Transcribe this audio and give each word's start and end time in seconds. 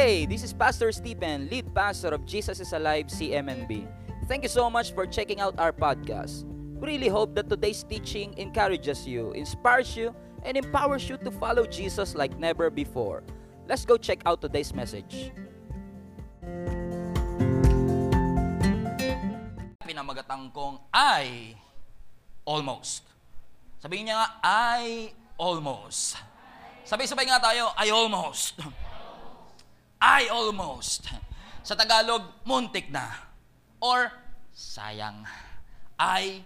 Hey, 0.00 0.24
this 0.24 0.40
is 0.40 0.56
Pastor 0.56 0.88
Stephen, 0.96 1.52
lead 1.52 1.76
pastor 1.76 2.16
of 2.16 2.24
Jesus 2.24 2.56
is 2.56 2.72
Alive 2.72 3.12
CMNB. 3.12 3.84
Thank 4.32 4.40
you 4.40 4.48
so 4.48 4.72
much 4.72 4.96
for 4.96 5.04
checking 5.04 5.44
out 5.44 5.60
our 5.60 5.76
podcast. 5.76 6.48
We 6.80 6.96
really 6.96 7.12
hope 7.12 7.36
that 7.36 7.52
today's 7.52 7.84
teaching 7.84 8.32
encourages 8.40 9.04
you, 9.04 9.36
inspires 9.36 9.92
you, 9.92 10.16
and 10.40 10.56
empowers 10.56 11.04
you 11.04 11.20
to 11.20 11.28
follow 11.28 11.68
Jesus 11.68 12.16
like 12.16 12.32
never 12.40 12.72
before. 12.72 13.20
Let's 13.68 13.84
go 13.84 14.00
check 14.00 14.24
out 14.24 14.40
today's 14.40 14.72
message. 14.72 15.36
Pinamagatang 19.84 20.48
kong 20.56 20.80
I 20.96 21.60
almost. 22.48 23.04
Sabihin 23.84 24.08
niya 24.08 24.16
nga, 24.16 24.28
I 24.40 25.12
almost. 25.36 26.16
Sabay-sabay 26.88 27.28
nga 27.28 27.36
tayo, 27.36 27.68
I 27.76 27.92
almost. 27.92 28.64
I 30.00 30.32
almost. 30.32 31.12
Sa 31.60 31.76
Tagalog, 31.76 32.24
muntik 32.48 32.88
na. 32.88 33.04
Or, 33.84 34.08
sayang. 34.56 35.28
I 36.00 36.40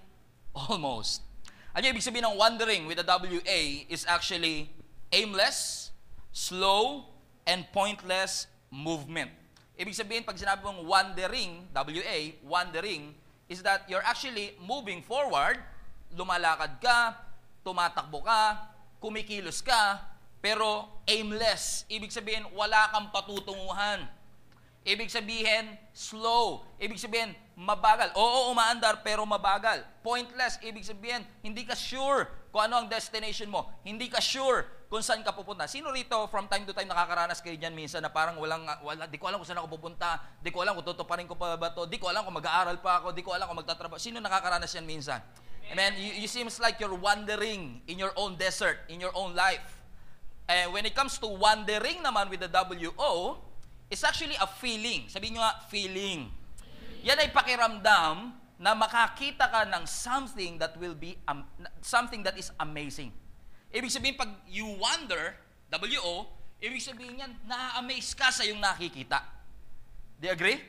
almost. 0.51 1.23
Ano 1.71 1.87
ibig 1.87 2.03
sabihin 2.03 2.27
ng 2.27 2.35
wandering 2.35 2.83
with 2.91 2.99
the 2.99 3.07
WA 3.07 3.87
is 3.87 4.03
actually 4.11 4.71
aimless, 5.15 5.91
slow, 6.35 7.07
and 7.47 7.63
pointless 7.71 8.51
movement. 8.75 9.31
Ibig 9.79 9.95
sabihin, 9.95 10.23
pag 10.27 10.39
sinabi 10.39 10.67
mong 10.67 10.83
wandering, 10.87 11.71
WA, 11.71 12.19
wandering, 12.43 13.15
is 13.47 13.63
that 13.63 13.87
you're 13.87 14.03
actually 14.03 14.55
moving 14.63 14.99
forward, 15.03 15.63
lumalakad 16.15 16.79
ka, 16.83 17.19
tumatakbo 17.63 18.23
ka, 18.23 18.71
kumikilos 19.03 19.63
ka, 19.63 20.14
pero 20.45 21.01
aimless. 21.09 21.89
Ibig 21.89 22.13
sabihin, 22.13 22.45
wala 22.53 22.93
kang 22.93 23.09
patutunguhan. 23.09 24.05
Ibig 24.85 25.09
sabihin, 25.09 25.81
slow. 25.97 26.69
Ibig 26.77 27.01
sabihin, 27.01 27.33
mabagal. 27.57 28.13
Oo, 28.13 28.53
umaandar 28.53 29.01
pero 29.01 29.25
mabagal. 29.25 29.81
Pointless. 30.05 30.61
Ibig 30.61 30.85
sabihin, 30.85 31.25
hindi 31.41 31.65
ka 31.65 31.73
sure 31.73 32.29
kung 32.53 32.69
ano 32.69 32.85
ang 32.85 32.93
destination 32.93 33.49
mo. 33.49 33.73
Hindi 33.89 34.13
ka 34.13 34.21
sure 34.21 34.85
kung 34.93 35.01
saan 35.01 35.25
ka 35.25 35.33
pupunta. 35.33 35.65
Sino 35.65 35.89
rito 35.89 36.13
from 36.29 36.45
time 36.45 36.69
to 36.69 36.77
time 36.77 36.93
nakakaranas 36.93 37.41
kayo 37.41 37.57
dyan 37.57 37.73
minsan 37.73 38.05
na 38.05 38.13
parang 38.13 38.37
walang, 38.37 38.69
wala, 38.85 39.09
di 39.09 39.17
ko 39.17 39.33
alam 39.33 39.41
kung 39.41 39.49
saan 39.49 39.65
ako 39.65 39.81
pupunta, 39.81 40.21
di 40.45 40.53
ko 40.53 40.61
alam 40.61 40.77
kung 40.77 40.85
tutuparin 40.85 41.25
ko 41.25 41.41
pa 41.41 41.57
ba 41.57 41.73
to, 41.73 41.89
di 41.89 41.97
ko 41.97 42.13
alam 42.13 42.21
kung 42.21 42.37
mag-aaral 42.37 42.77
pa 42.85 43.01
ako, 43.01 43.17
di 43.17 43.25
ko 43.25 43.33
alam 43.33 43.49
kung 43.49 43.65
magtatrabaho. 43.65 43.97
Sino 43.97 44.21
nakakaranas 44.21 44.77
yan 44.77 44.85
minsan? 44.85 45.25
Amen? 45.73 45.97
You, 45.97 46.21
you 46.21 46.29
seems 46.29 46.61
like 46.61 46.77
you're 46.77 46.93
wandering 46.93 47.81
in 47.89 47.97
your 47.97 48.13
own 48.21 48.37
desert, 48.37 48.85
in 48.93 49.01
your 49.01 49.17
own 49.17 49.33
life. 49.33 49.84
And 50.45 50.77
when 50.77 50.85
it 50.85 50.93
comes 50.93 51.17
to 51.25 51.29
wandering 51.29 52.05
naman 52.05 52.29
with 52.29 52.45
the 52.45 52.51
WO, 52.53 53.41
it's 53.89 54.05
actually 54.05 54.37
a 54.37 54.49
feeling. 54.49 55.09
Sabihin 55.09 55.41
nyo 55.41 55.43
nga, 55.45 55.55
feeling. 55.73 56.29
Yan 57.05 57.21
ay 57.21 57.33
pakiramdam 57.33 58.37
na 58.61 58.71
makakita 58.77 59.49
ka 59.49 59.65
ng 59.69 59.85
something 59.89 60.61
that 60.61 60.77
will 60.77 60.97
be, 60.97 61.17
um, 61.29 61.45
something 61.81 62.21
that 62.21 62.37
is 62.37 62.53
amazing. 62.61 63.13
Ibig 63.73 63.91
sabihin, 63.91 64.15
pag 64.15 64.31
you 64.47 64.69
wonder, 64.79 65.35
WO, 65.73 66.29
ibig 66.63 66.81
sabihin 66.81 67.25
yan, 67.25 67.33
na-amaze 67.49 68.15
ka 68.15 68.31
sa 68.31 68.47
yung 68.47 68.61
nakikita. 68.61 69.25
Do 70.21 70.31
you 70.31 70.35
agree? 70.37 70.61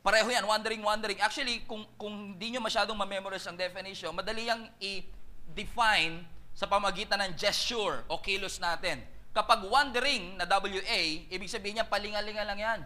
Pareho 0.00 0.30
yan, 0.30 0.46
wondering, 0.46 0.80
wondering. 0.80 1.18
Actually, 1.20 1.66
kung, 1.68 1.84
kung 2.00 2.38
di 2.38 2.54
nyo 2.54 2.64
masyadong 2.64 2.96
ma-memorize 2.96 3.44
ang 3.50 3.58
definition, 3.58 4.14
madali 4.14 4.48
yang 4.48 4.64
i-define 4.80 6.37
sa 6.58 6.66
pamagitan 6.66 7.22
ng 7.22 7.38
gesture 7.38 8.02
o 8.10 8.18
kilos 8.18 8.58
natin. 8.58 8.98
Kapag 9.30 9.62
wandering 9.70 10.34
na 10.34 10.42
WA, 10.42 11.02
ibig 11.30 11.46
sabihin 11.46 11.78
niya, 11.78 11.86
palingalinga 11.86 12.42
lang 12.42 12.58
yan. 12.58 12.80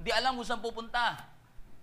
Hindi 0.00 0.10
alam 0.16 0.40
kung 0.40 0.48
saan 0.48 0.64
pupunta. 0.64 1.20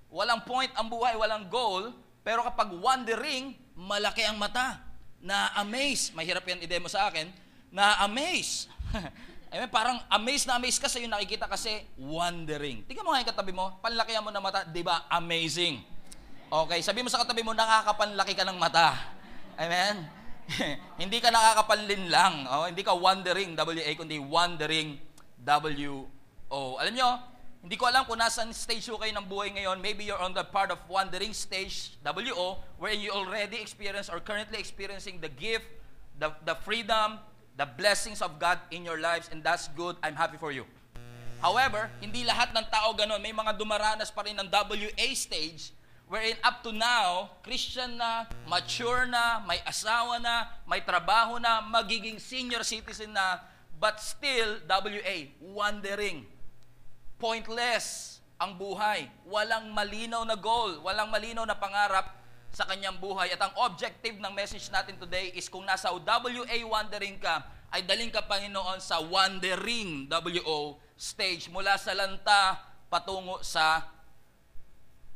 Walang 0.10 0.42
point 0.42 0.74
ang 0.74 0.90
buhay, 0.90 1.14
walang 1.14 1.46
goal. 1.46 1.94
Pero 2.26 2.42
kapag 2.42 2.74
wandering, 2.74 3.54
malaki 3.78 4.26
ang 4.26 4.42
mata. 4.42 4.82
Na-amaze. 5.22 6.10
Mahirap 6.18 6.42
yan 6.50 6.66
i-demo 6.66 6.90
sa 6.90 7.06
akin. 7.14 7.30
Na-amaze. 7.70 8.66
I 9.54 9.62
mean, 9.62 9.70
parang 9.70 10.02
amaze 10.10 10.50
na 10.50 10.58
amaze 10.58 10.82
ka 10.82 10.90
sa 10.90 10.98
yung 10.98 11.14
nakikita 11.14 11.46
kasi 11.46 11.86
wandering. 11.98 12.82
Tingnan 12.90 13.06
mo 13.06 13.14
nga 13.14 13.22
yung 13.22 13.30
katabi 13.30 13.54
mo, 13.54 13.78
panlakihan 13.82 14.26
mo 14.26 14.34
ng 14.34 14.42
mata, 14.42 14.66
di 14.66 14.82
ba? 14.82 15.06
Amazing. 15.14 15.82
Okay, 16.50 16.82
sabi 16.82 17.06
mo 17.06 17.10
sa 17.14 17.22
katabi 17.22 17.46
mo, 17.46 17.54
nakakapanlaki 17.54 18.34
ka 18.34 18.46
ng 18.46 18.58
mata. 18.58 18.98
Amen? 19.58 20.19
hindi 21.02 21.18
ka 21.22 21.30
nakakapanlin 21.30 22.10
lang. 22.10 22.46
Oh, 22.50 22.66
hindi 22.66 22.82
ka 22.82 22.94
wandering, 22.96 23.54
WA, 23.54 23.92
kundi 23.94 24.18
wandering, 24.18 24.98
W-O. 25.42 26.62
Alam 26.82 26.94
nyo, 26.94 27.10
hindi 27.60 27.76
ko 27.76 27.92
alam 27.92 28.08
kung 28.08 28.18
nasan 28.18 28.56
stage 28.56 28.88
ko 28.88 28.98
kayo 28.98 29.14
ng 29.14 29.28
buhay 29.28 29.52
ngayon. 29.54 29.78
Maybe 29.84 30.08
you're 30.08 30.22
on 30.22 30.34
the 30.34 30.48
part 30.48 30.72
of 30.72 30.80
wandering 30.88 31.36
stage, 31.36 32.00
W-O, 32.02 32.60
where 32.80 32.96
you 32.96 33.12
already 33.12 33.60
experience 33.60 34.08
or 34.08 34.24
currently 34.24 34.58
experiencing 34.58 35.20
the 35.20 35.30
gift, 35.30 35.68
the, 36.18 36.32
the 36.48 36.56
freedom, 36.64 37.20
the 37.60 37.68
blessings 37.68 38.24
of 38.24 38.40
God 38.40 38.58
in 38.72 38.88
your 38.88 38.98
lives, 38.98 39.28
and 39.32 39.44
that's 39.44 39.68
good. 39.76 40.00
I'm 40.00 40.16
happy 40.16 40.40
for 40.40 40.56
you. 40.56 40.64
However, 41.40 41.88
hindi 42.04 42.28
lahat 42.28 42.52
ng 42.52 42.68
tao 42.68 42.92
ganun. 42.96 43.20
May 43.24 43.32
mga 43.32 43.56
dumaranas 43.56 44.12
pa 44.12 44.28
rin 44.28 44.36
ng 44.36 44.48
WA 44.52 45.08
stage 45.16 45.72
wherein 46.10 46.36
up 46.42 46.66
to 46.66 46.74
now, 46.74 47.38
Christian 47.46 48.02
na, 48.02 48.26
mature 48.50 49.06
na, 49.06 49.46
may 49.46 49.62
asawa 49.62 50.18
na, 50.18 50.50
may 50.66 50.82
trabaho 50.82 51.38
na, 51.38 51.62
magiging 51.62 52.18
senior 52.18 52.66
citizen 52.66 53.14
na, 53.14 53.40
but 53.78 54.02
still, 54.02 54.58
WA, 54.66 55.30
wandering. 55.40 56.26
Pointless 57.22 58.18
ang 58.42 58.58
buhay. 58.58 59.06
Walang 59.30 59.70
malinaw 59.70 60.26
na 60.26 60.36
goal, 60.36 60.82
walang 60.82 61.14
malinaw 61.14 61.46
na 61.46 61.56
pangarap 61.56 62.18
sa 62.50 62.66
kanyang 62.66 62.98
buhay. 62.98 63.30
At 63.30 63.46
ang 63.46 63.54
objective 63.70 64.18
ng 64.18 64.34
message 64.34 64.66
natin 64.74 64.98
today 64.98 65.30
is 65.38 65.46
kung 65.46 65.64
nasa 65.64 65.94
WA 65.94 66.58
wandering 66.66 67.22
ka, 67.22 67.46
ay 67.70 67.86
daling 67.86 68.10
ka 68.10 68.26
Panginoon 68.26 68.82
sa 68.82 68.98
wandering 68.98 70.10
WO 70.10 70.82
stage 70.98 71.54
mula 71.54 71.78
sa 71.78 71.94
lanta 71.94 72.58
patungo 72.90 73.46
sa 73.46 73.86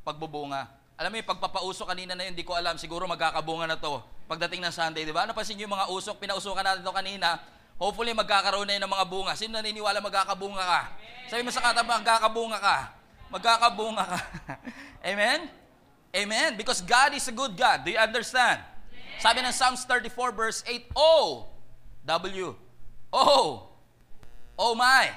pagbubunga. 0.06 0.83
Alam 0.98 1.10
mo 1.10 1.16
yung 1.20 1.30
pagpapauso 1.30 1.84
kanina 1.90 2.14
na 2.14 2.28
yun, 2.28 2.38
hindi 2.38 2.46
ko 2.46 2.54
alam, 2.54 2.78
siguro 2.78 3.10
magkakabunga 3.10 3.66
na 3.66 3.78
to 3.78 4.02
pagdating 4.30 4.64
ng 4.64 4.74
Sunday, 4.74 5.04
di 5.04 5.14
ba? 5.14 5.28
Napansin 5.28 5.58
niyo 5.58 5.68
yung 5.68 5.76
mga 5.76 5.90
usok, 5.90 6.22
pinausukan 6.22 6.64
natin 6.64 6.82
to 6.86 6.94
kanina, 6.94 7.42
hopefully 7.82 8.14
magkakaroon 8.14 8.70
na 8.70 8.78
yun 8.78 8.84
ng 8.86 8.94
mga 8.94 9.06
bunga. 9.10 9.34
Sino 9.34 9.58
naniniwala 9.58 10.00
magkakabunga 10.00 10.64
ka? 10.64 10.82
Sabi 11.28 11.42
mo 11.42 11.52
sa 11.52 11.62
kataba, 11.62 12.00
magkakabunga 12.00 12.58
ka. 12.62 12.78
Magkakabunga 13.34 14.04
ka. 14.06 14.20
Amen? 15.10 15.50
Amen? 16.14 16.56
Because 16.56 16.80
God 16.86 17.18
is 17.18 17.26
a 17.28 17.36
good 17.36 17.58
God. 17.58 17.84
Do 17.84 17.90
you 17.90 18.00
understand? 18.00 18.62
Sabi 19.18 19.42
ng 19.42 19.54
Psalms 19.54 19.86
34 19.90 20.34
verse 20.34 20.62
8, 20.66 20.94
O, 20.94 21.46
W, 22.06 22.54
O, 23.10 23.28
Oh 24.54 24.76
my, 24.78 25.10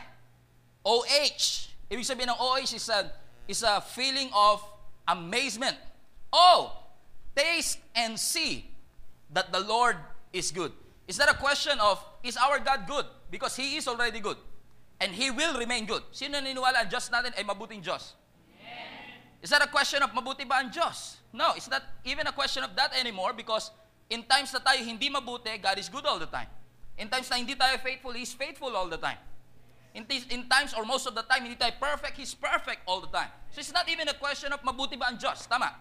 OH. 0.81 1.69
Ibig 1.93 2.07
sabihin 2.09 2.33
ng 2.33 2.41
OH 2.41 2.73
is 2.73 2.89
a, 2.89 3.13
is 3.47 3.61
a 3.61 3.85
feeling 3.85 4.33
of 4.33 4.65
amazement. 5.09 5.77
Oh, 6.33 6.85
taste 7.35 7.79
and 7.95 8.19
see 8.19 8.71
that 9.31 9.53
the 9.53 9.61
Lord 9.61 9.97
is 10.33 10.51
good. 10.51 10.73
Is 11.07 11.17
that 11.19 11.31
a 11.31 11.35
question 11.35 11.79
of, 11.79 12.03
is 12.23 12.37
our 12.37 12.59
God 12.59 12.87
good? 12.87 13.07
Because 13.31 13.57
He 13.57 13.77
is 13.77 13.87
already 13.87 14.21
good. 14.21 14.37
And 15.01 15.13
He 15.13 15.31
will 15.31 15.59
remain 15.59 15.87
good. 15.87 16.03
Sino 16.11 16.39
naniniwala 16.41 16.87
ang 16.87 16.89
Diyos 16.91 17.11
natin 17.11 17.33
ay 17.39 17.45
mabuting 17.45 17.83
Diyos? 17.83 18.17
Is 19.43 19.51
that 19.51 19.63
a 19.63 19.71
question 19.71 20.03
of 20.03 20.11
mabuti 20.11 20.49
ba 20.49 20.59
ang 20.65 20.73
Diyos? 20.73 21.23
No, 21.33 21.53
it's 21.55 21.71
not 21.71 21.85
even 22.03 22.27
a 22.27 22.33
question 22.33 22.65
of 22.65 22.75
that 22.75 22.97
anymore 22.99 23.33
because 23.37 23.71
in 24.11 24.25
times 24.25 24.51
na 24.51 24.59
tayo 24.59 24.83
hindi 24.83 25.11
mabuti, 25.11 25.61
God 25.63 25.79
is 25.79 25.89
good 25.89 26.07
all 26.07 26.19
the 26.19 26.27
time. 26.27 26.49
In 26.99 27.07
times 27.09 27.29
na 27.31 27.37
hindi 27.37 27.55
tayo 27.55 27.79
faithful, 27.79 28.11
He's 28.17 28.33
faithful 28.33 28.75
all 28.75 28.89
the 28.89 28.99
time. 28.99 29.21
In, 29.97 30.05
tis- 30.05 30.29
in 30.29 30.45
times 30.45 30.77
or 30.77 30.85
most 30.85 31.09
of 31.09 31.17
the 31.17 31.25
time, 31.25 31.49
hindi 31.49 31.57
tayo 31.57 31.73
perfect, 31.81 32.21
He's 32.21 32.37
perfect 32.37 32.85
all 32.85 33.01
the 33.01 33.09
time. 33.09 33.33
So 33.49 33.65
it's 33.65 33.73
not 33.73 33.89
even 33.89 34.05
a 34.13 34.15
question 34.15 34.53
of 34.53 34.61
mabuti 34.61 35.01
ba 35.01 35.09
ang 35.09 35.17
Diyos. 35.17 35.49
Tama? 35.49 35.73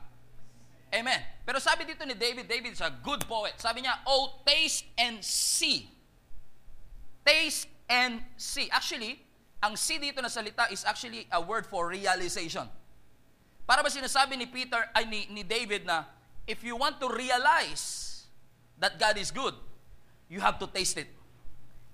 Amen. 0.95 1.19
Pero 1.43 1.59
sabi 1.59 1.83
dito 1.83 2.07
ni 2.07 2.15
David, 2.15 2.47
David 2.47 2.71
is 2.71 2.79
a 2.79 2.87
good 3.03 3.27
poet. 3.27 3.59
Sabi 3.59 3.83
niya, 3.83 3.99
Oh, 4.07 4.39
taste 4.47 4.87
and 4.95 5.19
see. 5.19 5.91
Taste 7.27 7.67
and 7.91 8.23
see. 8.39 8.71
Actually, 8.71 9.19
ang 9.59 9.75
see 9.75 9.99
dito 9.99 10.23
na 10.23 10.31
salita 10.31 10.71
is 10.71 10.87
actually 10.87 11.27
a 11.35 11.41
word 11.43 11.67
for 11.67 11.91
realization. 11.91 12.63
Para 13.67 13.83
ba 13.83 13.91
sinasabi 13.91 14.39
ni 14.39 14.47
Peter, 14.47 14.79
ay 14.95 15.03
ni, 15.09 15.27
ni 15.27 15.43
David 15.43 15.83
na, 15.83 16.07
if 16.47 16.63
you 16.63 16.77
want 16.79 17.01
to 17.01 17.09
realize 17.11 18.23
that 18.79 18.95
God 18.95 19.17
is 19.17 19.33
good, 19.33 19.57
you 20.29 20.39
have 20.39 20.61
to 20.61 20.67
taste 20.71 20.95
it. 20.95 21.09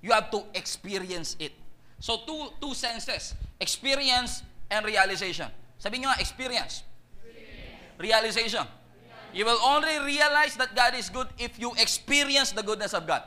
You 0.04 0.12
have 0.12 0.30
to 0.36 0.44
experience 0.54 1.40
it. 1.40 1.56
So 2.02 2.26
two 2.26 2.52
two 2.58 2.74
senses, 2.74 3.38
experience 3.62 4.42
and 4.68 4.82
realization. 4.82 5.54
Sabi 5.78 6.02
niyo 6.02 6.10
nga, 6.10 6.20
experience. 6.20 6.82
Realization. 8.02 8.66
You 9.32 9.46
will 9.48 9.62
only 9.64 9.96
realize 10.04 10.60
that 10.60 10.76
God 10.76 10.98
is 10.98 11.08
good 11.08 11.30
if 11.40 11.56
you 11.56 11.72
experience 11.80 12.52
the 12.52 12.66
goodness 12.66 12.92
of 12.92 13.08
God. 13.08 13.24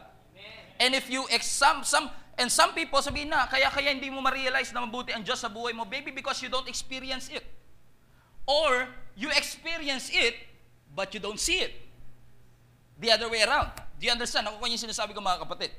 And 0.76 0.92
if 0.92 1.08
you 1.08 1.24
ex- 1.30 1.48
some, 1.48 1.86
some, 1.86 2.10
And 2.34 2.50
some 2.50 2.74
people 2.74 2.98
sabihin 2.98 3.30
na, 3.30 3.46
kaya 3.46 3.70
kaya 3.70 3.94
hindi 3.94 4.10
mo 4.10 4.18
ma-realize 4.18 4.74
na 4.74 4.82
mabuti 4.82 5.14
ang 5.14 5.22
Diyos 5.22 5.38
sa 5.38 5.46
buhay 5.46 5.70
mo, 5.70 5.86
maybe 5.86 6.10
because 6.10 6.42
you 6.42 6.50
don't 6.50 6.66
experience 6.66 7.30
it. 7.30 7.46
Or 8.42 8.90
you 9.14 9.30
experience 9.30 10.10
it, 10.10 10.34
but 10.90 11.14
you 11.14 11.22
don't 11.22 11.38
see 11.38 11.62
it. 11.62 11.72
The 12.98 13.14
other 13.14 13.30
way 13.30 13.46
around. 13.46 13.70
Do 13.98 14.02
you 14.02 14.10
understand? 14.10 14.50
Ako 14.50 14.66
yung 14.66 14.82
sinasabi 14.82 15.14
ko 15.14 15.22
mga 15.22 15.46
kapatid. 15.46 15.70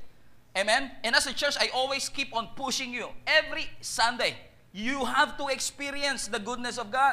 Amen? 0.56 0.88
And 1.04 1.12
as 1.12 1.28
a 1.28 1.36
church, 1.36 1.60
I 1.60 1.68
always 1.76 2.08
keep 2.08 2.32
on 2.32 2.48
pushing 2.56 2.88
you. 2.88 3.12
Every 3.28 3.68
Sunday, 3.84 4.40
you 4.72 5.04
have 5.04 5.36
to 5.36 5.52
experience 5.52 6.32
the 6.32 6.40
goodness 6.40 6.80
of 6.80 6.88
God. 6.88 7.12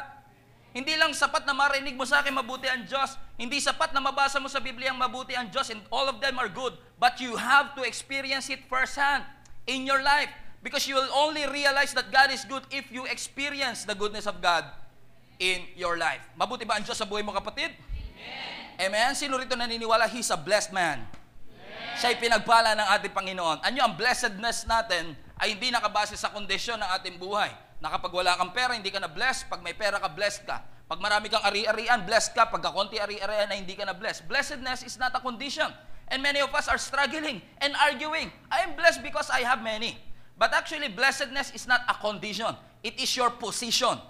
Hindi 0.74 0.96
lang 0.98 1.14
sapat 1.14 1.46
na 1.46 1.54
marinig 1.54 1.94
mo 1.94 2.02
sa 2.08 2.24
akin 2.24 2.34
mabuti 2.34 2.66
ang 2.66 2.82
Diyos. 2.88 3.14
Hindi 3.38 3.62
sapat 3.62 3.94
na 3.94 4.02
mabasa 4.02 4.42
mo 4.42 4.50
sa 4.50 4.58
Biblia 4.58 4.90
ang 4.90 4.98
mabuti 4.98 5.36
ang 5.36 5.52
Diyos 5.52 5.70
and 5.70 5.78
all 5.92 6.10
of 6.10 6.18
them 6.18 6.34
are 6.40 6.50
good. 6.50 6.74
But 6.98 7.22
you 7.22 7.38
have 7.38 7.78
to 7.78 7.86
experience 7.86 8.50
it 8.50 8.64
firsthand 8.66 9.22
in 9.70 9.86
your 9.86 10.02
life. 10.02 10.32
Because 10.64 10.88
you 10.88 10.96
will 10.96 11.12
only 11.12 11.44
realize 11.46 11.92
that 11.94 12.08
God 12.08 12.32
is 12.32 12.42
good 12.48 12.64
if 12.72 12.88
you 12.88 13.04
experience 13.06 13.84
the 13.84 13.94
goodness 13.94 14.24
of 14.26 14.40
God 14.40 14.64
in 15.38 15.62
your 15.78 15.94
life. 16.00 16.24
Mabuti 16.34 16.64
ba 16.64 16.80
ang 16.80 16.82
Diyos 16.82 16.96
sa 16.96 17.06
buhay 17.06 17.20
mo 17.20 17.30
kapatid? 17.30 17.70
Amen. 17.70 18.88
Amen. 18.88 19.10
Sino 19.12 19.36
rito 19.36 19.54
naniniwala 19.54 20.08
He's 20.08 20.32
a 20.32 20.40
blessed 20.40 20.74
man? 20.74 21.06
Siya'y 21.94 22.18
pinagpala 22.18 22.74
ng 22.74 22.88
ating 22.98 23.14
Panginoon. 23.14 23.62
Ano 23.62 23.76
ang 23.78 23.94
blessedness 23.94 24.66
natin 24.66 25.14
ay 25.38 25.54
hindi 25.54 25.70
nakabase 25.70 26.18
sa 26.18 26.34
kondisyon 26.34 26.82
ng 26.82 26.90
ating 26.98 27.16
buhay. 27.22 27.54
Na 27.78 27.94
wala 27.94 28.34
kang 28.34 28.50
pera, 28.50 28.74
hindi 28.74 28.90
ka 28.90 28.98
na 28.98 29.06
blessed. 29.06 29.46
Pag 29.46 29.62
may 29.62 29.76
pera 29.76 30.02
ka, 30.02 30.10
blessed 30.10 30.42
ka. 30.42 30.64
Pag 30.90 30.98
marami 30.98 31.30
kang 31.30 31.44
ari-arian, 31.46 32.02
blessed 32.02 32.34
ka. 32.34 32.50
Pag 32.50 32.66
kakonti 32.66 32.98
ari-arian 32.98 33.46
na 33.46 33.54
hindi 33.54 33.78
ka 33.78 33.86
na 33.86 33.94
blessed. 33.94 34.26
Blessedness 34.26 34.82
is 34.82 34.98
not 34.98 35.14
a 35.14 35.20
condition. 35.22 35.70
And 36.10 36.18
many 36.18 36.42
of 36.42 36.50
us 36.50 36.66
are 36.66 36.80
struggling 36.80 37.40
and 37.62 37.72
arguing. 37.78 38.32
I 38.50 38.66
am 38.66 38.74
blessed 38.74 39.00
because 39.00 39.30
I 39.30 39.46
have 39.46 39.62
many. 39.62 39.96
But 40.34 40.50
actually, 40.50 40.90
blessedness 40.90 41.54
is 41.54 41.70
not 41.70 41.86
a 41.86 41.94
condition. 41.94 42.58
It 42.82 42.98
is 42.98 43.14
your 43.14 43.30
position 43.30 44.02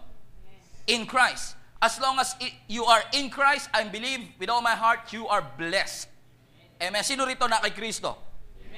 in 0.88 1.04
Christ. 1.04 1.54
As 1.84 2.00
long 2.00 2.16
as 2.16 2.32
you 2.66 2.88
are 2.88 3.04
in 3.12 3.28
Christ, 3.28 3.68
I 3.74 3.84
believe 3.84 4.32
with 4.40 4.48
all 4.48 4.62
my 4.64 4.72
heart, 4.72 5.12
you 5.12 5.28
are 5.28 5.44
blessed. 5.44 6.13
Amen. 6.80 7.02
Sino 7.06 7.22
rito 7.28 7.46
na 7.46 7.62
kay 7.62 7.74
Kristo? 7.74 8.18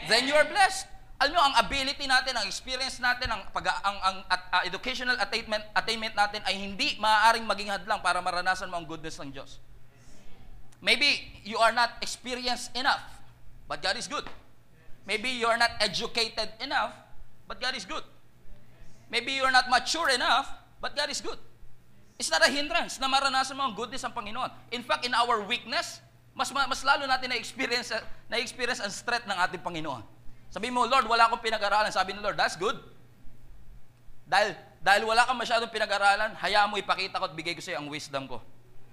Then 0.08 0.28
you 0.28 0.36
are 0.36 0.44
blessed. 0.44 0.96
Alam 1.16 1.32
nyo, 1.32 1.42
ang 1.48 1.56
ability 1.64 2.04
natin, 2.04 2.36
ang 2.36 2.44
experience 2.44 3.00
natin, 3.00 3.32
ang, 3.32 3.48
pag, 3.48 3.64
ang, 3.80 3.96
ang 4.04 4.16
at, 4.28 4.42
uh, 4.52 4.62
educational 4.68 5.16
attainment, 5.16 5.64
attainment 5.72 6.12
natin 6.12 6.44
ay 6.44 6.60
hindi 6.60 7.00
maaaring 7.00 7.48
maging 7.48 7.72
hadlang 7.72 8.04
para 8.04 8.20
maranasan 8.20 8.68
mo 8.68 8.76
ang 8.76 8.84
goodness 8.84 9.16
ng 9.16 9.32
Diyos. 9.32 9.56
Maybe 10.84 11.40
you 11.40 11.56
are 11.56 11.72
not 11.72 11.96
experienced 12.04 12.68
enough, 12.76 13.00
but 13.64 13.80
God 13.80 13.96
is 13.96 14.04
good. 14.04 14.28
Maybe 15.08 15.32
you 15.32 15.48
are 15.48 15.56
not 15.56 15.72
educated 15.80 16.52
enough, 16.60 16.92
but 17.48 17.64
God 17.64 17.72
is 17.72 17.88
good. 17.88 18.04
Maybe 19.08 19.32
you 19.32 19.48
are 19.48 19.54
not 19.54 19.72
mature 19.72 20.12
enough, 20.12 20.52
but 20.84 20.92
God 20.92 21.08
is 21.08 21.24
good. 21.24 21.40
It's 22.20 22.28
not 22.28 22.44
a 22.44 22.50
hindrance 22.52 23.00
na 23.00 23.08
maranasan 23.08 23.56
mo 23.56 23.64
ang 23.64 23.72
goodness 23.72 24.04
ng 24.04 24.12
Panginoon. 24.12 24.52
In 24.68 24.84
fact, 24.84 25.08
in 25.08 25.16
our 25.16 25.40
weakness, 25.48 26.04
mas 26.36 26.52
mas 26.52 26.84
lalo 26.84 27.08
natin 27.08 27.32
na-experience 27.32 27.96
na-experience 28.28 28.84
ang 28.84 28.92
strength 28.92 29.24
ng 29.24 29.38
ating 29.48 29.64
Panginoon. 29.64 30.04
Sabi 30.52 30.68
mo, 30.68 30.84
Lord, 30.84 31.08
wala 31.08 31.26
akong 31.26 31.40
pinag-aralan. 31.40 31.88
Sabi 31.88 32.12
ni 32.12 32.20
Lord, 32.20 32.36
that's 32.36 32.60
good. 32.60 32.76
Dahil 34.28 34.52
dahil 34.84 35.02
wala 35.02 35.24
kang 35.26 35.34
masyadong 35.34 35.72
pinag-aralan, 35.72 36.36
hayaan 36.38 36.70
mo 36.70 36.78
ipakita 36.78 37.18
ko 37.18 37.26
at 37.26 37.34
bigay 37.34 37.56
ko 37.56 37.64
sa 37.64 37.74
iyo 37.74 37.82
ang 37.82 37.88
wisdom 37.90 38.28
ko. 38.30 38.38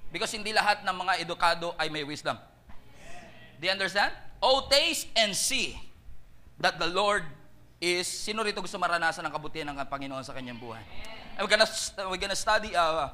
Because 0.09 0.33
hindi 0.33 0.49
lahat 0.49 0.81
ng 0.81 0.95
mga 0.95 1.13
edukado 1.21 1.75
ay 1.77 1.91
may 1.91 2.01
wisdom. 2.01 2.39
Do 3.59 3.63
you 3.69 3.73
understand? 3.75 4.09
Oh, 4.41 4.65
taste 4.65 5.11
and 5.13 5.37
see 5.37 5.77
that 6.57 6.79
the 6.81 6.89
Lord 6.89 7.27
is, 7.77 8.07
sino 8.07 8.41
rito 8.41 8.63
gusto 8.63 8.79
maranasan 8.79 9.21
ang 9.27 9.33
kabutihan 9.35 9.69
ng 9.69 9.77
Panginoon 9.85 10.23
sa 10.23 10.31
kanyang 10.31 10.57
buhay? 10.57 10.81
And 11.37 11.45
we're 11.45 11.53
gonna, 11.53 11.69
we're 12.09 12.21
gonna 12.21 12.37
study 12.37 12.71
uh, 12.73 13.11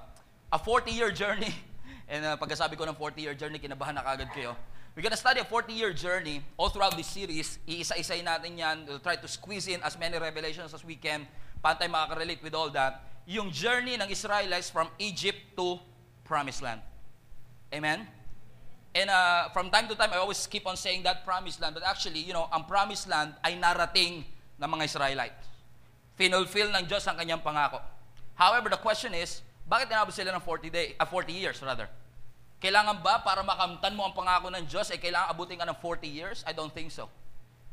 a 0.51 0.59
40-year 0.59 1.11
journey. 1.11 1.53
And 2.09 2.25
uh, 2.25 2.35
pagkasabi 2.41 2.73
ko 2.73 2.89
ng 2.89 2.97
40-year 2.97 3.37
journey, 3.37 3.61
kinabahan 3.61 3.93
na 3.93 4.01
kagad 4.01 4.33
kayo. 4.33 4.57
We're 4.97 5.05
gonna 5.05 5.15
study 5.15 5.39
a 5.39 5.47
40-year 5.47 5.93
journey 5.93 6.41
all 6.57 6.73
throughout 6.73 6.97
this 6.97 7.07
series. 7.07 7.61
Iisa-isay 7.69 8.25
natin 8.25 8.57
yan. 8.57 8.89
We'll 8.89 8.99
try 8.99 9.15
to 9.15 9.29
squeeze 9.29 9.69
in 9.69 9.79
as 9.85 9.93
many 9.95 10.17
revelations 10.17 10.73
as 10.73 10.81
we 10.81 10.97
can. 10.97 11.29
Paano 11.61 11.77
tayo 11.77 11.93
makaka-relate 11.93 12.41
with 12.41 12.57
all 12.57 12.73
that? 12.73 13.05
Yung 13.29 13.53
journey 13.53 13.93
ng 14.01 14.09
Israelites 14.09 14.73
from 14.73 14.89
Egypt 14.97 15.53
to 15.53 15.77
Promised 16.25 16.65
Land. 16.65 16.81
Amen? 17.69 18.09
And 18.95 19.09
uh, 19.09 19.49
from 19.53 19.69
time 19.69 19.87
to 19.87 19.93
time, 19.93 20.09
I 20.13 20.17
always 20.17 20.41
keep 20.47 20.65
on 20.65 20.73
saying 20.73 21.03
that 21.03 21.21
promised 21.21 21.61
land. 21.61 21.77
But 21.77 21.85
actually, 21.85 22.25
you 22.25 22.33
know, 22.33 22.49
ang 22.51 22.65
promised 22.65 23.05
land 23.05 23.37
ay 23.45 23.53
narating 23.53 24.25
ng 24.57 24.69
mga 24.69 24.83
Israelites. 24.89 25.45
Finulfill 26.17 26.73
ng 26.73 26.89
Diyos 26.89 27.05
ang 27.05 27.15
kanyang 27.15 27.45
pangako. 27.45 27.79
However, 28.33 28.73
the 28.73 28.81
question 28.81 29.13
is, 29.13 29.45
bakit 29.69 29.93
inabot 29.93 30.11
sila 30.11 30.33
ng 30.33 30.41
40, 30.41 30.73
day, 30.73 30.97
uh, 30.97 31.05
40 31.05 31.31
years 31.31 31.61
rather? 31.61 31.85
Kailangan 32.59 32.99
ba 32.99 33.23
para 33.23 33.39
makamtan 33.39 33.95
mo 33.95 34.03
ang 34.03 34.11
pangako 34.11 34.51
ng 34.51 34.67
Diyos 34.67 34.91
ay 34.91 34.99
kailangan 34.99 35.31
abutin 35.31 35.55
ka 35.55 35.63
ng 35.63 35.79
40 35.79 36.11
years? 36.11 36.43
I 36.43 36.51
don't 36.51 36.75
think 36.75 36.91
so. 36.91 37.07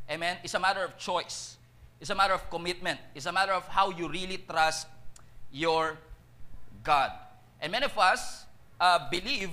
Amen? 0.06 0.38
It's 0.46 0.54
a 0.54 0.62
matter 0.62 0.86
of 0.86 0.94
choice. 0.94 1.58
It's 1.98 2.14
a 2.14 2.14
matter 2.14 2.38
of 2.38 2.46
commitment. 2.46 3.02
It's 3.10 3.26
a 3.26 3.34
matter 3.34 3.50
of 3.50 3.66
how 3.66 3.90
you 3.90 4.06
really 4.06 4.38
trust 4.38 4.86
your 5.50 5.98
God. 6.86 7.10
And 7.58 7.74
many 7.74 7.90
of 7.90 7.98
us 7.98 8.46
uh, 8.78 9.10
believe 9.10 9.50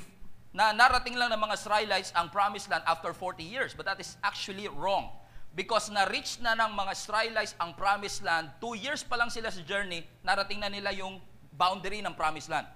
na 0.54 0.70
narating 0.70 1.18
lang 1.18 1.34
ng 1.34 1.42
mga 1.42 1.58
Israelites 1.58 2.14
ang 2.14 2.30
promised 2.30 2.70
land 2.70 2.86
after 2.86 3.10
40 3.10 3.42
years. 3.42 3.74
But 3.74 3.90
that 3.90 3.98
is 3.98 4.14
actually 4.22 4.70
wrong. 4.70 5.10
Because 5.58 5.90
na-reach 5.90 6.38
na 6.46 6.54
ng 6.54 6.78
mga 6.78 6.94
Israelites 6.94 7.58
ang 7.58 7.74
promised 7.74 8.22
land, 8.22 8.54
two 8.62 8.78
years 8.78 9.02
pa 9.02 9.18
lang 9.18 9.34
sila 9.34 9.50
sa 9.50 9.66
journey, 9.66 10.06
narating 10.22 10.62
na 10.62 10.70
nila 10.70 10.94
yung 10.94 11.18
boundary 11.58 12.06
ng 12.06 12.14
promised 12.14 12.54
land. 12.54 12.70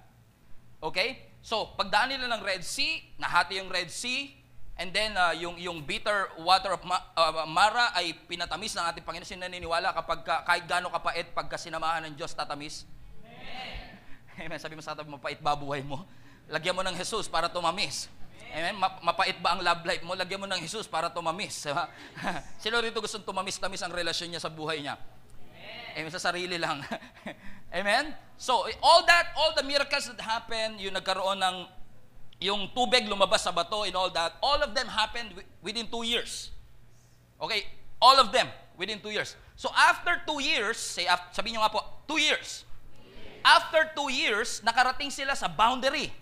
Okay? 0.82 1.27
So, 1.48 1.72
pagdaan 1.80 2.12
nila 2.12 2.28
ng 2.28 2.44
Red 2.44 2.60
Sea, 2.60 3.00
nahati 3.16 3.56
yung 3.56 3.72
Red 3.72 3.88
Sea, 3.88 4.36
and 4.76 4.92
then 4.92 5.16
uh, 5.16 5.32
yung, 5.32 5.56
yung 5.56 5.80
bitter 5.80 6.28
water 6.44 6.76
of 6.76 6.84
Ma- 6.84 7.08
uh, 7.16 7.48
Mara 7.48 7.88
ay 7.96 8.12
pinatamis 8.28 8.76
ng 8.76 8.84
ating 8.84 9.00
Panginoon. 9.00 9.24
Sino 9.24 9.48
naniniwala 9.48 9.96
kapag 9.96 10.28
ka, 10.28 10.44
kahit 10.44 10.68
gaano 10.68 10.92
kapait, 10.92 11.24
pagka 11.32 11.56
sinamahan 11.56 12.04
ng 12.04 12.20
Diyos, 12.20 12.36
tatamis? 12.36 12.84
Amen. 13.24 14.44
Amen. 14.44 14.60
Sabi 14.60 14.76
mo 14.76 14.84
sa 14.84 14.92
katabi, 14.92 15.08
mapait 15.08 15.40
ba 15.40 15.56
buhay 15.56 15.80
mo? 15.80 16.04
Lagyan 16.52 16.76
mo 16.76 16.84
ng 16.84 16.92
Jesus 17.00 17.32
para 17.32 17.48
tumamis. 17.48 18.12
Amen. 18.52 18.76
Ma- 18.76 19.00
mapait 19.00 19.40
ba 19.40 19.56
ang 19.56 19.64
love 19.64 19.88
life 19.88 20.04
mo? 20.04 20.12
Lagyan 20.12 20.44
mo 20.44 20.46
ng 20.52 20.60
Jesus 20.60 20.84
para 20.84 21.08
tumamis. 21.08 21.64
Sino 22.60 22.76
rito 22.76 23.00
gusto 23.00 23.24
tumamis-tamis 23.24 23.80
ang 23.80 23.96
relasyon 23.96 24.36
niya 24.36 24.44
sa 24.44 24.52
buhay 24.52 24.84
niya? 24.84 25.00
Amen. 25.96 26.12
Sa 26.12 26.20
sarili 26.20 26.60
lang. 26.60 26.84
Amen? 27.74 28.14
So, 28.38 28.64
all 28.82 29.04
that, 29.06 29.34
all 29.36 29.52
the 29.56 29.66
miracles 29.66 30.06
that 30.06 30.20
happened, 30.20 30.80
yung 30.80 30.94
nagkaroon 30.94 31.42
ng, 31.42 31.56
yung 32.38 32.70
tubig 32.70 33.04
lumabas 33.10 33.42
sa 33.42 33.52
bato 33.52 33.82
and 33.82 33.94
all 33.98 34.10
that, 34.14 34.38
all 34.38 34.62
of 34.62 34.72
them 34.72 34.86
happened 34.86 35.34
wi- 35.34 35.48
within 35.60 35.90
two 35.90 36.06
years. 36.06 36.54
Okay? 37.42 37.66
All 37.98 38.16
of 38.16 38.30
them 38.30 38.46
within 38.78 39.02
two 39.02 39.10
years. 39.10 39.34
So, 39.58 39.74
after 39.74 40.22
two 40.22 40.38
years, 40.38 40.78
say, 40.78 41.10
af- 41.10 41.34
sabihin 41.34 41.58
nyo 41.58 41.66
nga 41.66 41.74
po, 41.74 41.82
two 42.06 42.22
years. 42.22 42.62
After 43.42 43.90
two 43.90 44.10
years, 44.10 44.62
nakarating 44.62 45.10
sila 45.10 45.34
sa 45.34 45.50
boundary 45.50 46.14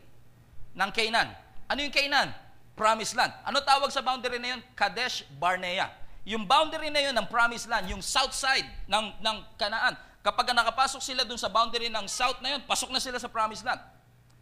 ng 0.72 0.90
Canaan. 0.92 1.36
Ano 1.68 1.84
yung 1.84 1.92
Canaan? 1.92 2.32
Promised 2.76 3.16
land. 3.16 3.32
Ano 3.44 3.60
tawag 3.60 3.92
sa 3.92 4.00
boundary 4.00 4.40
na 4.40 4.56
yun? 4.56 4.60
Kadesh 4.72 5.24
Barnea. 5.36 5.92
Yung 6.26 6.42
boundary 6.42 6.90
na 6.90 6.98
yun 7.06 7.14
ng 7.14 7.30
Promised 7.30 7.70
Land, 7.70 7.86
yung 7.86 8.02
south 8.02 8.34
side 8.34 8.66
ng, 8.90 9.14
ng 9.22 9.36
Canaan. 9.54 9.94
Kapag 10.26 10.50
nakapasok 10.50 10.98
sila 10.98 11.22
dun 11.22 11.38
sa 11.38 11.46
boundary 11.46 11.86
ng 11.86 12.10
south 12.10 12.42
na 12.42 12.58
yun, 12.58 12.62
pasok 12.66 12.90
na 12.90 12.98
sila 12.98 13.14
sa 13.14 13.30
Promised 13.30 13.62
Land. 13.62 13.78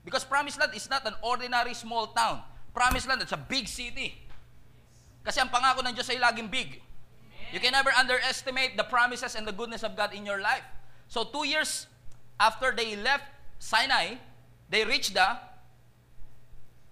Because 0.00 0.24
Promised 0.24 0.56
Land 0.56 0.72
is 0.72 0.88
not 0.88 1.04
an 1.04 1.12
ordinary 1.20 1.76
small 1.76 2.08
town. 2.16 2.40
Promised 2.72 3.04
Land, 3.04 3.20
it's 3.20 3.36
a 3.36 3.40
big 3.40 3.68
city. 3.68 4.16
Kasi 5.20 5.44
ang 5.44 5.52
pangako 5.52 5.84
ng 5.84 5.92
Diyos 5.92 6.08
ay 6.08 6.16
laging 6.16 6.48
big. 6.48 6.80
You 7.52 7.60
can 7.60 7.76
never 7.76 7.92
underestimate 7.92 8.80
the 8.80 8.88
promises 8.88 9.36
and 9.36 9.44
the 9.44 9.52
goodness 9.52 9.84
of 9.84 9.92
God 9.92 10.16
in 10.16 10.24
your 10.24 10.40
life. 10.40 10.64
So 11.04 11.28
two 11.28 11.44
years 11.44 11.84
after 12.40 12.72
they 12.72 12.96
left 12.96 13.28
Sinai, 13.60 14.16
they 14.72 14.88
reached 14.88 15.12
the 15.12 15.36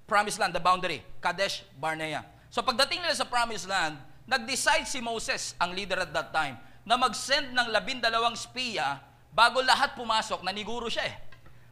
Promised 0.05 0.37
Land, 0.37 0.53
the 0.53 0.61
boundary, 0.61 1.01
Kadesh 1.25 1.65
Barnea. 1.81 2.29
So 2.53 2.61
pagdating 2.61 3.01
nila 3.01 3.17
sa 3.17 3.25
Promised 3.25 3.65
Land, 3.65 3.97
nag-decide 4.29 4.85
si 4.85 5.01
Moses, 5.01 5.57
ang 5.57 5.73
leader 5.73 5.97
at 5.97 6.13
that 6.13 6.29
time, 6.37 6.61
na 6.83 6.99
mag-send 6.99 7.55
ng 7.55 7.69
labindalawang 7.71 8.35
spiya 8.35 8.99
bago 9.33 9.63
lahat 9.63 9.95
pumasok, 9.95 10.45
naniguro 10.45 10.91
siya 10.91 11.09
eh. 11.09 11.17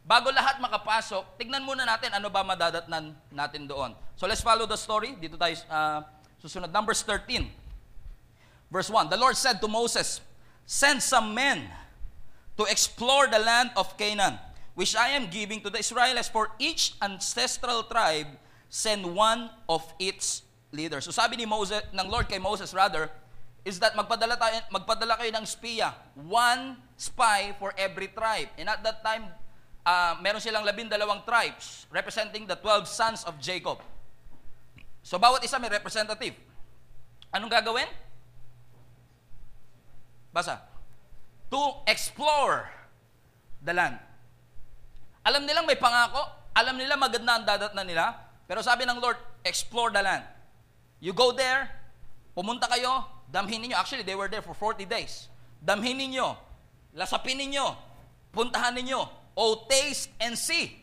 Bago 0.01 0.33
lahat 0.33 0.59
makapasok, 0.59 1.39
tignan 1.39 1.63
muna 1.63 1.85
natin 1.85 2.11
ano 2.11 2.33
ba 2.33 2.43
madadatnan 2.43 3.15
natin 3.31 3.69
doon. 3.69 3.95
So 4.17 4.27
let's 4.27 4.41
follow 4.43 4.65
the 4.65 4.75
story. 4.75 5.15
Dito 5.15 5.37
tayo 5.37 5.55
uh, 5.69 6.03
susunod. 6.41 6.73
Numbers 6.73 7.05
13. 7.05 7.47
Verse 8.73 8.89
1. 8.89 9.13
The 9.13 9.21
Lord 9.21 9.37
said 9.37 9.61
to 9.61 9.69
Moses, 9.69 10.25
Send 10.65 11.03
some 11.03 11.35
men 11.35 11.69
to 12.57 12.65
explore 12.71 13.27
the 13.27 13.39
land 13.39 13.71
of 13.77 13.95
Canaan, 13.99 14.39
which 14.75 14.95
I 14.97 15.15
am 15.15 15.29
giving 15.29 15.61
to 15.63 15.71
the 15.71 15.79
Israelites. 15.79 16.31
For 16.31 16.51
each 16.59 16.95
ancestral 17.03 17.85
tribe, 17.85 18.35
send 18.71 19.05
one 19.05 19.51
of 19.69 19.83
its 19.99 20.43
leaders. 20.71 21.05
So 21.05 21.11
sabi 21.11 21.37
ni 21.37 21.47
Moses, 21.47 21.83
ng 21.91 22.09
Lord 22.09 22.31
kay 22.31 22.39
Moses 22.39 22.71
rather, 22.73 23.11
is 23.65 23.77
that 23.81 23.93
magpadala, 23.93 24.41
tayo, 24.41 24.57
magpadala 24.73 25.21
kayo 25.21 25.31
ng 25.37 25.45
spiya. 25.45 25.93
One 26.17 26.81
spy 26.97 27.53
for 27.61 27.77
every 27.77 28.09
tribe. 28.13 28.49
And 28.57 28.73
at 28.73 28.81
that 28.81 29.05
time, 29.05 29.29
uh, 29.85 30.17
meron 30.21 30.41
silang 30.41 30.65
labindalawang 30.65 31.25
tribes 31.25 31.85
representing 31.93 32.49
the 32.49 32.57
12 32.57 32.89
sons 32.89 33.21
of 33.29 33.37
Jacob. 33.41 33.81
So 35.01 35.17
bawat 35.17 35.45
isa 35.45 35.57
may 35.61 35.73
representative. 35.73 36.37
Anong 37.33 37.53
gagawin? 37.53 37.89
Basa. 40.33 40.61
To 41.51 41.83
explore 41.89 42.69
the 43.61 43.75
land. 43.75 43.99
Alam 45.27 45.45
nilang 45.45 45.69
may 45.69 45.77
pangako, 45.77 46.23
alam 46.57 46.81
nila 46.81 46.97
maganda 46.97 47.37
ang 47.37 47.45
dadat 47.45 47.73
na 47.77 47.85
nila, 47.85 48.17
pero 48.49 48.65
sabi 48.65 48.89
ng 48.89 48.99
Lord, 48.99 49.21
explore 49.45 49.93
the 49.93 50.01
land. 50.01 50.25
You 51.01 51.13
go 51.13 51.33
there, 51.33 51.69
pumunta 52.33 52.69
kayo, 52.69 53.20
damhin 53.31 53.63
ninyo. 53.63 53.79
Actually, 53.79 54.03
they 54.03 54.19
were 54.19 54.29
there 54.29 54.43
for 54.43 54.55
40 54.55 54.85
days. 54.85 55.31
Damhin 55.63 55.97
ninyo, 55.99 56.37
lasapin 56.95 57.39
ninyo, 57.39 57.75
puntahan 58.35 58.75
ninyo, 58.75 59.01
oh 59.39 59.67
taste 59.71 60.11
and 60.19 60.35
see 60.35 60.75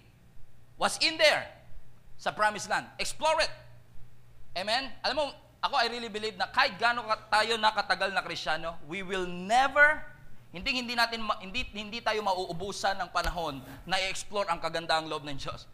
what's 0.79 0.97
in 1.03 1.19
there 1.19 1.45
sa 2.17 2.31
promised 2.31 2.71
land. 2.71 2.87
Explore 2.97 3.43
it. 3.43 3.51
Amen? 4.57 4.89
Alam 5.05 5.15
mo, 5.15 5.25
ako 5.61 5.73
I 5.77 5.87
really 5.89 6.09
believe 6.09 6.37
na 6.37 6.49
kahit 6.49 6.77
gaano 6.81 7.05
tayo 7.29 7.57
nakatagal 7.57 8.09
na 8.13 8.21
Krisyano, 8.25 8.77
we 8.89 9.05
will 9.05 9.25
never 9.27 10.01
hindi 10.55 10.73
hindi 10.73 10.93
natin 10.95 11.21
hindi 11.43 11.67
hindi 11.75 11.99
tayo 11.99 12.23
mauubusan 12.23 12.97
ng 12.97 13.09
panahon 13.11 13.59
na 13.83 13.99
i-explore 13.99 14.47
ang 14.47 14.57
kagandaang 14.63 15.05
loob 15.05 15.27
ng 15.27 15.37
Diyos. 15.37 15.67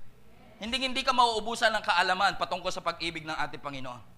Hindi 0.58 0.80
hindi 0.80 1.04
ka 1.04 1.14
mauubusan 1.14 1.72
ng 1.76 1.84
kaalaman 1.84 2.40
patungkol 2.40 2.72
sa 2.72 2.82
pag-ibig 2.82 3.24
ng 3.24 3.36
ating 3.36 3.62
Panginoon. 3.62 4.13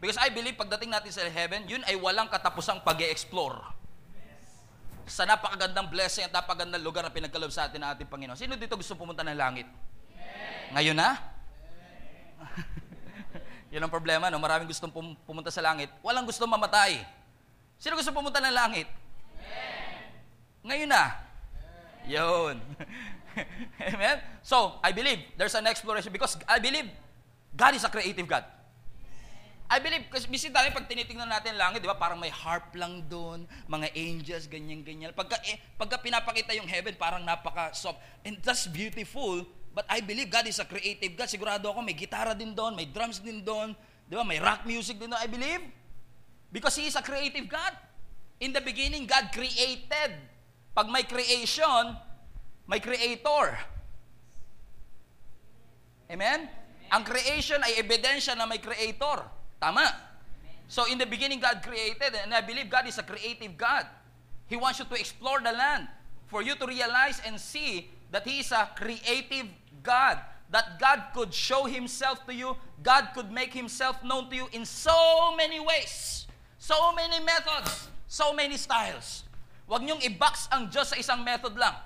Because 0.00 0.16
I 0.16 0.32
believe 0.32 0.56
pagdating 0.56 0.88
natin 0.88 1.12
sa 1.12 1.20
heaven, 1.28 1.68
yun 1.68 1.84
ay 1.84 1.92
walang 1.92 2.32
katapusang 2.32 2.80
pag-explore. 2.80 3.60
Sa 5.04 5.28
napakagandang 5.28 5.92
blessing 5.92 6.24
at 6.24 6.32
napakagandang 6.32 6.80
lugar 6.80 7.04
na 7.04 7.12
pinagkaloob 7.12 7.52
sa 7.52 7.68
atin 7.68 7.84
ng 7.84 7.90
ating 7.92 8.08
Panginoon. 8.08 8.38
Sino 8.38 8.56
dito 8.56 8.80
gusto 8.80 8.96
pumunta 8.96 9.20
ng 9.20 9.36
langit? 9.36 9.68
Ngayon 10.72 10.96
na? 10.96 11.20
Yun 13.76 13.84
ang 13.84 13.92
problema, 13.92 14.32
no? 14.32 14.40
Maraming 14.40 14.72
gustong 14.72 14.88
pum- 14.88 15.18
pumunta 15.28 15.52
sa 15.52 15.60
langit. 15.60 15.92
Walang 16.00 16.24
gustong 16.24 16.48
mamatay. 16.48 17.04
Sino 17.76 17.92
gusto 17.92 18.08
pumunta 18.08 18.40
ng 18.40 18.56
langit? 18.56 18.88
Ngayon 20.64 20.88
na. 20.88 21.04
Yun. 22.08 22.56
Amen? 23.92 24.16
So, 24.40 24.80
I 24.80 24.96
believe 24.96 25.20
there's 25.36 25.54
an 25.54 25.68
exploration 25.68 26.08
because 26.08 26.40
I 26.48 26.56
believe 26.56 26.88
God 27.52 27.76
is 27.76 27.84
a 27.84 27.92
creative 27.92 28.24
God. 28.24 28.44
I 29.70 29.78
believe, 29.78 30.10
kasi 30.10 30.26
minsan 30.26 30.50
tayo 30.50 30.66
pag 30.74 30.90
tinitingnan 30.90 31.30
natin 31.30 31.54
langit, 31.54 31.78
di 31.78 31.86
ba, 31.86 31.94
parang 31.94 32.18
may 32.18 32.34
harp 32.34 32.74
lang 32.74 33.06
doon, 33.06 33.46
mga 33.70 33.94
angels, 33.94 34.50
ganyan-ganyan. 34.50 35.14
Pagka, 35.14 35.38
eh, 35.46 35.62
pagka 35.78 36.02
pinapakita 36.02 36.50
yung 36.58 36.66
heaven, 36.66 36.98
parang 36.98 37.22
napaka-soft. 37.22 38.02
And 38.26 38.42
that's 38.42 38.66
beautiful, 38.66 39.46
but 39.70 39.86
I 39.86 40.02
believe 40.02 40.26
God 40.26 40.50
is 40.50 40.58
a 40.58 40.66
creative 40.66 41.14
God. 41.14 41.30
Sigurado 41.30 41.70
ako, 41.70 41.86
may 41.86 41.94
gitara 41.94 42.34
din 42.34 42.50
doon, 42.50 42.74
may 42.74 42.90
drums 42.90 43.22
din 43.22 43.46
doon, 43.46 43.78
di 44.10 44.18
ba, 44.18 44.26
may 44.26 44.42
rock 44.42 44.66
music 44.66 44.98
din 44.98 45.06
doon, 45.06 45.22
I 45.22 45.30
believe. 45.30 45.62
Because 46.50 46.74
He 46.74 46.90
is 46.90 46.98
a 46.98 47.04
creative 47.06 47.46
God. 47.46 47.70
In 48.42 48.50
the 48.50 48.58
beginning, 48.58 49.06
God 49.06 49.30
created. 49.30 50.18
Pag 50.74 50.90
may 50.90 51.06
creation, 51.06 51.94
may 52.66 52.82
creator. 52.82 53.54
Amen? 56.10 56.50
Ang 56.90 57.02
creation 57.06 57.62
ay 57.62 57.78
ebidensya 57.78 58.34
na 58.34 58.50
may 58.50 58.58
creator. 58.58 59.38
Tama. 59.60 59.92
So 60.66 60.88
in 60.88 60.96
the 60.96 61.06
beginning, 61.06 61.40
God 61.40 61.60
created, 61.60 62.16
and 62.16 62.32
I 62.32 62.40
believe 62.40 62.70
God 62.70 62.88
is 62.88 62.96
a 62.96 63.04
creative 63.04 63.58
God. 63.58 63.84
He 64.48 64.56
wants 64.56 64.78
you 64.80 64.86
to 64.86 64.96
explore 64.96 65.38
the 65.38 65.52
land 65.52 65.86
for 66.26 66.42
you 66.42 66.54
to 66.56 66.66
realize 66.66 67.20
and 67.26 67.38
see 67.38 67.90
that 68.10 68.26
He 68.26 68.40
is 68.40 68.50
a 68.50 68.70
creative 68.74 69.46
God. 69.82 70.18
That 70.50 70.82
God 70.82 71.14
could 71.14 71.30
show 71.30 71.70
Himself 71.70 72.26
to 72.26 72.34
you, 72.34 72.58
God 72.82 73.14
could 73.14 73.30
make 73.30 73.54
Himself 73.54 74.02
known 74.02 74.26
to 74.30 74.34
you 74.34 74.46
in 74.50 74.66
so 74.66 75.34
many 75.38 75.62
ways, 75.62 76.26
so 76.58 76.90
many 76.90 77.22
methods, 77.22 77.86
so 78.10 78.34
many 78.34 78.58
styles. 78.58 79.22
Huwag 79.70 79.86
niyong 79.86 80.02
i-box 80.02 80.50
ang 80.50 80.66
Diyos 80.66 80.90
sa 80.90 80.98
isang 80.98 81.22
method 81.22 81.54
lang. 81.54 81.78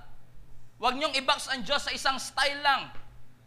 Huwag 0.81 0.97
niyong 0.97 1.13
i-box 1.13 1.53
ang 1.53 1.61
Diyos 1.61 1.85
sa 1.85 1.93
isang 1.93 2.17
style 2.17 2.65
lang. 2.65 2.89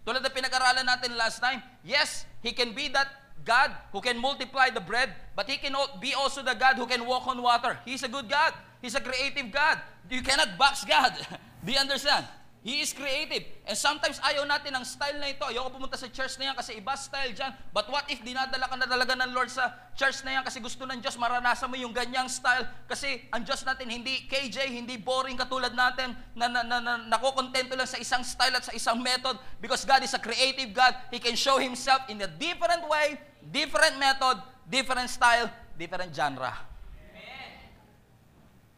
Tulad 0.05 0.21
na 0.21 0.29
pinag-aralan 0.29 0.85
natin 0.85 1.17
last 1.17 1.41
time, 1.41 1.65
yes, 1.81 2.29
He 2.45 2.53
can 2.53 2.77
be 2.77 2.85
that 2.93 3.09
God 3.47 3.71
who 3.95 4.03
can 4.03 4.19
multiply 4.19 4.67
the 4.67 4.83
bread, 4.83 5.15
but 5.31 5.47
He 5.47 5.55
can 5.55 5.71
be 6.03 6.11
also 6.11 6.43
the 6.43 6.53
God 6.53 6.75
who 6.75 6.85
can 6.85 7.07
walk 7.07 7.23
on 7.31 7.39
water. 7.39 7.79
He's 7.87 8.03
a 8.03 8.11
good 8.11 8.27
God. 8.27 8.51
He's 8.83 8.93
a 8.93 9.01
creative 9.01 9.47
God. 9.47 9.79
You 10.11 10.21
cannot 10.21 10.59
box 10.59 10.83
God. 10.83 11.15
Do 11.65 11.71
you 11.71 11.79
understand? 11.79 12.27
He 12.67 12.83
is 12.83 12.91
creative. 12.91 13.47
And 13.63 13.79
sometimes 13.79 14.19
ayaw 14.19 14.43
natin 14.43 14.75
ng 14.75 14.83
style 14.83 15.15
na 15.23 15.31
ito. 15.31 15.39
Ayoko 15.47 15.79
pumunta 15.79 15.95
sa 15.95 16.11
church 16.11 16.35
na 16.35 16.51
yan 16.51 16.55
kasi 16.59 16.75
iba 16.75 16.99
style 16.99 17.31
dyan. 17.31 17.55
But 17.71 17.87
what 17.87 18.03
if 18.11 18.19
dinadala 18.19 18.67
ka 18.67 18.75
na 18.75 18.83
talaga 18.83 19.15
ng 19.15 19.31
Lord 19.31 19.47
sa 19.47 19.71
church 19.95 20.27
na 20.27 20.35
yan 20.35 20.43
kasi 20.43 20.59
gusto 20.59 20.83
ng 20.83 20.99
Diyos 20.99 21.15
maranasan 21.15 21.71
mo 21.71 21.79
yung 21.79 21.95
ganyang 21.95 22.27
style? 22.27 22.67
Kasi 22.91 23.23
ang 23.31 23.47
Diyos 23.47 23.63
natin 23.63 23.87
hindi 23.87 24.27
KJ, 24.27 24.67
hindi 24.67 24.99
boring 24.99 25.39
katulad 25.39 25.71
natin 25.71 26.11
na, 26.35 26.51
na, 26.51 26.59
na, 26.67 26.77
na 26.83 26.93
nakokontento 27.07 27.71
lang 27.71 27.87
sa 27.87 28.03
isang 28.03 28.25
style 28.27 28.59
at 28.59 28.67
sa 28.67 28.75
isang 28.75 28.99
method 28.99 29.39
because 29.63 29.87
God 29.87 30.03
is 30.03 30.11
a 30.11 30.19
creative 30.19 30.75
God. 30.75 30.91
He 31.07 31.23
can 31.23 31.39
show 31.39 31.63
Himself 31.63 32.03
in 32.11 32.19
a 32.19 32.27
different 32.27 32.83
way, 32.91 33.15
different 33.51 33.99
method, 33.99 34.43
different 34.69 35.09
style, 35.09 35.49
different 35.77 36.13
genre. 36.13 36.53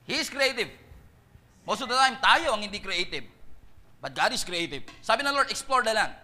He 0.09 0.17
is 0.17 0.29
creative. 0.29 0.69
Most 1.69 1.85
of 1.85 1.89
the 1.89 1.93
time, 1.93 2.17
tayo 2.17 2.57
ang 2.57 2.65
hindi 2.65 2.81
creative. 2.81 3.29
But 4.01 4.17
God 4.17 4.33
is 4.33 4.41
creative. 4.41 4.81
Sabi 5.05 5.21
ng 5.21 5.29
Lord, 5.29 5.53
explore 5.53 5.85
the 5.85 5.93
land. 5.93 6.17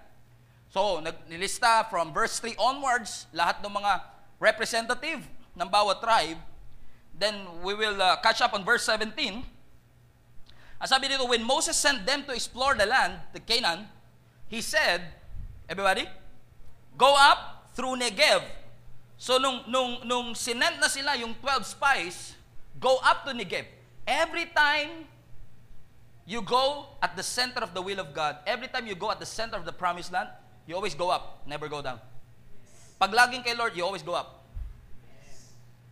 So, 0.73 1.05
nilista 1.29 1.85
from 1.93 2.09
verse 2.09 2.41
3 2.41 2.57
onwards, 2.57 3.29
lahat 3.29 3.61
ng 3.61 3.69
mga 3.69 4.01
representative 4.41 5.21
ng 5.53 5.67
bawat 5.69 6.01
tribe. 6.01 6.41
Then, 7.13 7.45
we 7.61 7.77
will 7.77 8.01
uh, 8.01 8.17
catch 8.25 8.41
up 8.41 8.57
on 8.57 8.65
verse 8.65 8.83
17. 8.89 9.45
Ang 10.81 10.89
sabi 10.89 11.07
dito, 11.07 11.29
when 11.29 11.45
Moses 11.45 11.77
sent 11.77 12.03
them 12.09 12.25
to 12.25 12.33
explore 12.33 12.73
the 12.73 12.89
land, 12.89 13.21
the 13.31 13.39
Canaan, 13.39 13.87
he 14.49 14.65
said, 14.65 15.13
everybody, 15.69 16.09
go 16.97 17.13
up 17.15 17.54
through 17.75 17.99
Negev. 17.99 18.41
So, 19.19 19.37
nung, 19.37 19.67
nung, 19.67 20.01
nung 20.07 20.27
sinent 20.35 20.79
na 20.79 20.87
sila 20.87 21.15
yung 21.19 21.35
12 21.43 21.75
spies, 21.75 22.33
go 22.79 22.97
up 23.03 23.27
to 23.27 23.35
Negev. 23.35 23.67
Every 24.07 24.47
time 24.49 25.05
you 26.25 26.41
go 26.41 26.87
at 27.03 27.15
the 27.15 27.23
center 27.23 27.61
of 27.61 27.75
the 27.75 27.83
will 27.83 27.99
of 27.99 28.15
God, 28.15 28.39
every 28.47 28.67
time 28.67 28.87
you 28.87 28.95
go 28.95 29.11
at 29.11 29.19
the 29.19 29.27
center 29.27 29.55
of 29.55 29.63
the 29.67 29.75
promised 29.75 30.11
land, 30.11 30.29
you 30.65 30.73
always 30.73 30.95
go 30.95 31.11
up, 31.11 31.43
never 31.45 31.69
go 31.69 31.83
down. 31.83 31.99
Pag 32.97 33.11
laging 33.11 33.45
kay 33.45 33.53
Lord, 33.53 33.75
you 33.77 33.85
always 33.85 34.01
go 34.01 34.15
up. 34.15 34.43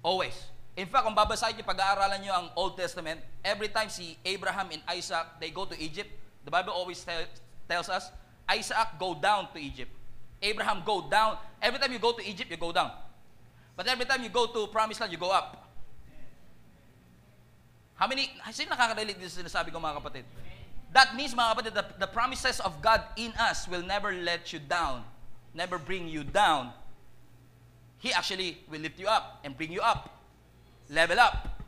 Always. 0.02 0.34
In 0.74 0.90
fact, 0.90 1.06
kung 1.06 1.14
babasahin 1.14 1.54
niyo, 1.54 1.66
pag-aaralan 1.70 2.20
niyo 2.26 2.34
ang 2.34 2.50
Old 2.58 2.74
Testament, 2.74 3.22
every 3.46 3.70
time 3.70 3.94
si 3.94 4.18
Abraham 4.26 4.74
and 4.74 4.82
Isaac, 4.90 5.38
they 5.38 5.54
go 5.54 5.70
to 5.70 5.78
Egypt, 5.78 6.10
the 6.42 6.50
Bible 6.50 6.74
always 6.74 6.98
tell, 7.06 7.22
tells 7.70 7.88
us, 7.88 8.10
Isaac 8.50 8.98
go 8.98 9.14
down 9.14 9.54
to 9.54 9.62
Egypt. 9.62 9.94
Abraham 10.44 10.84
go 10.84 11.08
down. 11.08 11.40
Every 11.64 11.80
time 11.80 11.96
you 11.96 12.04
go 12.04 12.12
to 12.12 12.22
Egypt, 12.22 12.52
you 12.52 12.60
go 12.60 12.76
down. 12.76 12.92
But 13.80 13.88
every 13.88 14.06
time 14.06 14.22
you 14.22 14.30
go 14.30 14.46
to 14.52 14.68
Promised 14.68 15.00
Land, 15.00 15.12
you 15.12 15.18
go 15.18 15.32
up. 15.32 15.64
How 17.96 18.06
many, 18.06 18.30
sino 18.52 18.76
nakaka-relate 18.76 19.16
dito 19.16 19.32
sa 19.32 19.40
sinasabi 19.40 19.72
ko 19.72 19.80
mga 19.80 20.04
kapatid? 20.04 20.26
That 20.92 21.16
means 21.16 21.34
mga 21.34 21.50
kapatid, 21.58 21.74
the, 21.74 21.86
the 22.06 22.10
promises 22.12 22.60
of 22.60 22.78
God 22.84 23.02
in 23.18 23.34
us 23.40 23.66
will 23.66 23.82
never 23.82 24.14
let 24.14 24.52
you 24.52 24.60
down, 24.60 25.08
never 25.56 25.80
bring 25.80 26.06
you 26.12 26.22
down. 26.22 26.76
He 27.98 28.12
actually 28.12 28.60
will 28.68 28.84
lift 28.84 29.00
you 29.00 29.08
up 29.08 29.40
and 29.48 29.56
bring 29.56 29.72
you 29.72 29.80
up. 29.80 30.12
Level 30.92 31.18
up. 31.18 31.64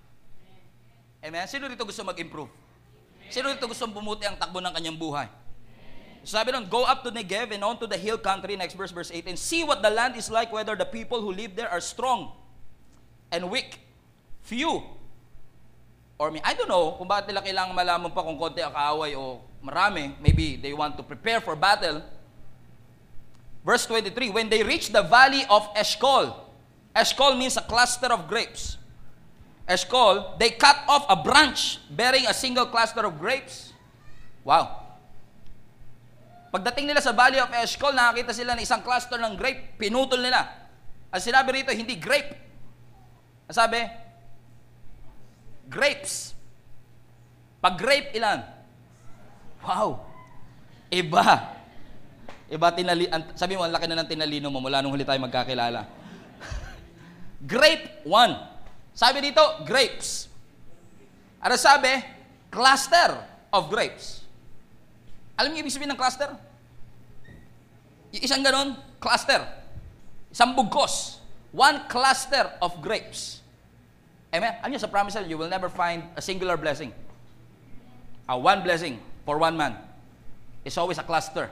Amen? 1.23 1.47
Sino 1.47 1.71
dito 1.71 1.87
gusto 1.87 2.03
mag-improve? 2.03 2.51
Sino 3.31 3.49
dito 3.49 3.65
gusto 3.65 3.87
bumuti 3.89 4.27
ang 4.27 4.37
takbo 4.37 4.59
ng 4.61 4.75
kanyang 4.75 4.99
buhay? 4.99 5.25
Sabi 6.25 6.51
nun, 6.51 6.65
go 6.65 6.83
up 6.83 7.05
to 7.05 7.11
Negev 7.13 7.53
and 7.53 7.63
on 7.63 7.77
to 7.79 7.87
the 7.87 7.97
hill 7.97 8.17
country, 8.17 8.57
next 8.57 8.73
verse, 8.73 8.89
verse 8.89 9.13
8, 9.13 9.29
and 9.29 9.37
see 9.37 9.63
what 9.63 9.81
the 9.81 9.89
land 9.89 10.17
is 10.17 10.29
like, 10.29 10.51
whether 10.51 10.75
the 10.75 10.85
people 10.85 11.21
who 11.21 11.31
live 11.31 11.55
there 11.55 11.69
are 11.69 11.79
strong 11.79 12.33
and 13.31 13.49
weak, 13.49 13.79
few, 14.41 14.81
or 16.17 16.31
me. 16.31 16.41
I 16.43 16.53
don't 16.53 16.69
know 16.69 16.95
kung 16.97 17.07
bakit 17.07 17.29
nila 17.29 17.43
kailangan 17.43 17.75
malaman 17.75 18.09
pa 18.09 18.23
kung 18.23 18.39
konti 18.39 18.63
ang 18.63 18.73
kaaway 18.73 19.13
o 19.13 19.41
marami. 19.61 20.15
Maybe 20.17 20.55
they 20.55 20.73
want 20.73 20.97
to 20.97 21.03
prepare 21.03 21.41
for 21.41 21.55
battle. 21.55 22.01
Verse 23.65 23.85
23, 23.85 24.29
when 24.29 24.49
they 24.49 24.61
reach 24.61 24.93
the 24.93 25.01
valley 25.01 25.43
of 25.49 25.67
Eshcol, 25.75 26.33
Eshcol 26.95 27.35
means 27.35 27.57
a 27.57 27.65
cluster 27.65 28.07
of 28.13 28.29
grapes. 28.29 28.77
Eshcol, 29.67 30.37
they 30.37 30.53
cut 30.53 30.85
off 30.87 31.05
a 31.09 31.17
branch 31.17 31.81
bearing 31.89 32.25
a 32.29 32.33
single 32.33 32.65
cluster 32.65 33.01
of 33.01 33.17
grapes. 33.17 33.73
Wow. 34.45 34.84
Pagdating 36.55 36.87
nila 36.87 37.03
sa 37.03 37.11
Valley 37.11 37.43
of 37.43 37.51
Eshcol, 37.51 37.91
nakakita 37.91 38.31
sila 38.31 38.55
ng 38.55 38.63
isang 38.63 38.79
cluster 38.79 39.19
ng 39.19 39.35
grape, 39.35 39.75
pinutol 39.75 40.23
nila. 40.23 40.47
Ang 41.11 41.19
sinabi 41.19 41.51
rito, 41.51 41.75
hindi 41.75 41.99
grape. 41.99 42.31
Ang 43.51 43.55
sabi, 43.59 43.83
grapes. 45.67 46.31
Pag 47.59 47.75
grape, 47.75 48.15
ilan? 48.15 48.39
Wow. 49.67 49.99
Iba. 50.87 51.59
Iba 52.47 52.71
tinali, 52.71 53.11
sabi 53.35 53.59
mo, 53.59 53.67
ang 53.67 53.75
laki 53.75 53.91
na 53.91 53.99
ng 53.99 54.07
tinalino 54.15 54.47
mo 54.47 54.63
mula 54.63 54.79
nung 54.79 54.95
huli 54.95 55.03
tayo 55.03 55.19
magkakilala. 55.19 55.83
grape, 57.51 58.07
one. 58.07 58.31
Sabi 58.95 59.19
dito, 59.19 59.43
grapes. 59.67 60.31
Ano 61.43 61.59
sabi? 61.59 61.99
Cluster 62.47 63.11
of 63.51 63.67
grapes. 63.67 64.24
Alam 65.35 65.51
niyo 65.51 65.67
ibig 65.67 65.75
sabihin 65.75 65.91
ng 65.91 65.99
cluster? 65.99 66.31
Isang 68.15 68.43
ganon, 68.43 68.79
cluster. 69.03 69.43
Isang 70.31 70.55
bugkos. 70.55 71.19
One 71.51 71.87
cluster 71.91 72.51
of 72.63 72.79
grapes. 72.79 73.43
Amen? 74.31 74.55
Alam 74.63 74.75
niyo, 74.75 74.81
sa 74.83 74.91
promise 74.91 75.15
you 75.27 75.39
will 75.39 75.51
never 75.51 75.67
find 75.67 76.03
a 76.15 76.21
singular 76.23 76.55
blessing. 76.55 76.91
A 78.27 78.35
one 78.35 78.63
blessing 78.63 78.99
for 79.23 79.39
one 79.39 79.55
man. 79.55 79.75
It's 80.63 80.79
always 80.79 80.97
a 80.97 81.05
cluster. 81.05 81.51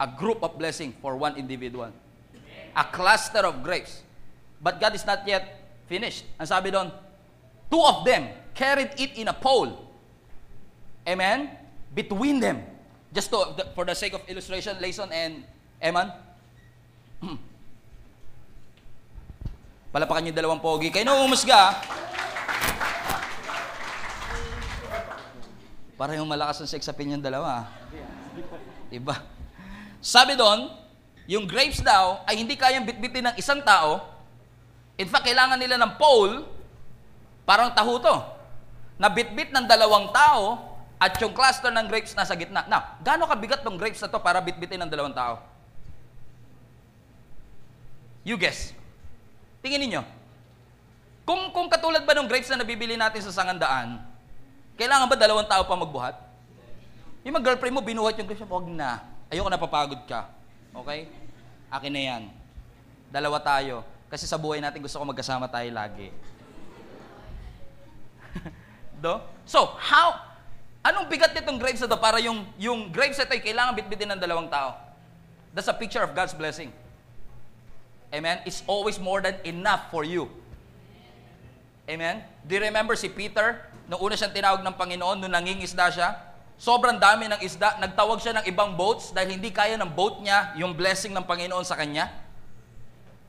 A 0.00 0.08
group 0.08 0.42
of 0.42 0.58
blessing 0.58 0.92
for 1.00 1.16
one 1.16 1.36
individual. 1.36 1.92
A 2.74 2.84
cluster 2.84 3.46
of 3.46 3.62
grapes. 3.62 4.02
But 4.60 4.80
God 4.80 4.96
is 4.96 5.06
not 5.06 5.22
yet 5.28 5.60
finished. 5.86 6.24
Ang 6.40 6.48
sabi 6.48 6.72
doon, 6.72 6.90
two 7.70 7.80
of 7.80 8.02
them 8.02 8.32
carried 8.56 8.90
it 8.96 9.14
in 9.14 9.28
a 9.28 9.36
pole. 9.36 9.88
Amen? 11.06 11.52
Between 11.94 12.40
them. 12.40 12.73
Just 13.14 13.30
to, 13.30 13.38
for 13.78 13.86
the 13.86 13.94
sake 13.94 14.10
of 14.10 14.26
illustration, 14.26 14.74
Layson 14.82 15.06
and 15.14 15.46
Eman. 15.78 16.10
Palapakan 19.94 20.26
yung 20.26 20.34
dalawang 20.34 20.58
pogi. 20.58 20.90
Kayo 20.90 21.06
na 21.06 21.22
umusga. 21.22 21.78
Para 25.94 26.18
yung 26.18 26.26
malakas 26.26 26.58
ang 26.58 26.66
sex 26.66 26.90
appeal 26.90 27.14
yung 27.14 27.22
dalawa. 27.22 27.70
Diba? 28.90 29.22
Sabi 30.02 30.34
doon, 30.34 30.74
yung 31.30 31.46
grapes 31.46 31.86
daw 31.86 32.18
ay 32.26 32.42
hindi 32.42 32.58
kayang 32.58 32.82
bitbitin 32.82 33.30
ng 33.30 33.38
isang 33.38 33.62
tao. 33.62 34.02
In 34.98 35.06
fact, 35.06 35.30
kailangan 35.30 35.62
nila 35.62 35.78
ng 35.78 35.94
pole, 35.94 36.42
parang 37.46 37.70
taho 37.70 38.02
to, 38.02 38.16
na 38.98 39.06
bitbit 39.06 39.54
ng 39.54 39.70
dalawang 39.70 40.10
tao 40.10 40.73
at 41.04 41.20
yung 41.20 41.36
cluster 41.36 41.68
ng 41.68 41.84
grapes 41.84 42.16
nasa 42.16 42.32
gitna. 42.32 42.64
Now, 42.64 42.96
gaano 43.04 43.28
kabigat 43.28 43.60
tong 43.60 43.76
grapes 43.76 44.00
na 44.00 44.08
to 44.08 44.16
para 44.16 44.40
bitbitin 44.40 44.80
ng 44.80 44.88
dalawang 44.88 45.12
tao? 45.12 45.36
You 48.24 48.40
guess. 48.40 48.72
Tingin 49.60 49.84
ninyo. 49.84 50.00
Kung, 51.28 51.52
kung 51.52 51.68
katulad 51.68 52.08
ba 52.08 52.16
ng 52.16 52.24
grapes 52.24 52.48
na 52.48 52.64
nabibili 52.64 52.96
natin 52.96 53.20
sa 53.20 53.36
sangandaan, 53.36 54.00
kailangan 54.80 55.04
ba 55.04 55.16
dalawang 55.20 55.44
tao 55.44 55.68
pa 55.68 55.76
magbuhat? 55.76 56.16
Yung 57.20 57.36
mga 57.36 57.52
girlfriend 57.52 57.76
mo, 57.76 57.84
binuhat 57.84 58.16
yung 58.16 58.24
grapes, 58.24 58.40
huwag 58.40 58.64
na. 58.64 59.04
Ayoko 59.28 59.52
na 59.52 59.60
papagod 59.60 60.00
ka. 60.08 60.32
Okay? 60.72 61.12
Akin 61.68 61.92
na 61.92 62.00
yan. 62.00 62.22
Dalawa 63.12 63.44
tayo. 63.44 63.84
Kasi 64.08 64.24
sa 64.24 64.40
buhay 64.40 64.64
natin 64.64 64.80
gusto 64.80 64.96
ko 64.96 65.04
magkasama 65.04 65.52
tayo 65.52 65.68
lagi. 65.68 66.08
Do? 69.04 69.20
So, 69.44 69.76
how? 69.76 70.33
Anong 70.94 71.10
bigat 71.10 71.34
nitong 71.34 71.58
grapes 71.58 71.82
na 71.82 71.90
to 71.90 71.98
para 71.98 72.22
yung, 72.22 72.46
yung 72.54 72.86
ito 72.94 73.32
ay 73.34 73.42
kailangan 73.42 73.74
bitbitin 73.74 74.14
ng 74.14 74.20
dalawang 74.22 74.46
tao? 74.46 74.78
That's 75.50 75.66
a 75.66 75.74
picture 75.74 76.06
of 76.06 76.14
God's 76.14 76.30
blessing. 76.30 76.70
Amen? 78.14 78.38
It's 78.46 78.62
always 78.70 79.02
more 79.02 79.18
than 79.18 79.34
enough 79.42 79.90
for 79.90 80.06
you. 80.06 80.30
Amen? 81.90 82.22
Do 82.46 82.54
you 82.54 82.62
remember 82.62 82.94
si 82.94 83.10
Peter? 83.10 83.66
Nung 83.90 84.06
una 84.06 84.14
siyang 84.14 84.30
tinawag 84.30 84.62
ng 84.62 84.74
Panginoon, 84.78 85.18
nung 85.18 85.34
nangingisda 85.34 85.90
siya, 85.90 86.14
sobrang 86.62 87.02
dami 87.02 87.26
ng 87.26 87.42
isda, 87.42 87.74
nagtawag 87.82 88.22
siya 88.22 88.38
ng 88.38 88.44
ibang 88.46 88.78
boats 88.78 89.10
dahil 89.10 89.34
hindi 89.34 89.50
kaya 89.50 89.74
ng 89.74 89.90
boat 89.98 90.22
niya 90.22 90.54
yung 90.54 90.78
blessing 90.78 91.10
ng 91.10 91.26
Panginoon 91.26 91.66
sa 91.66 91.74
kanya. 91.74 92.06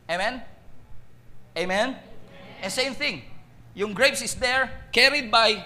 Amen? 0.06 0.38
Amen? 1.58 1.98
And 2.62 2.70
same 2.70 2.94
thing, 2.94 3.26
yung 3.74 3.98
grapes 3.98 4.22
is 4.22 4.38
there, 4.38 4.70
carried 4.94 5.34
by 5.34 5.66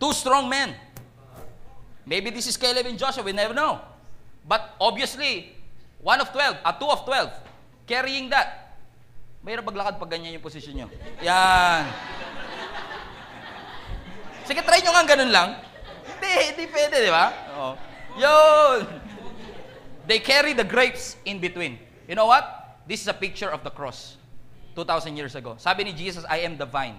two 0.00 0.16
strong 0.16 0.48
men. 0.48 0.72
Maybe 2.08 2.32
this 2.32 2.48
is 2.48 2.56
Caleb 2.56 2.88
and 2.88 2.98
Joshua, 2.98 3.22
we 3.22 3.36
never 3.36 3.52
know. 3.52 3.78
But 4.48 4.74
obviously, 4.80 5.54
one 6.00 6.18
of 6.18 6.32
12, 6.32 6.64
a 6.64 6.72
two 6.80 6.88
of 6.88 7.04
12, 7.04 7.30
carrying 7.86 8.32
that. 8.32 8.74
Mahirap 9.44 9.68
maglakad 9.68 10.00
pag 10.00 10.10
ganyan 10.10 10.40
yung 10.40 10.44
posisyon 10.44 10.74
nyo. 10.74 10.86
Yan. 11.20 11.84
Sige, 14.48 14.60
try 14.64 14.80
nyo 14.82 14.92
nga 14.96 15.04
ganun 15.06 15.30
lang. 15.30 15.48
Hindi, 16.02 16.32
hindi 16.50 16.64
pwede, 16.72 16.96
di 17.06 17.12
ba? 17.12 17.26
Oo. 17.54 17.72
Yun! 18.18 18.80
They 20.10 20.18
carry 20.18 20.52
the 20.52 20.66
grapes 20.66 21.14
in 21.22 21.38
between. 21.38 21.78
You 22.10 22.18
know 22.18 22.26
what? 22.26 22.42
This 22.90 23.00
is 23.00 23.08
a 23.08 23.14
picture 23.14 23.48
of 23.48 23.62
the 23.62 23.70
cross. 23.70 24.18
2,000 24.74 25.14
years 25.14 25.38
ago. 25.38 25.54
Sabi 25.56 25.84
ni 25.84 25.92
Jesus, 25.92 26.26
I 26.26 26.42
am 26.42 26.58
the 26.58 26.66
vine 26.66 26.98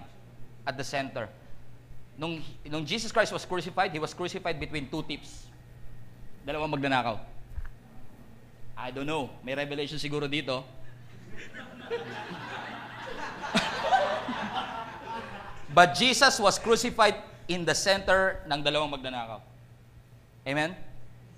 at 0.64 0.78
the 0.78 0.86
center. 0.88 1.28
Nung, 2.18 2.44
nung 2.68 2.84
Jesus 2.86 3.12
Christ 3.12 3.32
was 3.32 3.46
crucified, 3.46 3.92
He 3.92 4.00
was 4.00 4.14
crucified 4.14 4.60
between 4.60 4.90
two 4.90 5.04
tips. 5.04 5.48
Dalawang 6.44 6.74
magnanakaw. 6.74 7.20
I 8.76 8.90
don't 8.92 9.06
know. 9.06 9.30
May 9.46 9.54
revelation 9.56 10.02
siguro 10.02 10.26
dito. 10.26 10.64
But 15.72 15.96
Jesus 15.96 16.36
was 16.36 16.60
crucified 16.60 17.16
in 17.48 17.64
the 17.64 17.72
center 17.72 18.44
ng 18.44 18.60
dalawang 18.60 18.92
magnanakaw. 18.92 19.40
Amen? 20.44 20.76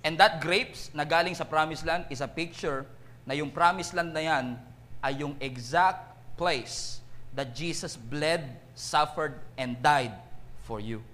And 0.02 0.18
that 0.18 0.42
grapes 0.42 0.90
na 0.90 1.06
galing 1.06 1.38
sa 1.38 1.46
promised 1.46 1.86
land 1.86 2.10
is 2.10 2.18
a 2.18 2.26
picture 2.26 2.82
na 3.22 3.38
yung 3.38 3.54
promised 3.54 3.94
land 3.94 4.10
na 4.10 4.20
yan 4.26 4.58
ay 5.04 5.22
yung 5.22 5.38
exact 5.38 6.18
place 6.34 6.98
that 7.30 7.54
Jesus 7.54 7.94
bled, 7.94 8.42
suffered, 8.74 9.38
and 9.54 9.78
died 9.78 10.23
for 10.64 10.80
you. 10.80 11.04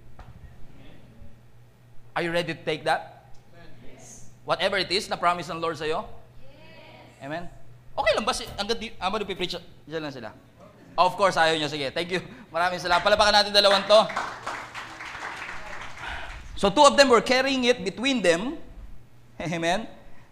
Are 2.14 2.22
you 2.22 2.30
ready 2.30 2.54
to 2.54 2.58
take 2.62 2.86
that? 2.86 3.30
Whatever 4.46 4.78
it 4.78 4.90
is 4.90 5.10
na 5.10 5.14
promise 5.14 5.50
ng 5.50 5.60
Lord 5.60 5.78
sa'yo? 5.78 6.06
Amen? 7.22 7.46
Okay 7.94 8.12
lang 8.16 8.24
ba? 8.24 8.32
Si, 8.32 8.46
hanggang 8.56 8.78
di, 8.80 8.90
ah, 8.96 9.12
pipreach? 9.12 9.60
Diyan 9.84 10.00
lang 10.00 10.14
sila. 10.14 10.30
Of 10.96 11.14
course, 11.14 11.36
ayaw 11.36 11.54
niya. 11.54 11.68
Sige, 11.70 11.86
thank 11.92 12.10
you. 12.10 12.22
Maraming 12.50 12.80
salamat. 12.80 13.04
Palapakan 13.04 13.34
natin 13.34 13.52
dalawang 13.54 13.84
to. 13.86 14.00
So 16.56 16.68
two 16.68 16.84
of 16.84 16.96
them 16.96 17.08
were 17.08 17.24
carrying 17.24 17.64
it 17.64 17.84
between 17.84 18.20
them. 18.20 18.60
Amen. 19.40 19.88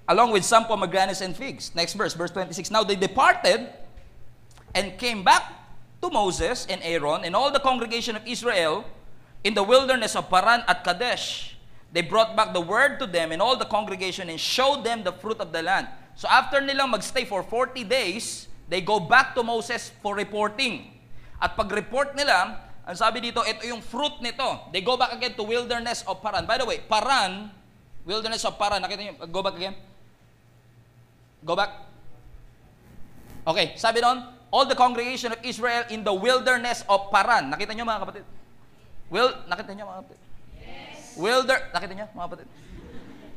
Along 0.09 0.33
with 0.33 0.45
some 0.45 0.65
pomegranates 0.65 1.21
and 1.21 1.37
figs. 1.37 1.73
Next 1.77 1.95
verse, 1.95 2.13
verse 2.13 2.33
26. 2.33 2.69
Now 2.69 2.85
they 2.85 2.97
departed 2.97 3.69
and 4.75 4.97
came 5.01 5.25
back 5.25 5.49
to 6.01 6.11
Moses 6.11 6.67
and 6.69 6.81
Aaron 6.85 7.25
and 7.25 7.37
all 7.37 7.51
the 7.53 7.61
congregation 7.61 8.17
of 8.17 8.25
Israel 8.29 8.85
in 9.45 9.55
the 9.55 9.63
wilderness 9.63 10.17
of 10.17 10.31
Paran 10.31 10.65
at 10.67 10.83
Kadesh. 10.83 11.55
They 11.93 12.03
brought 12.05 12.37
back 12.37 12.53
the 12.53 12.61
word 12.61 13.01
to 13.01 13.07
them 13.07 13.33
and 13.33 13.41
all 13.41 13.57
the 13.57 13.65
congregation 13.65 14.29
and 14.29 14.37
showed 14.37 14.85
them 14.85 15.03
the 15.03 15.13
fruit 15.13 15.41
of 15.41 15.53
the 15.53 15.63
land. 15.63 15.89
So 16.19 16.29
after 16.29 16.61
nilang 16.61 16.93
magstay 16.93 17.25
for 17.25 17.41
40 17.43 17.85
days, 17.87 18.49
they 18.69 18.85
go 18.85 19.01
back 19.01 19.33
to 19.39 19.43
Moses 19.43 19.89
for 20.05 20.13
reporting. 20.13 20.93
At 21.41 21.57
pag-report 21.57 22.13
nila, 22.19 22.61
ang 22.85 22.97
sabi 22.99 23.25
dito, 23.25 23.41
ito 23.47 23.65
yung 23.65 23.81
fruit 23.81 24.21
nito. 24.21 24.69
They 24.75 24.85
go 24.85 24.99
back 24.99 25.17
again 25.17 25.33
to 25.39 25.45
wilderness 25.47 26.05
of 26.05 26.21
Paran. 26.21 26.45
By 26.45 26.59
the 26.61 26.67
way, 26.67 26.85
Paran, 26.85 27.49
wilderness 28.05 28.45
of 28.45 28.61
Paran, 28.61 28.85
nakita 28.85 29.01
niyo, 29.01 29.15
go 29.33 29.41
back 29.41 29.57
again. 29.57 29.77
Go 31.47 31.55
back. 31.57 31.89
Okay, 33.49 33.79
sabi 33.81 34.05
doon, 34.05 34.27
all 34.53 34.69
the 34.69 34.77
congregation 34.77 35.33
of 35.33 35.41
Israel 35.41 35.85
in 35.89 36.05
the 36.05 36.13
wilderness 36.13 36.85
of 36.89 37.09
Paran. 37.09 37.49
Nakita 37.49 37.73
niyo 37.73 37.89
mga 37.89 38.03
kapatid? 38.05 38.25
Will, 39.09 39.33
nakita 39.49 39.73
niyo 39.73 39.89
mga 39.89 40.05
kapatid? 40.05 40.21
Yes. 40.61 41.17
Wilder, 41.17 41.59
nakita 41.73 41.93
niyo 41.97 42.07
mga 42.13 42.27
kapatid? 42.29 42.49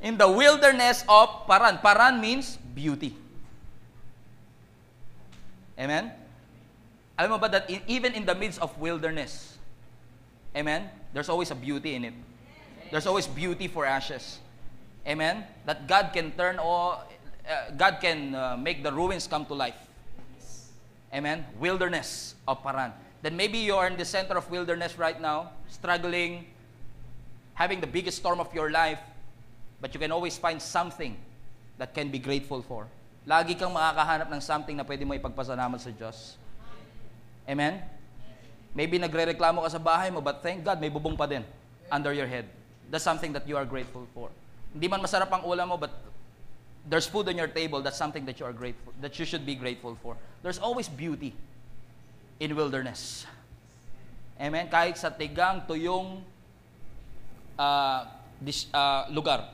In 0.03 0.17
the 0.17 0.27
wilderness 0.27 1.05
of 1.07 1.47
Paran. 1.47 1.79
Paran 1.79 2.19
means 2.19 2.59
beauty. 2.75 3.15
Amen? 5.79 6.11
Alam 7.17 7.37
mo 7.37 7.37
ba 7.37 7.47
that 7.49 7.69
in, 7.69 7.81
even 7.87 8.13
in 8.13 8.25
the 8.25 8.33
midst 8.35 8.57
of 8.61 8.73
wilderness, 8.81 9.57
amen, 10.57 10.89
there's 11.13 11.29
always 11.29 11.51
a 11.51 11.57
beauty 11.57 11.93
in 11.93 12.05
it. 12.05 12.15
There's 12.89 13.05
always 13.05 13.27
beauty 13.27 13.67
for 13.69 13.85
ashes. 13.85 14.39
Amen? 15.07 15.45
That 15.65 15.87
God 15.87 16.11
can 16.13 16.31
turn 16.33 16.59
all, 16.59 17.05
uh, 17.47 17.71
God 17.77 17.97
can 18.01 18.35
uh, 18.35 18.57
make 18.57 18.83
the 18.83 18.91
ruins 18.91 19.27
come 19.27 19.45
to 19.45 19.53
life. 19.53 19.77
Amen? 21.13 21.45
Wilderness 21.59 22.35
of 22.47 22.61
Paran. 22.63 22.91
Then 23.21 23.37
maybe 23.37 23.57
you 23.57 23.75
are 23.75 23.87
in 23.87 23.97
the 23.97 24.05
center 24.05 24.37
of 24.37 24.49
wilderness 24.49 24.97
right 24.97 25.19
now, 25.21 25.51
struggling, 25.71 26.43
having 27.55 27.79
the 27.79 27.87
biggest 27.87 28.19
storm 28.19 28.43
of 28.43 28.51
your 28.51 28.69
life, 28.69 28.99
but 29.79 29.95
you 29.95 29.99
can 29.99 30.11
always 30.11 30.35
find 30.35 30.61
something 30.61 31.15
that 31.79 31.95
can 31.95 32.11
be 32.11 32.19
grateful 32.19 32.61
for. 32.61 32.85
Lagi 33.25 33.57
kang 33.57 33.71
makakahanap 33.71 34.27
ng 34.29 34.41
something 34.43 34.75
na 34.75 34.83
pwede 34.83 35.07
mo 35.07 35.15
ipagpasalamat 35.15 35.79
sa 35.79 35.89
Diyos. 35.89 36.35
Amen? 37.47 37.81
Maybe 38.75 38.99
nagre-reklamo 38.99 39.63
ka 39.63 39.69
sa 39.71 39.81
bahay 39.81 40.11
mo, 40.11 40.21
but 40.21 40.43
thank 40.43 40.61
God, 40.61 40.77
may 40.77 40.91
bubong 40.91 41.17
pa 41.17 41.25
din 41.25 41.43
under 41.89 42.13
your 42.13 42.27
head. 42.27 42.45
That's 42.91 43.03
something 43.03 43.31
that 43.33 43.47
you 43.47 43.55
are 43.55 43.65
grateful 43.65 44.05
for. 44.13 44.29
Hindi 44.75 44.87
man 44.87 45.01
masarap 45.01 45.31
ang 45.31 45.43
ulam 45.43 45.71
mo, 45.71 45.77
but 45.79 45.91
there's 46.87 47.07
food 47.07 47.27
on 47.27 47.35
your 47.35 47.51
table. 47.51 47.81
That's 47.81 47.97
something 47.99 48.25
that 48.25 48.39
you 48.39 48.45
are 48.45 48.55
grateful, 48.55 48.93
that 49.01 49.17
you 49.19 49.25
should 49.25 49.45
be 49.45 49.55
grateful 49.55 49.97
for. 50.01 50.15
There's 50.43 50.59
always 50.59 50.87
beauty 50.87 51.35
in 52.39 52.55
wilderness. 52.55 53.27
Amen? 54.41 54.65
Kahit 54.65 54.97
sa 54.97 55.13
tigang, 55.13 55.61
tuyong 55.69 56.25
uh, 57.61 57.99
dis, 58.41 58.65
uh, 58.73 59.05
lugar, 59.13 59.45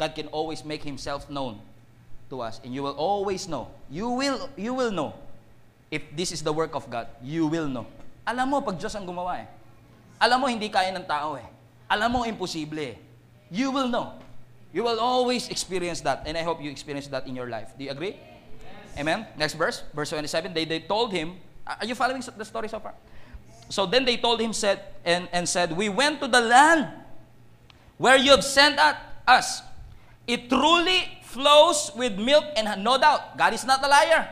God 0.00 0.16
can 0.16 0.32
always 0.32 0.64
make 0.64 0.80
Himself 0.80 1.28
known 1.28 1.60
to 2.32 2.40
us. 2.40 2.56
And 2.64 2.72
you 2.72 2.80
will 2.80 2.96
always 2.96 3.44
know. 3.44 3.68
You 3.92 4.08
will, 4.08 4.48
you 4.56 4.72
will 4.72 4.90
know. 4.90 5.12
If 5.92 6.08
this 6.16 6.32
is 6.32 6.40
the 6.40 6.56
work 6.56 6.72
of 6.72 6.88
God, 6.88 7.06
you 7.20 7.46
will 7.46 7.68
know. 7.68 7.84
Alam 8.24 8.56
mo, 8.56 8.64
pag 8.64 8.80
Diyos 8.80 8.96
ang 8.96 9.04
gumawa 9.04 9.44
eh. 9.44 9.46
Alam 10.16 10.40
mo, 10.40 10.46
hindi 10.48 10.72
kaya 10.72 10.88
ng 10.96 11.04
tao 11.04 11.36
eh. 11.36 11.44
Alam 11.92 12.08
mo, 12.08 12.20
imposible 12.24 12.80
eh. 12.80 12.96
You 13.52 13.68
will 13.68 13.92
know. 13.92 14.16
You 14.72 14.82
will 14.82 14.98
always 14.98 15.52
experience 15.52 16.00
that. 16.02 16.24
And 16.24 16.34
I 16.34 16.42
hope 16.42 16.64
you 16.64 16.72
experience 16.72 17.06
that 17.12 17.28
in 17.28 17.36
your 17.36 17.46
life. 17.46 17.76
Do 17.76 17.84
you 17.84 17.92
agree? 17.92 18.16
Amen? 18.98 19.28
Next 19.36 19.54
verse, 19.54 19.84
verse 19.92 20.10
27. 20.10 20.56
They, 20.56 20.64
they 20.64 20.80
told 20.80 21.12
him, 21.12 21.36
are 21.68 21.84
you 21.84 21.94
following 21.94 22.24
the 22.24 22.44
story 22.44 22.66
so 22.72 22.80
far? 22.80 22.94
So 23.68 23.86
then 23.86 24.04
they 24.04 24.16
told 24.16 24.40
him 24.40 24.52
said 24.52 24.80
and, 25.04 25.28
and 25.32 25.48
said, 25.48 25.76
We 25.76 25.88
went 25.88 26.20
to 26.20 26.28
the 26.28 26.40
land 26.40 26.88
where 27.96 28.16
you 28.16 28.32
have 28.32 28.44
sent 28.44 28.78
at 28.78 28.98
us. 29.26 29.62
It 30.26 30.48
truly 30.48 31.20
flows 31.22 31.92
with 31.96 32.16
milk 32.18 32.44
and 32.56 32.68
no 32.82 32.96
doubt. 32.96 33.36
God 33.36 33.52
is 33.52 33.64
not 33.64 33.84
a 33.84 33.88
liar. 33.88 34.28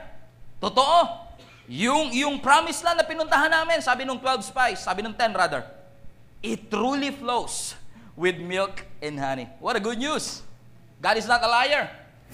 Totoo. 0.60 1.22
Yung, 1.68 2.12
yung 2.12 2.36
promise 2.42 2.82
land 2.82 2.98
na 2.98 3.06
pinuntahan 3.06 3.50
namin, 3.50 3.80
sabi 3.80 4.04
nung 4.04 4.18
12 4.18 4.50
spies, 4.50 4.82
sabi 4.82 5.02
nung 5.02 5.14
10 5.14 5.32
rather, 5.32 5.62
it 6.42 6.68
truly 6.68 7.10
flows 7.14 7.74
with 8.18 8.36
milk 8.38 8.84
and 9.00 9.18
honey. 9.18 9.48
What 9.62 9.78
a 9.78 9.82
good 9.82 9.98
news. 9.98 10.42
God 11.00 11.16
is 11.18 11.26
not 11.26 11.42
a 11.42 11.48
liar. 11.48 11.90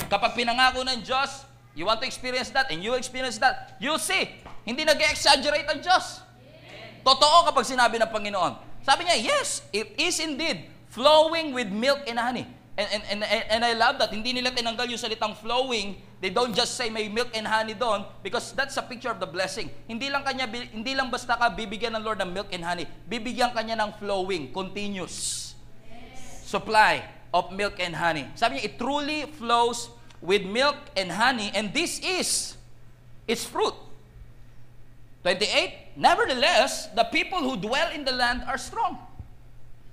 Kapag 0.08 0.36
pinangako 0.36 0.84
ng 0.84 1.00
Diyos, 1.04 1.44
you 1.72 1.86
want 1.86 2.00
to 2.02 2.06
experience 2.08 2.50
that 2.50 2.68
and 2.68 2.82
you 2.82 2.94
experience 2.94 3.38
that, 3.38 3.76
you'll 3.78 4.00
see. 4.00 4.28
Hindi 4.64 4.84
nag-exaggerate 4.84 5.68
ang 5.70 5.80
Diyos. 5.80 6.27
Totoo 7.02 7.48
kapag 7.48 7.64
sinabi 7.64 7.98
ng 8.00 8.10
Panginoon. 8.10 8.52
Sabi 8.82 9.04
niya, 9.04 9.18
yes, 9.20 9.62
it 9.74 9.92
is 10.00 10.16
indeed 10.22 10.64
flowing 10.88 11.52
with 11.52 11.68
milk 11.68 12.04
and 12.08 12.16
honey. 12.16 12.48
And, 12.78 13.02
and, 13.10 13.20
and, 13.26 13.44
and 13.50 13.60
I 13.66 13.74
love 13.74 13.98
that. 13.98 14.14
Hindi 14.14 14.30
nila 14.30 14.54
tinanggal 14.54 14.86
yung 14.86 15.02
salitang 15.02 15.34
flowing. 15.34 15.98
They 16.22 16.30
don't 16.30 16.54
just 16.54 16.78
say 16.78 16.90
may 16.90 17.10
milk 17.10 17.34
and 17.34 17.42
honey 17.42 17.74
doon 17.74 18.06
because 18.22 18.54
that's 18.54 18.78
a 18.78 18.84
picture 18.86 19.10
of 19.10 19.18
the 19.18 19.26
blessing. 19.26 19.66
Hindi 19.90 20.06
lang 20.10 20.22
kanya 20.22 20.46
hindi 20.46 20.94
lang 20.94 21.10
basta 21.10 21.34
ka 21.34 21.50
bibigyan 21.50 21.98
ng 21.98 22.02
Lord 22.06 22.22
ng 22.22 22.30
milk 22.30 22.50
and 22.54 22.62
honey. 22.62 22.86
Bibigyan 23.06 23.50
kanya 23.50 23.78
ng 23.82 23.98
flowing, 23.98 24.54
continuous 24.54 25.48
supply 26.46 27.02
of 27.34 27.50
milk 27.50 27.82
and 27.82 27.98
honey. 27.98 28.30
Sabi 28.38 28.58
niya, 28.58 28.70
it 28.70 28.74
truly 28.78 29.26
flows 29.26 29.90
with 30.22 30.46
milk 30.46 30.78
and 30.94 31.10
honey 31.10 31.50
and 31.54 31.74
this 31.74 31.98
is 31.98 32.54
its 33.26 33.42
fruit. 33.42 33.74
28, 35.22 35.87
nevertheless, 35.98 36.86
the 36.94 37.04
people 37.10 37.42
who 37.42 37.58
dwell 37.58 37.90
in 37.90 38.06
the 38.06 38.14
land 38.14 38.46
are 38.46 38.56
strong. 38.56 39.02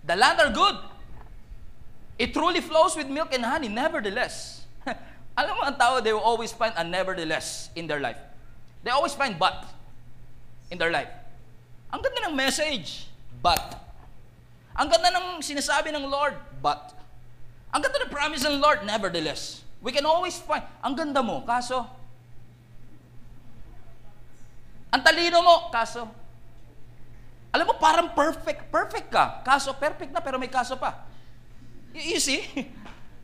The 0.06 0.15
land 0.15 0.39
are 0.39 0.54
good. 0.54 0.78
It 2.22 2.32
truly 2.32 2.62
flows 2.62 2.96
with 2.96 3.10
milk 3.10 3.34
and 3.34 3.44
honey, 3.44 3.68
nevertheless. 3.68 4.63
Alam 5.38 5.58
mo, 5.58 5.62
ang 5.65 5.76
tao, 5.76 6.00
they 6.00 6.13
will 6.13 6.24
always 6.24 6.54
find 6.54 6.72
a 6.78 6.84
nevertheless 6.86 7.74
in 7.76 7.89
their 7.89 8.00
life. 8.00 8.22
They 8.86 8.94
always 8.94 9.18
find 9.18 9.36
but 9.36 9.65
in 10.70 10.78
their 10.78 10.94
life. 10.94 11.10
Ang 11.91 12.06
ganda 12.06 12.30
ng 12.30 12.36
message, 12.38 13.10
but. 13.41 13.82
Ang 14.78 14.94
ganda 14.94 15.10
ng 15.12 15.41
sinasabi 15.41 15.89
ng 15.91 16.06
Lord, 16.08 16.38
but. 16.62 16.94
Ang 17.74 17.82
ganda 17.84 18.06
ng 18.06 18.12
promise 18.13 18.46
ng 18.46 18.62
Lord, 18.62 18.86
nevertheless. 18.86 19.65
We 19.82 19.91
can 19.91 20.06
always 20.06 20.38
find, 20.39 20.63
ang 20.80 20.96
ganda 20.96 21.20
mo, 21.20 21.44
kaso, 21.44 21.84
ang 24.96 25.04
talino 25.04 25.44
mo, 25.44 25.68
kaso, 25.76 26.08
alam 27.52 27.68
mo, 27.68 27.76
parang 27.76 28.16
perfect, 28.16 28.72
perfect 28.72 29.12
ka. 29.12 29.44
Kaso, 29.44 29.76
perfect 29.76 30.16
na, 30.16 30.24
pero 30.24 30.40
may 30.40 30.48
kaso 30.48 30.80
pa. 30.80 31.04
You, 31.92 32.16
you 32.16 32.20
see? 32.24 32.48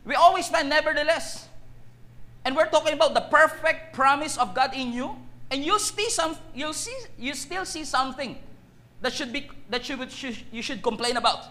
We 0.08 0.12
always 0.12 0.52
find 0.52 0.68
nevertheless. 0.68 1.48
And 2.44 2.52
we're 2.52 2.68
talking 2.68 2.92
about 2.92 3.14
the 3.16 3.24
perfect 3.32 3.96
promise 3.96 4.36
of 4.36 4.52
God 4.52 4.76
in 4.76 4.92
you. 4.92 5.16
And 5.48 5.64
you'll 5.64 5.80
see 5.80 6.10
some, 6.12 6.36
you'll 6.52 6.76
see, 6.76 6.96
you 7.16 7.32
still 7.32 7.64
see 7.64 7.84
something 7.84 8.36
that 9.00 9.12
should 9.12 9.32
be, 9.32 9.48
that 9.70 9.88
you, 9.88 9.96
should, 10.08 10.36
you 10.50 10.60
should 10.60 10.82
complain 10.82 11.16
about. 11.16 11.44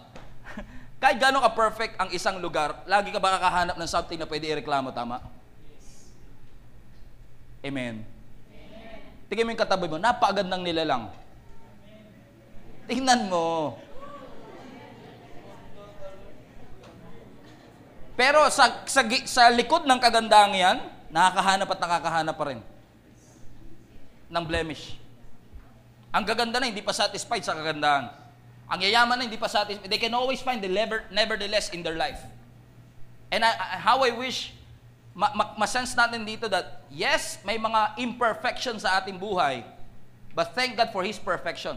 Kahit 1.02 1.18
gano'n 1.18 1.42
ka 1.42 1.54
perfect 1.54 1.98
ang 1.98 2.10
isang 2.14 2.42
lugar, 2.42 2.82
lagi 2.86 3.10
ka 3.10 3.18
ba 3.18 3.40
kakahanap 3.40 3.78
ng 3.78 3.90
something 3.90 4.20
na 4.20 4.28
pwede 4.30 4.52
ireklamo, 4.52 4.94
tama? 4.94 5.22
Amen. 7.62 8.21
Tingnan 9.32 9.48
mo 9.48 9.56
yung 9.56 9.64
katabi 9.64 9.88
mo, 9.88 9.96
napakagandang 9.96 10.60
nilalang. 10.60 11.08
Tingnan 12.84 13.32
mo. 13.32 13.80
Pero 18.20 18.44
sa, 18.52 18.84
sa, 18.84 19.08
sa 19.24 19.48
likod 19.56 19.88
ng 19.88 20.00
kagandahan 20.04 20.52
yan, 20.52 20.78
nakakahanap 21.16 21.68
at 21.72 21.80
nakakahanap 21.80 22.36
pa 22.36 22.46
rin 22.52 22.60
ng 24.28 24.44
blemish. 24.44 25.00
Ang 26.12 26.28
gaganda 26.28 26.60
na, 26.60 26.68
hindi 26.68 26.84
pa 26.84 26.92
satisfied 26.92 27.48
sa 27.48 27.56
kagandahan. 27.56 28.12
Ang 28.68 28.80
yayaman 28.84 29.16
na, 29.16 29.24
hindi 29.32 29.40
pa 29.40 29.48
satisfied. 29.48 29.88
They 29.88 29.96
can 29.96 30.12
always 30.12 30.44
find 30.44 30.60
the 30.60 30.68
never, 30.68 31.08
nevertheless 31.08 31.72
in 31.72 31.88
their 31.88 31.96
life. 31.96 32.20
And 33.32 33.48
I, 33.48 33.56
I, 33.56 33.80
how 33.80 34.04
I 34.04 34.12
wish 34.12 34.52
ma, 35.12 35.32
ma, 35.36 35.44
masense 35.60 35.92
natin 35.96 36.24
dito 36.24 36.48
that, 36.48 36.84
yes, 36.88 37.40
may 37.44 37.60
mga 37.60 38.00
imperfections 38.00 38.88
sa 38.88 39.00
ating 39.00 39.20
buhay, 39.20 39.64
but 40.32 40.56
thank 40.56 40.80
God 40.80 40.90
for 40.96 41.04
His 41.04 41.20
perfection. 41.20 41.76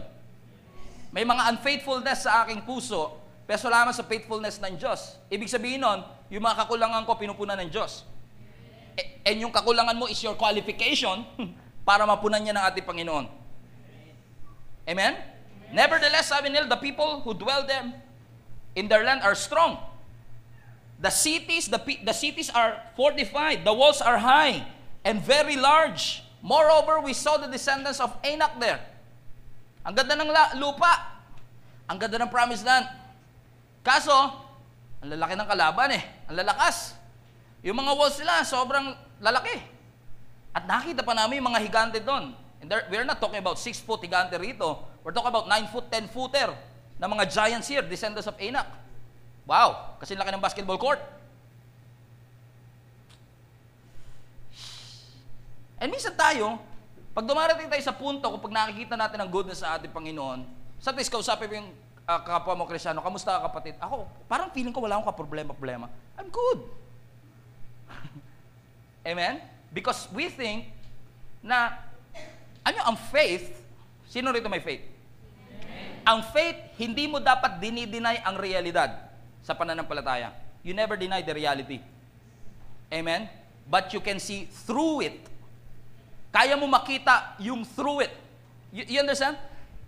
May 1.11 1.23
mga 1.23 1.55
unfaithfulness 1.55 2.27
sa 2.27 2.43
aking 2.43 2.63
puso, 2.67 3.15
pero 3.47 3.55
salamat 3.61 3.95
sa 3.95 4.03
faithfulness 4.03 4.59
ng 4.59 4.75
Diyos. 4.75 5.15
Ibig 5.31 5.47
sabihin 5.47 5.79
nun, 5.79 6.03
yung 6.27 6.43
mga 6.43 6.65
kakulangan 6.65 7.07
ko, 7.07 7.15
pinupunan 7.15 7.55
ng 7.61 7.69
Diyos. 7.71 8.03
E- 8.99 9.23
and 9.23 9.37
yung 9.39 9.53
kakulangan 9.53 9.95
mo 9.95 10.11
is 10.11 10.19
your 10.19 10.35
qualification 10.35 11.23
para 11.87 12.03
mapunan 12.03 12.41
niya 12.41 12.57
ng 12.57 12.63
ating 12.67 12.85
Panginoon. 12.87 13.25
Amen? 14.85 15.13
Nevertheless, 15.71 16.29
sabi 16.29 16.49
nila, 16.49 16.67
the 16.67 16.79
people 16.79 17.21
who 17.21 17.33
dwell 17.35 17.63
them 17.63 17.93
in 18.75 18.91
their 18.91 19.03
land 19.05 19.23
are 19.23 19.33
strong. 19.37 19.79
The 20.99 21.11
cities, 21.11 21.67
the, 21.67 21.79
the 22.03 22.15
cities 22.15 22.47
are 22.49 22.79
fortified. 22.95 23.67
The 23.67 23.73
walls 23.73 23.99
are 23.99 24.17
high 24.17 24.63
and 25.03 25.19
very 25.19 25.59
large. 25.59 26.23
Moreover, 26.39 27.01
we 27.01 27.11
saw 27.11 27.35
the 27.37 27.51
descendants 27.51 27.99
of 27.99 28.15
Anak 28.23 28.59
there. 28.59 28.79
Ang 29.85 29.93
ganda 29.93 30.17
ng 30.17 30.29
lupa. 30.57 31.21
Ang 31.85 31.99
ganda 32.01 32.17
ng 32.17 32.31
promised 32.31 32.65
land. 32.65 32.89
Kaso, 33.85 34.13
ang 35.03 35.09
lalaki 35.13 35.37
ng 35.37 35.45
kalaban 35.45 35.89
eh. 35.93 36.03
Ang 36.31 36.41
lalakas. 36.41 36.97
Yung 37.61 37.77
mga 37.77 37.91
walls 37.93 38.17
nila, 38.17 38.41
sobrang 38.41 38.93
lalaki. 39.21 39.57
At 40.55 40.65
nakita 40.65 41.05
pa 41.05 41.13
namin 41.13 41.43
yung 41.43 41.49
mga 41.51 41.61
higante 41.61 41.99
doon. 42.01 42.33
And 42.61 42.71
there, 42.71 42.87
we're 42.89 43.05
not 43.05 43.21
talking 43.21 43.37
about 43.37 43.59
6 43.61 43.83
foot 43.83 44.01
higante 44.01 44.39
rito. 44.39 44.85
We're 45.03 45.13
talking 45.13 45.29
about 45.29 45.45
9 45.45 45.69
foot, 45.69 45.91
10 45.91 46.09
footer 46.09 46.49
na 46.97 47.05
mga 47.05 47.29
giants 47.29 47.67
here, 47.67 47.83
descendants 47.83 48.25
of 48.25 48.33
Anak. 48.39 48.65
Wow, 49.45 50.01
kasi 50.01 50.17
laki 50.17 50.33
ng 50.33 50.41
basketball 50.41 50.81
court. 50.81 50.97
And 55.77 55.93
minsan 55.93 56.17
tayo, 56.17 56.57
pag 57.13 57.29
dumarating 57.29 57.69
tayo 57.69 57.83
sa 57.85 57.93
punto, 57.93 58.25
kung 58.25 58.41
pag 58.41 58.65
nakikita 58.65 58.97
natin 58.97 59.21
ang 59.21 59.29
goodness 59.29 59.61
sa 59.61 59.77
ating 59.77 59.93
Panginoon, 59.93 60.49
sa 60.81 60.89
tis 60.89 61.13
kausapin 61.13 61.45
mo 61.45 61.53
yung 61.61 61.69
uh, 62.09 62.19
kapwa 62.25 62.57
mo 62.57 62.65
Krisyano, 62.65 63.05
kamusta 63.05 63.37
ka 63.37 63.45
kapatid? 63.53 63.77
Ako, 63.77 64.09
parang 64.25 64.49
feeling 64.49 64.73
ko 64.73 64.81
wala 64.81 64.97
akong 64.97 65.13
kaproblema-problema. 65.13 65.93
I'm 66.17 66.33
good. 66.33 66.65
Amen? 69.13 69.45
Because 69.69 70.09
we 70.09 70.25
think 70.33 70.73
na, 71.45 71.85
ano 72.65 72.81
ang 72.81 72.97
faith, 72.97 73.61
sino 74.09 74.33
rito 74.33 74.49
may 74.49 74.65
faith? 74.65 74.81
Amen. 74.81 76.01
Ang 76.01 76.19
faith, 76.33 76.57
hindi 76.81 77.05
mo 77.05 77.21
dapat 77.21 77.61
dinideny 77.61 78.25
ang 78.25 78.41
realidad 78.41 79.04
sa 79.45 79.53
pananampalataya. 79.53 80.33
You 80.65 80.73
never 80.73 80.97
deny 80.97 81.21
the 81.21 81.37
reality. 81.37 81.77
Amen? 82.89 83.29
But 83.69 83.93
you 83.93 84.01
can 84.01 84.17
see 84.17 84.49
through 84.49 85.05
it. 85.05 85.21
Kaya 86.33 86.57
mo 86.57 86.65
makita 86.65 87.37
yung 87.37 87.61
through 87.61 88.09
it. 88.09 88.13
You, 88.73 88.97
you 88.97 88.99
understand? 89.05 89.37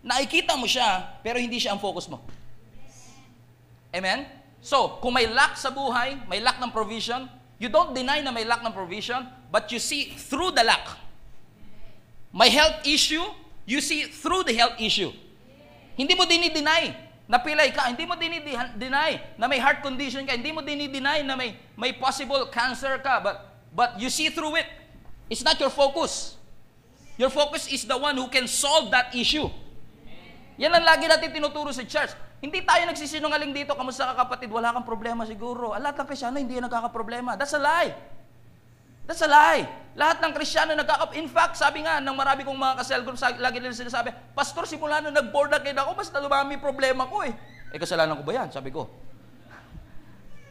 Nakikita 0.06 0.54
mo 0.54 0.70
siya, 0.70 1.18
pero 1.26 1.42
hindi 1.42 1.58
siya 1.58 1.74
ang 1.74 1.82
focus 1.82 2.06
mo. 2.06 2.22
Amen? 3.90 4.30
So, 4.62 5.02
kung 5.02 5.18
may 5.18 5.26
lack 5.26 5.58
sa 5.58 5.74
buhay, 5.74 6.22
may 6.30 6.38
lack 6.38 6.62
ng 6.62 6.70
provision, 6.70 7.26
you 7.58 7.74
don't 7.74 7.98
deny 7.98 8.22
na 8.22 8.30
may 8.30 8.46
lack 8.46 8.62
ng 8.62 8.74
provision, 8.74 9.26
but 9.50 9.74
you 9.74 9.82
see 9.82 10.14
through 10.14 10.54
the 10.54 10.62
lack. 10.62 10.86
May 12.30 12.54
health 12.54 12.86
issue, 12.86 13.26
you 13.66 13.82
see 13.82 14.06
through 14.06 14.46
the 14.46 14.54
health 14.54 14.78
issue. 14.78 15.10
Hindi 15.98 16.14
mo 16.14 16.30
dinideny 16.30 17.07
na 17.28 17.38
pilay 17.38 17.76
ka. 17.76 17.92
Hindi 17.92 18.08
mo 18.08 18.16
dinideny 18.16 18.56
na 19.36 19.46
may 19.46 19.60
heart 19.60 19.84
condition 19.84 20.24
ka. 20.24 20.34
Hindi 20.34 20.56
mo 20.56 20.64
dinideny 20.64 21.28
na 21.28 21.36
may, 21.36 21.60
may 21.76 21.92
possible 21.92 22.48
cancer 22.48 22.98
ka. 23.04 23.20
But, 23.20 23.36
but 23.76 23.90
you 24.00 24.08
see 24.08 24.32
through 24.32 24.56
it. 24.64 24.68
It's 25.28 25.44
not 25.44 25.60
your 25.60 25.70
focus. 25.70 26.40
Your 27.20 27.30
focus 27.30 27.68
is 27.68 27.84
the 27.84 28.00
one 28.00 28.16
who 28.16 28.32
can 28.32 28.48
solve 28.48 28.90
that 28.96 29.12
issue. 29.12 29.52
Yan 30.58 30.74
ang 30.74 30.88
lagi 30.88 31.06
natin 31.06 31.30
tinuturo 31.36 31.70
sa 31.76 31.84
church. 31.84 32.16
Hindi 32.38 32.62
tayo 32.62 32.86
nagsisinungaling 32.86 33.50
dito, 33.50 33.74
kamusta 33.74 34.14
ka 34.14 34.26
kapatid, 34.26 34.54
wala 34.54 34.70
kang 34.70 34.86
problema 34.86 35.26
siguro. 35.26 35.74
Ah, 35.74 35.82
lahat 35.82 36.06
ng 36.06 36.08
Krisyano 36.08 36.38
hindi 36.38 36.58
yan 36.58 36.70
nagkakaproblema. 36.70 37.34
That's 37.34 37.58
a 37.58 37.62
lie. 37.62 37.94
That's 39.08 39.24
a 39.24 39.30
lie. 39.32 39.64
Lahat 39.98 40.22
ng 40.22 40.36
Krisyano 40.36 40.76
nagkaka... 40.78 41.16
In 41.18 41.26
fact, 41.26 41.58
sabi 41.58 41.82
nga 41.82 41.98
ng 41.98 42.14
marami 42.14 42.46
kong 42.46 42.54
mga 42.54 42.76
kasel 42.84 43.02
group, 43.02 43.18
lagi 43.18 43.58
nila 43.58 43.74
sinasabi, 43.74 44.14
Pastor, 44.36 44.70
simula 44.70 45.02
nung 45.02 45.16
nag-board 45.16 45.50
again 45.58 45.80
ako, 45.80 45.98
basta 45.98 46.22
lumami 46.22 46.60
problema 46.62 47.10
ko 47.10 47.26
eh. 47.26 47.34
Eh, 47.74 47.80
kasalanan 47.82 48.20
ko 48.20 48.24
ba 48.28 48.44
yan? 48.44 48.54
Sabi 48.54 48.70
ko. 48.70 48.86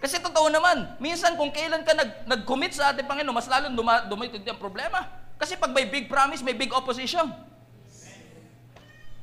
Kasi 0.02 0.18
totoo 0.20 0.50
naman, 0.50 0.98
minsan 0.98 1.38
kung 1.38 1.54
kailan 1.54 1.86
ka 1.86 1.94
nag, 1.94 2.26
nag-commit 2.26 2.74
sa 2.74 2.90
ating 2.90 3.06
Panginoon, 3.06 3.36
mas 3.36 3.46
lalo 3.46 3.70
duma, 3.70 4.02
dumitid 4.08 4.42
ang 4.44 4.58
problema. 4.58 5.04
Kasi 5.36 5.54
pag 5.56 5.70
may 5.72 5.86
big 5.88 6.08
promise, 6.08 6.40
may 6.40 6.56
big 6.56 6.72
opposition. 6.72 7.28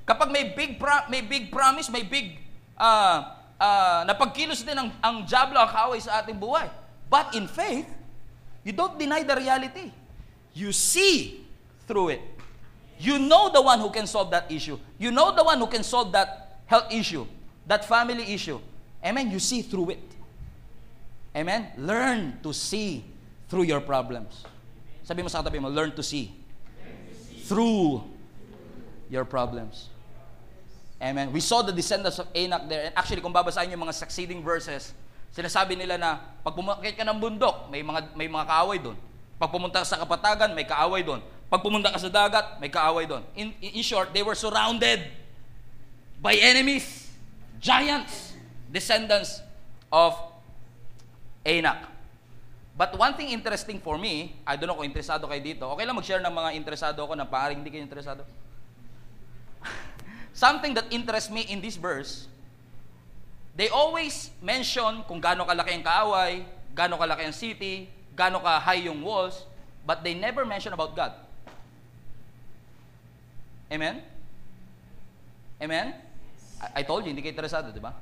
Kapag 0.03 0.29
may 0.29 0.51
big 0.51 0.75
pro- 0.75 1.07
may 1.07 1.23
big 1.23 1.47
promise, 1.47 1.87
may 1.87 2.03
big 2.03 2.37
uh, 2.75 3.33
uh, 3.55 4.01
napagkilos 4.03 4.61
din 4.67 4.75
ang, 4.75 4.91
ang 4.99 5.23
jablo, 5.23 5.55
ang 5.55 5.71
kaaway 5.71 5.99
sa 6.01 6.19
ating 6.21 6.35
buhay. 6.35 6.67
But 7.07 7.31
in 7.37 7.47
faith, 7.47 7.87
you 8.63 8.71
don't 8.71 8.97
deny 8.97 9.23
the 9.23 9.35
reality. 9.35 9.91
You 10.53 10.71
see 10.71 11.45
through 11.87 12.09
it. 12.09 12.21
You 12.99 13.19
know 13.19 13.51
the 13.51 13.61
one 13.61 13.79
who 13.79 13.89
can 13.89 14.07
solve 14.07 14.31
that 14.31 14.51
issue. 14.51 14.79
You 14.97 15.11
know 15.11 15.35
the 15.35 15.43
one 15.43 15.59
who 15.59 15.67
can 15.67 15.83
solve 15.83 16.11
that 16.13 16.61
health 16.65 16.91
issue, 16.91 17.25
that 17.67 17.85
family 17.85 18.33
issue. 18.33 18.59
Amen? 19.03 19.31
You 19.31 19.39
see 19.39 19.61
through 19.61 19.91
it. 19.91 20.03
Amen? 21.35 21.67
Learn 21.77 22.39
to 22.43 22.53
see 22.53 23.03
through 23.49 23.63
your 23.63 23.81
problems. 23.81 24.45
Sabi 25.03 25.21
mo 25.21 25.27
sa 25.27 25.43
katabi 25.43 25.59
mo, 25.59 25.67
learn 25.67 25.91
to 25.91 26.03
see. 26.03 26.31
Through 27.43 28.03
your 29.09 29.25
problems. 29.25 29.89
Amen. 31.03 31.33
We 31.33 31.41
saw 31.41 31.61
the 31.61 31.73
descendants 31.73 32.17
of 32.17 32.27
Enoch 32.33 32.69
there. 32.69 32.87
And 32.87 32.93
actually, 32.95 33.19
kung 33.19 33.33
babasahin 33.33 33.71
yung 33.75 33.83
mga 33.83 33.93
succeeding 33.93 34.41
verses, 34.41 34.95
sinasabi 35.33 35.73
nila 35.73 35.97
na 35.97 36.21
pag 36.45 36.53
pumakit 36.53 36.93
ka 36.93 37.01
ng 37.01 37.17
bundok, 37.17 37.67
may 37.73 37.81
mga, 37.81 38.13
may 38.13 38.29
mga 38.29 38.45
kaaway 38.45 38.77
doon. 38.77 38.97
Pag 39.41 39.49
pumunta 39.49 39.81
ka 39.81 39.87
sa 39.89 39.97
kapatagan, 39.97 40.53
may 40.53 40.63
kaaway 40.63 41.01
doon. 41.01 41.19
Pag 41.49 41.61
pumunta 41.65 41.89
ka 41.89 41.97
sa 41.97 42.07
dagat, 42.07 42.61
may 42.61 42.69
kaaway 42.69 43.09
doon. 43.09 43.25
In, 43.33 43.51
in 43.59 43.83
short, 43.83 44.13
they 44.13 44.21
were 44.21 44.37
surrounded 44.37 45.01
by 46.21 46.37
enemies, 46.37 47.09
giants, 47.57 48.37
descendants 48.69 49.41
of 49.89 50.15
Enoch. 51.43 51.91
But 52.73 52.97
one 52.97 53.13
thing 53.13 53.29
interesting 53.29 53.77
for 53.77 54.01
me, 54.01 54.33
I 54.45 54.57
don't 54.57 54.65
know 54.65 54.73
kung 54.73 54.89
interesado 54.89 55.29
kayo 55.29 55.41
dito. 55.45 55.69
Okay 55.77 55.85
lang 55.85 55.93
mag-share 55.93 56.23
ng 56.25 56.33
mga 56.33 56.49
interesado 56.57 57.05
ako 57.05 57.13
na 57.13 57.25
parang 57.25 57.61
hindi 57.61 57.69
kayo 57.69 57.85
interesado. 57.85 58.25
Something 60.33 60.73
that 60.73 60.89
interests 60.89 61.29
me 61.29 61.45
in 61.53 61.61
this 61.61 61.77
verse, 61.77 62.25
they 63.53 63.69
always 63.69 64.33
mention 64.41 65.05
kung 65.05 65.21
gaano 65.21 65.45
kalaki 65.45 65.77
ang 65.77 65.85
kaaway, 65.85 66.41
gaano 66.73 66.97
kalaki 66.97 67.29
ang 67.29 67.35
city, 67.35 67.89
gaano 68.17 68.41
ka 68.41 68.61
high 68.61 68.85
yung 68.85 69.01
walls, 69.01 69.45
but 69.85 70.01
they 70.01 70.13
never 70.13 70.45
mention 70.45 70.73
about 70.73 70.93
God. 70.97 71.13
Amen? 73.73 74.05
Amen? 75.61 75.97
I, 76.61 76.81
I 76.81 76.81
told 76.85 77.05
you, 77.05 77.09
hindi 77.09 77.25
kayo 77.25 77.33
interesado, 77.33 77.73
di 77.73 77.81
ba? 77.81 77.93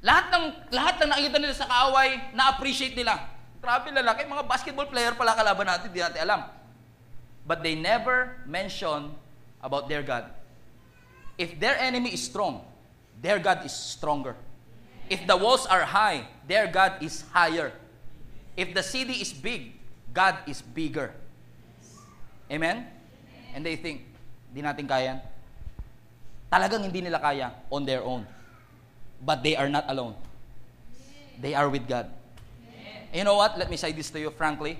Lahat 0.00 0.32
ng 0.32 0.44
lahat 0.72 0.94
ng 1.02 1.08
nakikita 1.12 1.38
nila 1.42 1.54
sa 1.56 1.68
kaaway, 1.68 2.32
na-appreciate 2.32 2.96
nila. 2.96 3.20
Grabe 3.60 3.92
lalaki, 3.92 4.24
mga 4.24 4.48
basketball 4.48 4.88
player 4.88 5.12
pala 5.12 5.36
kalaban 5.36 5.68
natin, 5.68 5.92
di 5.92 6.00
natin 6.00 6.24
alam. 6.24 6.40
But 7.44 7.60
they 7.60 7.76
never 7.76 8.40
mention 8.48 9.12
about 9.60 9.90
their 9.90 10.00
God. 10.00 10.32
If 11.36 11.60
their 11.60 11.76
enemy 11.76 12.16
is 12.16 12.24
strong, 12.24 12.64
their 13.20 13.38
God 13.38 13.64
is 13.64 13.72
stronger. 13.72 14.34
If 15.08 15.26
the 15.26 15.36
walls 15.36 15.66
are 15.68 15.84
high, 15.84 16.24
their 16.48 16.66
God 16.66 17.04
is 17.04 17.24
higher. 17.30 17.72
If 18.56 18.72
the 18.72 18.82
city 18.82 19.20
is 19.20 19.32
big, 19.32 19.76
God 20.12 20.38
is 20.48 20.62
bigger. 20.62 21.12
Amen? 22.50 22.86
And 23.54 23.66
they 23.66 23.76
think, 23.76 24.06
di 24.50 24.62
natin 24.64 24.88
kaya. 24.88 25.20
Talagang 26.50 26.82
hindi 26.82 27.04
nila 27.04 27.22
kaya 27.22 27.54
on 27.70 27.86
their 27.86 28.02
own. 28.02 28.26
But 29.22 29.44
they 29.44 29.54
are 29.54 29.68
not 29.68 29.84
alone. 29.86 30.16
They 31.38 31.54
are 31.54 31.68
with 31.68 31.86
God. 31.86 32.10
And 33.10 33.22
you 33.22 33.24
know 33.24 33.36
what? 33.36 33.58
Let 33.58 33.70
me 33.70 33.76
say 33.76 33.92
this 33.92 34.10
to 34.10 34.18
you 34.18 34.30
frankly. 34.30 34.78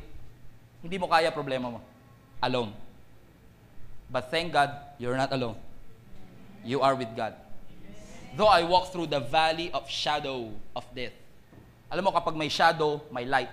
Hindi 0.83 0.96
mo 0.98 1.07
kaya 1.07 1.31
problema 1.31 1.70
mo. 1.70 1.81
Alone. 2.42 2.72
But 4.11 4.31
thank 4.31 4.50
God, 4.53 4.70
you're 4.98 5.16
not 5.16 5.31
alone. 5.31 5.55
You 6.64 6.81
are 6.81 6.94
with 6.94 7.12
God. 7.14 7.35
Though 8.37 8.51
I 8.51 8.62
walk 8.62 8.95
through 8.95 9.11
the 9.11 9.19
valley 9.19 9.71
of 9.75 9.90
shadow 9.90 10.55
of 10.75 10.87
death. 10.95 11.14
Alam 11.90 12.07
mo, 12.07 12.11
kapag 12.14 12.38
may 12.38 12.47
shadow, 12.47 13.03
may 13.11 13.27
light. 13.27 13.51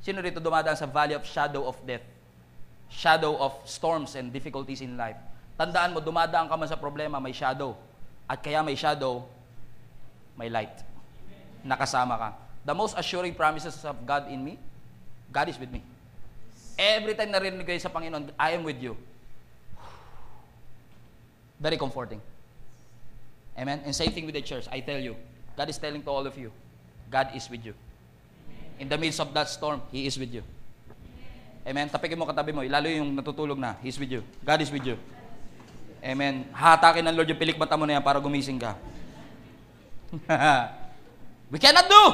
Sino 0.00 0.24
rito 0.24 0.40
dumadaan 0.40 0.78
sa 0.78 0.88
valley 0.88 1.12
of 1.12 1.26
shadow 1.28 1.68
of 1.68 1.76
death? 1.84 2.04
Shadow 2.88 3.36
of 3.36 3.52
storms 3.68 4.16
and 4.16 4.32
difficulties 4.32 4.80
in 4.80 4.96
life. 4.96 5.18
Tandaan 5.60 5.92
mo, 5.92 6.00
dumadaan 6.00 6.48
ka 6.48 6.56
man 6.56 6.70
sa 6.70 6.80
problema, 6.80 7.20
may 7.20 7.36
shadow. 7.36 7.76
At 8.24 8.40
kaya 8.40 8.64
may 8.64 8.78
shadow, 8.78 9.28
may 10.40 10.48
light. 10.48 10.72
Nakasama 11.60 12.16
ka. 12.16 12.28
The 12.64 12.74
most 12.74 12.96
assuring 12.96 13.36
promises 13.36 13.76
of 13.84 13.94
God 14.08 14.32
in 14.32 14.40
me, 14.40 14.56
God 15.28 15.52
is 15.52 15.60
with 15.60 15.68
me. 15.68 15.84
Every 16.76 17.12
time 17.12 17.32
narinig 17.32 17.64
kayo 17.64 17.80
sa 17.80 17.92
Panginoon, 17.92 18.32
I 18.40 18.56
am 18.56 18.64
with 18.64 18.80
you. 18.80 18.96
Very 21.60 21.76
comforting. 21.76 22.20
Amen? 23.56 23.80
And 23.84 23.94
same 23.94 24.12
thing 24.12 24.26
with 24.26 24.34
the 24.34 24.44
church. 24.44 24.68
I 24.70 24.80
tell 24.80 25.00
you, 25.00 25.16
God 25.56 25.68
is 25.68 25.78
telling 25.78 26.02
to 26.02 26.10
all 26.10 26.26
of 26.26 26.36
you, 26.36 26.52
God 27.10 27.32
is 27.34 27.48
with 27.48 27.64
you. 27.64 27.74
In 28.78 28.88
the 28.88 28.98
midst 28.98 29.20
of 29.20 29.32
that 29.32 29.48
storm, 29.48 29.80
He 29.90 30.06
is 30.06 30.18
with 30.18 30.32
you. 30.32 30.44
Amen? 31.66 31.88
Tapikin 31.88 32.18
mo 32.20 32.28
katabi 32.28 32.52
mo, 32.52 32.60
lalo 32.62 32.86
yung 32.86 33.16
natutulog 33.16 33.56
na, 33.56 33.74
He's 33.80 33.96
with 33.98 34.12
you. 34.12 34.22
God 34.44 34.60
is 34.60 34.68
with 34.68 34.84
you. 34.84 35.00
Amen. 36.06 36.46
Hatakin 36.54 37.02
ng 37.02 37.18
Lord 37.18 37.26
yung 37.26 37.40
pilik 37.40 37.58
mata 37.58 37.74
mo 37.74 37.82
na 37.82 37.98
yan 37.98 38.04
para 38.04 38.22
gumising 38.22 38.62
ka. 38.62 38.78
We 41.52 41.58
cannot 41.58 41.90
do. 41.90 42.04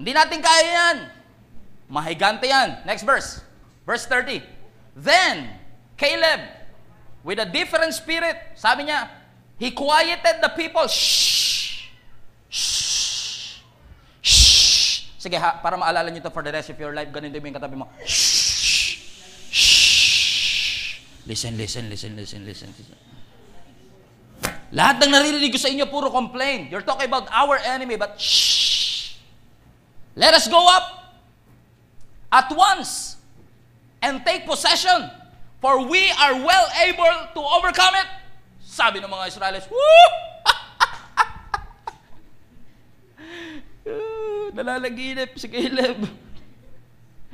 Hindi 0.00 0.16
natin 0.16 0.40
kaya 0.40 0.64
yan. 0.64 0.96
Mahigante 1.92 2.48
yan. 2.48 2.80
Next 2.88 3.04
verse. 3.04 3.44
Verse 3.84 4.08
30. 4.08 4.40
Then, 4.96 5.52
Caleb, 6.00 6.40
with 7.26 7.42
a 7.42 7.48
different 7.50 7.90
spirit, 7.90 8.38
sabi 8.54 8.86
niya, 8.86 9.10
he 9.58 9.74
quieted 9.74 10.38
the 10.38 10.54
people. 10.54 10.86
Shh! 10.86 11.90
Shh! 12.46 13.58
Shh! 14.22 15.10
Sige 15.18 15.34
ha, 15.34 15.58
para 15.58 15.74
maalala 15.74 16.06
niyo 16.14 16.22
to 16.22 16.30
for 16.30 16.46
the 16.46 16.54
rest 16.54 16.70
of 16.70 16.78
your 16.78 16.94
life, 16.94 17.10
ganun 17.10 17.34
din 17.34 17.42
yung 17.42 17.58
katabi 17.58 17.74
mo. 17.74 17.90
Shh! 18.06 18.94
Listen, 21.26 21.58
listen, 21.58 21.90
listen, 21.90 22.14
listen, 22.14 22.46
listen. 22.46 22.70
Lahat 24.70 25.02
ng 25.02 25.10
naririnig 25.10 25.50
ko 25.50 25.58
sa 25.58 25.66
inyo, 25.66 25.90
puro 25.90 26.14
complain. 26.14 26.70
You're 26.70 26.86
talking 26.86 27.10
about 27.10 27.26
our 27.34 27.58
enemy, 27.58 27.98
but 27.98 28.14
shh! 28.22 29.18
Let 30.14 30.30
us 30.30 30.46
go 30.46 30.62
up 30.62 31.10
at 32.30 32.46
once 32.54 33.18
and 33.98 34.22
take 34.22 34.46
possession, 34.46 35.10
for 35.66 35.82
we 35.90 36.06
are 36.22 36.38
well 36.46 36.70
able 36.86 37.26
to 37.34 37.42
overcome 37.42 37.98
it. 37.98 38.06
Sabi 38.62 39.02
ng 39.02 39.10
mga 39.10 39.34
Israelis, 39.34 39.66
Woo! 39.66 40.06
Nalalaginip 44.54 45.34
si 45.34 45.50
Caleb. 45.50 46.06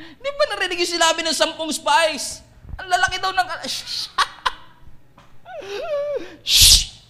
Hindi 0.00 0.28
ba 0.32 0.44
narinig 0.56 0.80
yung 0.80 0.96
sinabi 0.96 1.20
ng 1.20 1.36
sampung 1.36 1.68
spies? 1.68 2.40
Ang 2.80 2.88
lalaki 2.88 3.20
daw 3.20 3.36
ng... 3.36 3.48
Shh! 6.40 7.04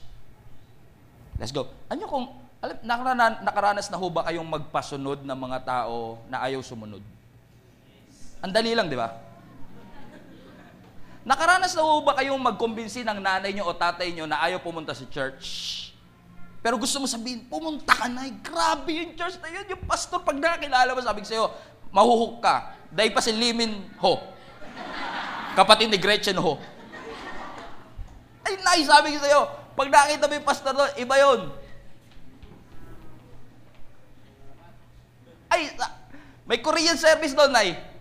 Let's 1.39 1.55
go. 1.55 1.71
Ano 1.87 2.03
kung, 2.11 2.35
alam, 2.59 2.83
nakaranas, 2.83 3.39
nakaranas 3.47 3.87
na 3.95 3.99
ho 4.03 4.11
ba 4.11 4.27
kayong 4.27 4.51
magpasunod 4.59 5.23
ng 5.23 5.39
mga 5.39 5.59
tao 5.63 6.19
na 6.27 6.43
ayaw 6.43 6.67
sumunod? 6.67 7.03
Ang 8.43 8.51
dali 8.51 8.75
lang, 8.75 8.91
di 8.91 8.99
ba? 8.99 9.32
Nakaranas 11.23 11.79
na 11.79 11.87
ba 12.03 12.19
kayong 12.19 12.43
magkumbinsi 12.43 13.07
ng 13.07 13.23
nanay 13.23 13.55
nyo 13.55 13.71
o 13.71 13.75
tatay 13.75 14.11
nyo 14.11 14.27
na 14.27 14.43
ayaw 14.43 14.59
pumunta 14.59 14.91
sa 14.91 15.07
church? 15.07 15.79
Pero 16.63 16.79
gusto 16.79 16.99
mo 16.99 17.07
sabihin, 17.07 17.47
pumunta 17.47 17.95
ka 17.95 18.07
na, 18.11 18.27
grabe 18.43 18.91
yung 18.91 19.15
church 19.15 19.39
na 19.43 19.51
yun. 19.51 19.67
Yung 19.71 19.83
pastor, 19.87 20.23
pag 20.23 20.39
nakakilala 20.39 20.95
mo, 20.95 21.03
sabi 21.03 21.23
sa'yo, 21.27 21.51
mahuhuk 21.91 22.43
ka. 22.43 22.75
Dahil 22.91 23.11
pa 23.11 23.23
si 23.23 23.35
Limin 23.35 23.87
ho. 23.99 24.19
Kapatid 25.59 25.91
ni 25.91 25.99
Gretchen 25.99 26.39
ho. 26.39 26.59
Nay, 28.63 28.87
sabi 28.87 29.15
ko 29.15 29.19
sa'yo, 29.23 29.43
pag 29.75 29.91
nakita 29.91 30.31
mo 30.31 30.35
yung 30.39 30.47
pastor 30.47 30.73
doon, 30.75 30.91
iba 30.95 31.15
yun. 31.19 31.41
Ay, 35.51 35.71
may 36.47 36.59
Korean 36.63 36.99
service 36.99 37.35
doon, 37.35 37.51
Nay. 37.51 37.92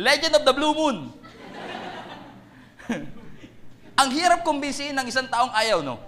Legend 0.00 0.32
of 0.40 0.44
the 0.48 0.54
Blue 0.56 0.72
Moon. 0.72 1.12
Ang 4.00 4.08
hirap 4.16 4.40
kumbinsihin 4.40 4.96
ng 4.96 5.04
isang 5.04 5.28
taong 5.28 5.52
ayaw, 5.52 5.84
no? 5.84 6.00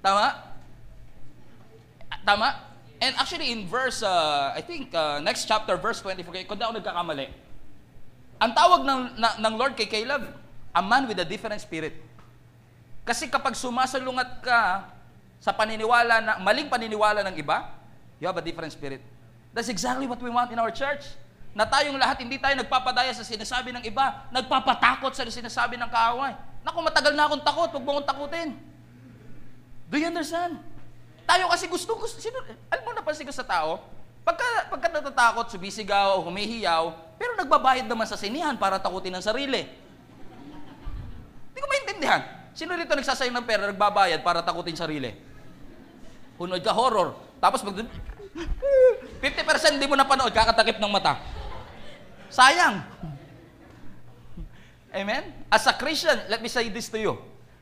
Tama? 0.00 0.56
Tama? 2.24 2.48
And 3.04 3.12
actually 3.20 3.52
in 3.52 3.68
verse, 3.68 4.00
uh, 4.00 4.56
I 4.56 4.64
think, 4.64 4.88
uh, 4.96 5.20
next 5.20 5.44
chapter, 5.44 5.76
verse 5.76 6.00
24, 6.00 6.48
kung 6.48 6.56
di 6.56 6.64
ako 6.64 6.80
nagkakamali, 6.80 7.28
ang 8.40 8.52
tawag 8.56 8.88
ng, 8.88 9.00
na- 9.20 9.36
ng 9.36 9.54
Lord 9.60 9.76
kay 9.76 9.84
Caleb, 9.84 10.32
a 10.72 10.80
man 10.80 11.04
with 11.04 11.20
a 11.20 11.28
different 11.28 11.60
spirit. 11.60 11.92
Kasi 13.04 13.28
kapag 13.28 13.52
sumasalungat 13.52 14.40
ka 14.40 14.88
sa 15.44 15.52
paniniwala 15.52 16.24
na, 16.24 16.32
maling 16.40 16.72
paniniwala 16.72 17.20
ng 17.28 17.36
iba, 17.36 17.68
you 18.16 18.24
have 18.24 18.40
a 18.40 18.44
different 18.44 18.72
spirit. 18.72 19.04
That's 19.52 19.68
exactly 19.68 20.08
what 20.08 20.24
we 20.24 20.32
want 20.32 20.48
in 20.48 20.56
our 20.56 20.72
church. 20.72 21.04
Na 21.54 21.62
tayong 21.62 21.94
lahat, 21.94 22.18
hindi 22.18 22.34
tayo 22.34 22.58
nagpapadaya 22.58 23.14
sa 23.14 23.22
sinasabi 23.22 23.70
ng 23.70 23.86
iba, 23.86 24.26
nagpapatakot 24.34 25.14
sa 25.14 25.22
sinasabi 25.22 25.78
ng 25.78 25.86
kaaway. 25.86 26.34
Naku, 26.66 26.82
matagal 26.82 27.14
na 27.14 27.30
akong 27.30 27.46
takot, 27.46 27.70
huwag 27.78 27.84
mo 27.86 27.90
akong 27.94 28.08
takutin. 28.10 28.58
Do 29.86 29.94
you 29.94 30.10
understand? 30.10 30.58
Tayo 31.22 31.46
kasi 31.46 31.70
gusto, 31.70 31.94
gusto 31.94 32.18
sino, 32.18 32.42
alam 32.68 32.82
mo 32.82 32.90
napansin 32.90 33.22
ko 33.22 33.30
sa 33.30 33.46
tao, 33.46 33.86
pagka, 34.26 34.66
pagka 34.66 34.88
natatakot, 34.98 35.46
sumisigaw, 35.54 36.18
humihiyaw, 36.26 36.90
pero 37.14 37.38
nagbabayad 37.38 37.86
naman 37.86 38.10
sa 38.10 38.18
sinihan 38.18 38.58
para 38.58 38.82
takutin 38.82 39.14
ang 39.14 39.22
sarili. 39.22 39.62
Hindi 41.54 41.58
ko 41.62 41.68
maintindihan. 41.70 42.20
Sino 42.50 42.74
rito 42.74 42.98
nagsasayang 42.98 43.30
ng 43.30 43.46
pera, 43.46 43.70
nagbabayad 43.70 44.26
para 44.26 44.42
takutin 44.42 44.74
sarili? 44.74 45.14
Hunod 46.34 46.66
ka, 46.66 46.74
horror. 46.74 47.14
Tapos 47.38 47.62
pag 47.62 47.78
50% 47.78 47.86
hindi 49.78 49.86
mo 49.86 49.94
napanood, 49.94 50.34
kakatakip 50.34 50.82
ng 50.82 50.90
mata. 50.90 51.43
Sayang. 52.34 52.82
Amen? 54.90 55.22
As 55.46 55.70
a 55.70 55.74
Christian, 55.78 56.18
let 56.26 56.42
me 56.42 56.50
say 56.50 56.66
this 56.66 56.90
to 56.90 56.98
you. 56.98 57.14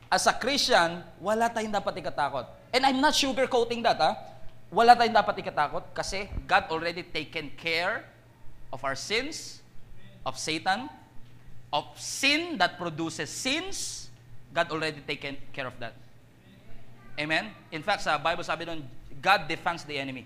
As 0.09 0.25
a 0.25 0.33
Christian, 0.33 1.05
wala 1.21 1.49
tayong 1.49 1.73
dapat 1.73 2.01
ikatakot. 2.01 2.45
And 2.73 2.81
I'm 2.81 2.97
not 2.97 3.13
sugarcoating 3.13 3.85
that, 3.85 4.01
ha? 4.01 4.17
Wala 4.73 4.97
tayong 4.97 5.13
dapat 5.13 5.45
ikatakot 5.45 5.93
kasi 5.93 6.25
God 6.49 6.73
already 6.73 7.05
taken 7.05 7.53
care 7.53 8.01
of 8.73 8.81
our 8.81 8.97
sins, 8.97 9.61
of 10.25 10.41
Satan, 10.41 10.89
of 11.69 11.85
sin 11.93 12.57
that 12.57 12.81
produces 12.81 13.29
sins. 13.29 14.09
God 14.53 14.73
already 14.73 15.01
taken 15.05 15.37
care 15.53 15.69
of 15.69 15.77
that. 15.77 15.93
Amen? 17.17 17.53
In 17.69 17.85
fact, 17.85 18.01
sa 18.01 18.17
Bible 18.17 18.41
sabi 18.41 18.65
doon, 18.65 18.81
God 19.21 19.45
defends 19.45 19.85
the 19.85 19.97
enemy. 19.97 20.25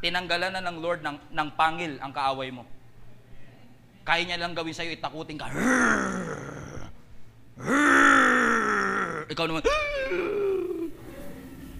Tinanggalan 0.00 0.56
na 0.56 0.64
ng 0.64 0.80
Lord 0.80 1.04
ng, 1.04 1.16
ng 1.28 1.48
pangil 1.56 2.00
ang 2.00 2.12
kaaway 2.12 2.48
mo. 2.48 2.64
Kaya 4.02 4.22
niya 4.26 4.40
lang 4.42 4.54
gawin 4.54 4.74
sa'yo, 4.74 4.90
itakutin 4.94 5.38
ka. 5.38 5.46
Ikaw 9.30 9.44
naman, 9.46 9.62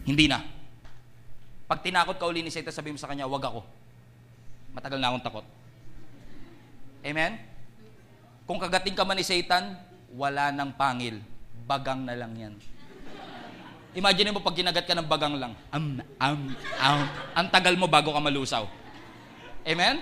hindi 0.06 0.24
na. 0.30 0.38
Pag 1.66 1.82
tinakot 1.82 2.16
ka 2.18 2.30
uli 2.30 2.46
ni 2.46 2.52
Satan, 2.52 2.74
sabi 2.74 2.94
mo 2.94 2.98
sa 2.98 3.10
kanya, 3.10 3.26
wag 3.26 3.42
ako. 3.42 3.66
Matagal 4.72 4.98
na 4.98 5.10
akong 5.10 5.26
takot. 5.26 5.46
Amen? 7.02 7.38
Kung 8.46 8.58
kagating 8.62 8.94
ka 8.94 9.02
man 9.02 9.18
ni 9.18 9.26
Satan, 9.26 9.74
wala 10.14 10.54
nang 10.54 10.74
pangil. 10.74 11.18
Bagang 11.66 12.06
na 12.06 12.14
lang 12.14 12.34
yan. 12.38 12.54
Imagine 13.92 14.32
mo 14.32 14.40
pag 14.40 14.56
ginagat 14.56 14.88
ka 14.88 14.96
ng 14.96 15.04
bagang 15.04 15.36
lang. 15.36 15.52
Am, 15.68 16.00
am, 16.16 16.40
am. 16.80 17.00
Ang 17.36 17.46
tagal 17.52 17.76
mo 17.76 17.84
bago 17.90 18.14
ka 18.14 18.20
malusaw. 18.24 18.64
Amen? 19.68 20.00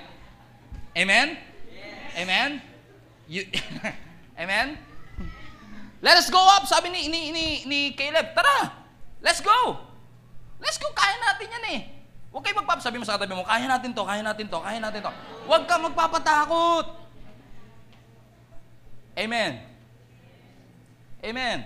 Amen? 0.95 1.50
Amen? 2.17 2.63
You, 3.31 3.47
Amen? 4.41 4.79
Let 6.01 6.17
us 6.17 6.33
go 6.33 6.41
up, 6.41 6.65
sabi 6.65 6.89
ni, 6.89 7.07
ni, 7.13 7.31
ni, 7.31 7.45
ni 7.69 7.81
Caleb. 7.93 8.33
Tara, 8.33 8.73
let's 9.21 9.45
go. 9.45 9.79
Let's 10.61 10.81
go, 10.81 10.89
kaya 10.97 11.17
natin 11.21 11.47
yan 11.53 11.65
eh. 11.77 11.81
Huwag 12.31 12.47
kayo 12.47 12.57
magpap, 12.63 12.81
sabi 12.81 12.97
mo 12.97 13.05
sa 13.05 13.19
katabi 13.19 13.35
mo, 13.35 13.43
kaya 13.43 13.67
natin 13.67 13.91
to, 13.91 14.07
kaya 14.07 14.23
natin 14.23 14.47
to, 14.47 14.59
kaya 14.63 14.79
natin 14.79 15.01
to. 15.03 15.13
Huwag 15.45 15.67
ka 15.67 15.77
magpapatakot. 15.83 16.87
Amen. 19.19 19.61
Amen. 21.21 21.59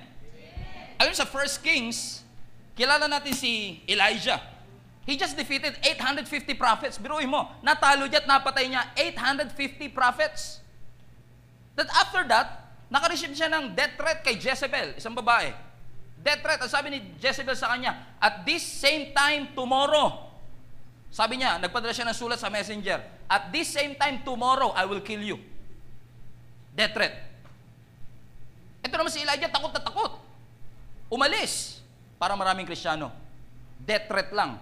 Ayun 0.99 1.15
sa 1.15 1.29
1 1.29 1.63
Kings, 1.63 2.27
kilala 2.75 3.07
natin 3.07 3.35
si 3.37 3.83
Elijah. 3.87 4.54
He 5.05 5.21
just 5.21 5.37
defeated 5.37 5.77
850 5.85 6.57
prophets. 6.57 6.97
Biruin 6.97 7.29
mo, 7.29 7.53
natalo 7.61 8.09
niya 8.09 8.25
at 8.25 8.29
napatay 8.29 8.73
niya 8.73 8.89
850 8.97 9.93
prophets. 9.93 10.65
That 11.77 11.93
after 11.93 12.25
that, 12.33 12.73
nakareceive 12.89 13.37
siya 13.37 13.53
ng 13.53 13.77
death 13.77 14.01
threat 14.01 14.25
kay 14.25 14.41
Jezebel, 14.41 14.97
isang 14.97 15.13
babae. 15.13 15.53
Death 16.25 16.41
threat, 16.41 16.61
ang 16.65 16.73
sabi 16.73 16.89
ni 16.89 16.99
Jezebel 17.21 17.53
sa 17.53 17.77
kanya, 17.77 18.17
at 18.17 18.49
this 18.49 18.65
same 18.65 19.13
time 19.13 19.53
tomorrow, 19.53 20.33
sabi 21.13 21.37
niya, 21.37 21.61
nagpadala 21.61 21.93
siya 21.93 22.09
ng 22.09 22.17
sulat 22.17 22.41
sa 22.41 22.49
messenger, 22.49 22.97
at 23.29 23.53
this 23.53 23.69
same 23.69 23.93
time 24.01 24.25
tomorrow, 24.25 24.73
I 24.73 24.89
will 24.89 25.05
kill 25.05 25.21
you. 25.21 25.37
Death 26.73 26.97
threat. 26.97 27.15
Ito 28.81 28.95
naman 28.97 29.13
si 29.13 29.21
Elijah, 29.21 29.53
takot 29.53 29.69
na 29.69 29.85
takot. 29.85 30.17
Umalis 31.13 31.85
para 32.17 32.33
maraming 32.35 32.65
Kristiyano. 32.65 33.13
Death 33.85 34.09
threat 34.09 34.33
lang. 34.33 34.57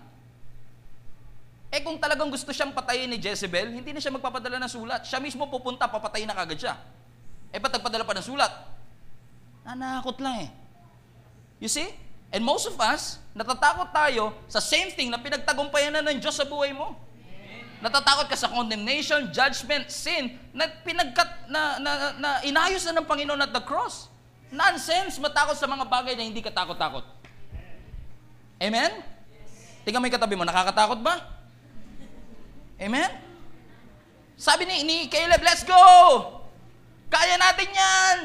Eh 1.73 1.81
kung 1.81 1.97
talagang 1.97 2.29
gusto 2.29 2.53
siyang 2.53 2.77
patayin 2.77 3.09
ni 3.09 3.17
Jezebel, 3.17 3.73
hindi 3.73 3.97
na 3.97 4.01
siya 4.05 4.13
magpapadala 4.13 4.61
ng 4.61 4.69
sulat. 4.69 5.09
Siya 5.09 5.17
mismo 5.25 5.49
pupunta, 5.49 5.89
papatayin 5.89 6.29
na 6.29 6.37
kagad 6.37 6.61
siya. 6.61 6.77
Eh 7.49 7.57
ba't 7.57 7.73
nagpadala 7.73 8.05
pa 8.05 8.13
ng 8.13 8.29
sulat? 8.29 8.53
Nanakot 9.65 10.21
lang 10.21 10.45
eh. 10.45 10.51
You 11.65 11.73
see? 11.73 11.89
And 12.29 12.45
most 12.45 12.69
of 12.69 12.77
us, 12.77 13.17
natatakot 13.33 13.89
tayo 13.89 14.37
sa 14.53 14.61
same 14.61 14.93
thing 14.93 15.09
na 15.09 15.17
pinagtagumpayan 15.17 15.97
na 15.97 16.05
ng 16.05 16.21
Diyos 16.21 16.37
sa 16.37 16.45
buhay 16.45 16.77
mo. 16.77 16.93
Natatakot 17.81 18.29
ka 18.29 18.37
sa 18.37 18.53
condemnation, 18.53 19.33
judgment, 19.33 19.89
sin, 19.89 20.37
na 20.53 20.69
pinagkat, 20.69 21.49
na, 21.49 21.81
na, 21.81 21.93
na 22.21 22.31
inayos 22.45 22.85
na 22.85 23.01
ng 23.01 23.09
Panginoon 23.09 23.41
at 23.41 23.53
the 23.53 23.65
cross. 23.65 24.13
Nonsense, 24.53 25.17
matakot 25.17 25.57
sa 25.57 25.65
mga 25.65 25.89
bagay 25.89 26.13
na 26.21 26.25
hindi 26.29 26.45
ka 26.45 26.53
takot-takot. 26.53 27.09
Amen? 28.61 28.93
Tingnan 29.89 30.05
mo 30.05 30.07
yung 30.07 30.17
katabi 30.21 30.37
mo, 30.37 30.45
nakakatakot 30.45 31.01
ba? 31.01 31.32
Amen? 32.83 33.11
Sabi 34.35 34.67
ni, 34.67 34.83
ni 34.83 35.07
Caleb, 35.07 35.39
let's 35.47 35.63
go! 35.63 35.79
Kaya 37.07 37.39
natin 37.39 37.69
yan! 37.71 38.19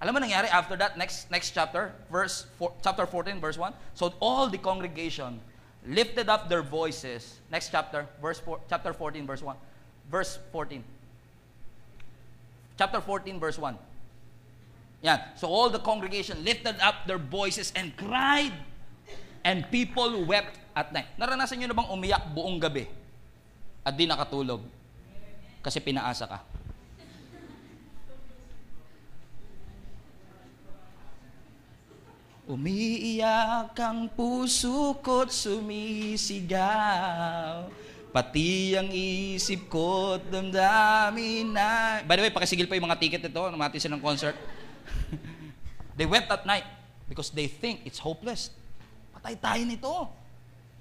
Alam 0.00 0.16
mo 0.16 0.18
nangyari 0.22 0.46
after 0.48 0.78
that, 0.78 0.94
next 0.96 1.28
next 1.28 1.50
chapter, 1.52 1.92
verse 2.08 2.48
four, 2.56 2.72
chapter 2.80 3.04
14, 3.04 3.36
verse 3.36 3.58
1. 3.58 3.74
So 3.92 4.14
all 4.22 4.48
the 4.48 4.56
congregation 4.56 5.42
lifted 5.84 6.30
up 6.30 6.48
their 6.48 6.62
voices. 6.62 7.42
Next 7.52 7.68
chapter, 7.68 8.06
verse 8.22 8.40
four, 8.40 8.62
chapter 8.70 8.94
14, 8.94 9.26
verse 9.26 9.42
1. 9.42 9.58
Verse 10.08 10.38
14. 10.54 10.80
Chapter 12.80 13.00
14, 13.02 13.36
verse 13.36 13.58
1. 13.58 13.76
Yan. 15.04 15.20
So 15.36 15.52
all 15.52 15.68
the 15.68 15.82
congregation 15.82 16.40
lifted 16.44 16.80
up 16.80 17.04
their 17.04 17.20
voices 17.20 17.72
and 17.76 17.92
cried. 17.98 18.56
And 19.44 19.68
people 19.68 20.24
wept 20.24 20.56
at 20.76 20.92
night. 20.92 21.12
Naranasan 21.20 21.60
nyo 21.60 21.68
na 21.72 21.76
bang 21.76 21.88
umiyak 21.92 22.24
buong 22.32 22.60
gabi? 22.60 22.99
At 23.80 23.96
di 23.96 24.04
nakatulog? 24.04 24.60
Kasi 25.60 25.80
pinaasa 25.80 26.28
ka. 26.28 26.40
Umiiyak 32.50 33.78
ang 33.78 34.10
puso 34.10 34.98
ko't 34.98 35.30
sumisigaw. 35.30 36.58
Pati 38.10 38.74
ang 38.74 38.90
isip 38.90 39.70
ko't 39.70 40.26
damdamin 40.34 41.54
na 41.54 42.02
By 42.02 42.18
the 42.18 42.26
way, 42.26 42.34
pakisigil 42.34 42.66
pa 42.66 42.74
yung 42.74 42.90
mga 42.90 42.98
ticket 42.98 43.22
nito 43.22 43.38
Namati 43.38 43.78
sila 43.78 43.94
ng 43.94 44.02
concert. 44.02 44.34
They 45.96 46.10
wept 46.10 46.26
at 46.26 46.42
night 46.42 46.66
because 47.06 47.30
they 47.30 47.46
think 47.46 47.86
it's 47.86 48.02
hopeless. 48.02 48.50
Patay 49.14 49.38
tayo 49.38 49.62
nito. 49.62 50.10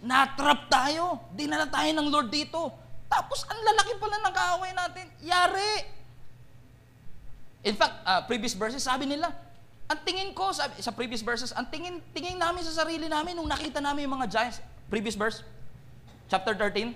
Natrap 0.02 0.74
tayo. 0.74 1.22
Dinala 1.38 1.70
tayo 1.70 1.91
ng 1.93 2.08
Lord 2.10 2.34
dito 2.34 2.89
Tapos 3.10 3.43
ang 3.49 3.60
lalaki 3.60 3.97
pala 3.97 4.18
ng 4.22 4.34
kaaway 4.34 4.72
natin 4.78 5.05
Yari 5.26 5.97
In 7.60 7.76
fact, 7.76 7.99
uh, 8.07 8.24
previous 8.24 8.55
verses 8.55 8.86
sabi 8.86 9.03
nila 9.03 9.34
ang 9.89 9.99
tingin 10.05 10.30
ko 10.38 10.53
sa, 10.53 10.70
sa 10.78 10.93
previous 10.93 11.26
verses, 11.26 11.49
ang 11.49 11.66
tingin 11.66 11.97
tingin 12.14 12.38
namin 12.38 12.62
sa 12.62 12.86
sarili 12.86 13.10
namin 13.10 13.34
nung 13.34 13.49
nakita 13.49 13.82
namin 13.82 14.05
yung 14.05 14.22
mga 14.22 14.30
giants. 14.30 14.62
Previous 14.86 15.18
verse, 15.18 15.41
chapter 16.30 16.53
13. 16.53 16.93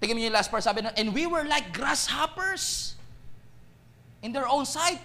Tingin 0.00 0.16
mo 0.16 0.20
yung 0.24 0.32
last 0.32 0.48
part, 0.48 0.64
sabi 0.64 0.80
na, 0.80 0.96
and 0.96 1.12
we 1.12 1.28
were 1.28 1.44
like 1.44 1.76
grasshoppers 1.76 2.96
in 4.24 4.32
their 4.32 4.48
own 4.48 4.64
sight. 4.64 4.96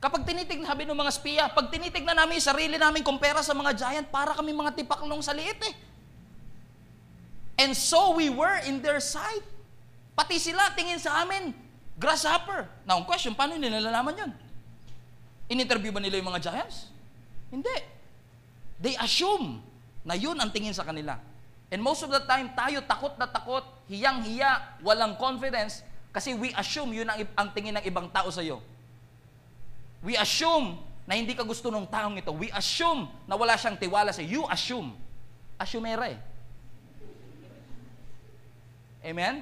Kapag 0.00 0.24
tinitignan, 0.24 0.64
sabi 0.64 0.88
ng 0.88 0.96
mga 0.96 1.12
spiya, 1.12 1.44
pag 1.52 1.68
tinitignan 1.68 2.16
namin 2.16 2.40
yung 2.40 2.48
sarili 2.48 2.80
namin 2.80 3.04
kumpara 3.04 3.44
sa 3.44 3.52
mga 3.52 3.76
giant, 3.76 4.08
para 4.08 4.32
kami 4.32 4.56
mga 4.56 4.72
tipaklong 4.72 5.20
sa 5.20 5.36
liit 5.36 5.60
eh. 5.68 5.76
And 7.60 7.76
so 7.76 8.16
we 8.16 8.32
were 8.32 8.56
in 8.64 8.80
their 8.80 9.04
sight. 9.04 9.44
Pati 10.16 10.40
sila 10.40 10.72
tingin 10.72 10.96
sa 10.96 11.20
amin, 11.20 11.52
grasshopper. 12.00 12.64
Now, 12.88 12.96
ang 12.96 13.04
question, 13.04 13.36
paano 13.36 13.60
nila 13.60 13.76
nalalaman 13.76 14.16
yun? 14.16 14.32
In-interview 15.52 15.92
ba 15.92 16.00
nila 16.00 16.16
yung 16.16 16.32
mga 16.32 16.48
giants? 16.48 16.88
Hindi. 17.52 17.76
They 18.80 18.96
assume 18.96 19.60
na 20.08 20.16
yun 20.16 20.40
ang 20.40 20.48
tingin 20.48 20.72
sa 20.72 20.88
kanila. 20.88 21.20
And 21.68 21.84
most 21.84 22.00
of 22.00 22.08
the 22.08 22.24
time, 22.24 22.56
tayo 22.56 22.80
takot 22.80 23.20
na 23.20 23.28
takot, 23.28 23.62
hiyang-hiya, 23.92 24.80
walang 24.80 25.20
confidence, 25.20 25.84
kasi 26.10 26.34
we 26.34 26.50
assume 26.56 26.96
yun 26.96 27.06
ang, 27.06 27.22
ang 27.36 27.48
tingin 27.52 27.76
ng 27.76 27.84
ibang 27.84 28.08
tao 28.08 28.32
sa 28.32 28.40
iyo. 28.40 28.64
We 30.00 30.16
assume 30.16 30.80
na 31.04 31.14
hindi 31.14 31.36
ka 31.36 31.44
gusto 31.44 31.68
ng 31.68 31.86
taong 31.86 32.16
ito. 32.16 32.32
We 32.32 32.48
assume 32.56 33.10
na 33.28 33.36
wala 33.36 33.54
siyang 33.54 33.76
tiwala 33.76 34.10
sa 34.16 34.24
You 34.24 34.48
assume. 34.48 34.96
Assumera 35.60 36.08
eh. 36.08 36.29
Amen? 39.00 39.40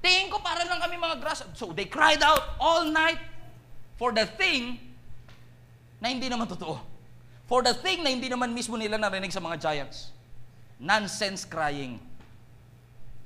Tingin 0.00 0.32
ko 0.32 0.40
para 0.40 0.64
lang 0.64 0.80
kami 0.80 0.96
mga 0.96 1.20
grass. 1.20 1.44
So 1.58 1.76
they 1.76 1.84
cried 1.84 2.24
out 2.24 2.56
all 2.56 2.88
night 2.88 3.20
for 4.00 4.16
the 4.16 4.24
thing 4.24 4.80
na 6.00 6.08
hindi 6.08 6.32
naman 6.32 6.48
totoo. 6.48 6.80
For 7.44 7.60
the 7.60 7.76
thing 7.76 8.00
na 8.00 8.08
hindi 8.08 8.32
naman 8.32 8.56
mismo 8.56 8.80
nila 8.80 8.96
narinig 8.96 9.34
sa 9.34 9.42
mga 9.42 9.60
giants. 9.60 10.14
Nonsense 10.80 11.44
crying. 11.44 12.00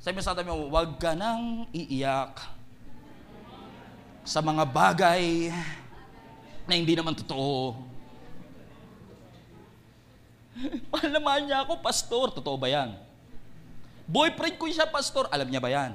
Sabi 0.02 0.18
sa 0.18 0.34
tabi 0.34 0.50
mo, 0.50 0.66
huwag 0.66 0.98
ka 0.98 1.14
nang 1.14 1.70
iiyak 1.70 2.42
sa 4.26 4.40
mga 4.42 4.64
bagay 4.66 5.54
na 6.66 6.74
hindi 6.74 6.96
naman 6.96 7.14
totoo. 7.14 7.78
Palaman 10.92 11.46
niya 11.46 11.62
ako, 11.62 11.78
pastor. 11.78 12.32
Totoo 12.34 12.56
ba 12.58 12.66
yan? 12.66 12.98
Boyfriend 14.04 14.56
ko 14.60 14.68
siya, 14.68 14.88
pastor. 14.88 15.28
Alam 15.32 15.48
niya 15.48 15.60
ba 15.64 15.70
yan? 15.72 15.92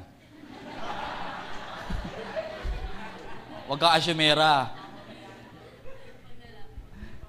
Huwag 3.69 3.79
ka 3.79 3.93
asyemera. 3.93 4.73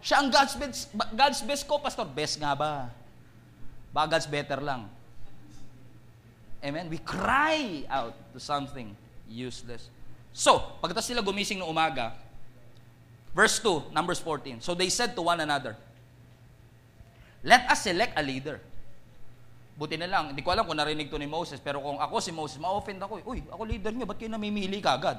Siya 0.01 0.25
ang 0.25 0.33
God's 0.33 0.57
best, 0.57 0.89
God's 1.13 1.41
best 1.45 1.63
ko, 1.69 1.77
pastor. 1.77 2.09
Best 2.09 2.41
nga 2.41 2.57
ba? 2.57 2.89
Ba 3.93 4.09
God's 4.09 4.25
better 4.25 4.57
lang. 4.65 4.89
Amen? 6.65 6.89
We 6.89 6.97
cry 6.97 7.85
out 7.89 8.17
to 8.33 8.41
something 8.41 8.97
useless. 9.29 9.93
So, 10.33 10.81
pagkatapos 10.81 11.09
sila 11.13 11.21
gumising 11.21 11.61
ng 11.61 11.69
umaga, 11.69 12.17
verse 13.37 13.61
2, 13.61 13.93
Numbers 13.93 14.21
14. 14.25 14.65
So 14.65 14.73
they 14.73 14.89
said 14.89 15.13
to 15.17 15.23
one 15.23 15.41
another, 15.41 15.77
Let 17.45 17.69
us 17.73 17.85
select 17.85 18.17
a 18.17 18.23
leader. 18.23 18.61
Buti 19.81 19.97
na 19.97 20.05
lang, 20.05 20.37
hindi 20.37 20.45
ko 20.45 20.53
alam 20.53 20.69
kung 20.69 20.77
narinig 20.77 21.09
to 21.09 21.17
ni 21.17 21.25
Moses, 21.25 21.57
pero 21.57 21.81
kung 21.81 21.97
ako 21.97 22.21
si 22.21 22.29
Moses, 22.29 22.61
ma-offend 22.61 23.01
ako. 23.01 23.25
Uy, 23.25 23.41
ako 23.49 23.65
leader 23.65 23.97
niyo, 23.97 24.05
ba't 24.05 24.21
kayo 24.21 24.29
namimili 24.29 24.77
kagad? 24.77 25.17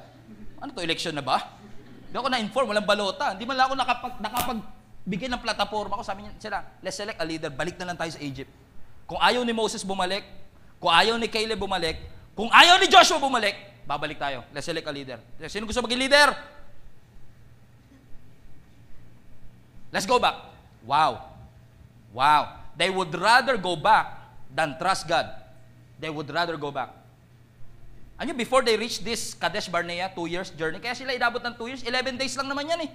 Ano 0.62 0.70
to, 0.70 0.86
election 0.86 1.18
na 1.18 1.26
ba? 1.26 1.57
Hindi 2.05 2.14
ako 2.22 2.30
na-inform, 2.30 2.68
walang 2.70 2.86
balota. 2.86 3.34
Hindi 3.34 3.49
man 3.49 3.57
lang 3.57 3.74
ako 3.74 3.76
nakapag, 3.82 4.14
nakapagbigay 4.22 5.34
ng 5.34 5.41
plataforma 5.41 5.97
ko. 5.97 6.05
Sabi 6.05 6.30
niya 6.30 6.38
sila, 6.38 6.62
let's 6.86 6.93
select 6.93 7.18
a 7.18 7.26
leader, 7.26 7.49
balik 7.49 7.74
na 7.82 7.89
lang 7.89 7.97
tayo 7.97 8.14
sa 8.14 8.22
Egypt. 8.22 8.53
Kung 9.09 9.18
ayaw 9.18 9.41
ni 9.41 9.49
Moses 9.49 9.82
bumalik, 9.82 10.22
kung 10.78 10.93
ayaw 10.93 11.18
ni 11.18 11.26
Caleb 11.26 11.57
bumalik, 11.57 11.97
kung 12.38 12.53
ayaw 12.53 12.78
ni 12.78 12.86
Joshua 12.86 13.18
bumalik, 13.18 13.57
babalik 13.89 14.22
tayo. 14.22 14.45
Let's 14.53 14.70
select 14.70 14.86
a 14.86 14.93
leader. 14.93 15.18
Sino 15.49 15.66
gusto 15.66 15.82
maging 15.82 16.05
leader? 16.05 16.38
Let's 19.89 20.05
go 20.05 20.22
back. 20.22 20.38
Wow. 20.86 21.34
Wow. 22.14 22.62
They 22.78 22.93
would 22.93 23.09
rather 23.18 23.57
go 23.57 23.74
back 23.74 24.21
than 24.52 24.76
trust 24.78 25.08
God. 25.08 25.28
They 25.97 26.12
would 26.12 26.28
rather 26.30 26.60
go 26.60 26.70
back. 26.70 26.91
Ano 28.22 28.38
before 28.38 28.62
they 28.62 28.78
reach 28.78 29.02
this 29.02 29.34
Kadesh 29.34 29.66
Barnea, 29.66 30.12
two 30.14 30.30
years 30.30 30.54
journey, 30.54 30.78
kaya 30.78 30.93
sila 30.93 31.16
inabot 31.18 31.41
ng 31.41 31.58
two 31.58 31.74
years, 31.74 31.82
11 31.82 32.22
days 32.22 32.38
lang 32.38 32.45
naman 32.45 32.70
yan 32.70 32.86
eh. 32.86 32.91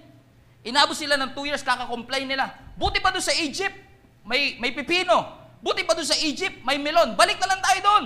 Inabot 0.70 0.94
sila 0.94 1.18
ng 1.18 1.34
two 1.34 1.46
years, 1.46 1.66
kaka-complain 1.66 2.30
nila. 2.30 2.50
Buti 2.78 3.02
pa 3.02 3.10
doon 3.10 3.22
sa 3.22 3.34
Egypt, 3.34 3.74
may, 4.26 4.58
may 4.58 4.70
pipino. 4.70 5.26
Buti 5.62 5.82
pa 5.82 5.98
doon 5.98 6.06
sa 6.06 6.18
Egypt, 6.22 6.62
may 6.62 6.78
melon. 6.78 7.18
Balik 7.18 7.42
na 7.42 7.54
lang 7.54 7.60
tayo 7.62 7.78
doon. 7.82 8.04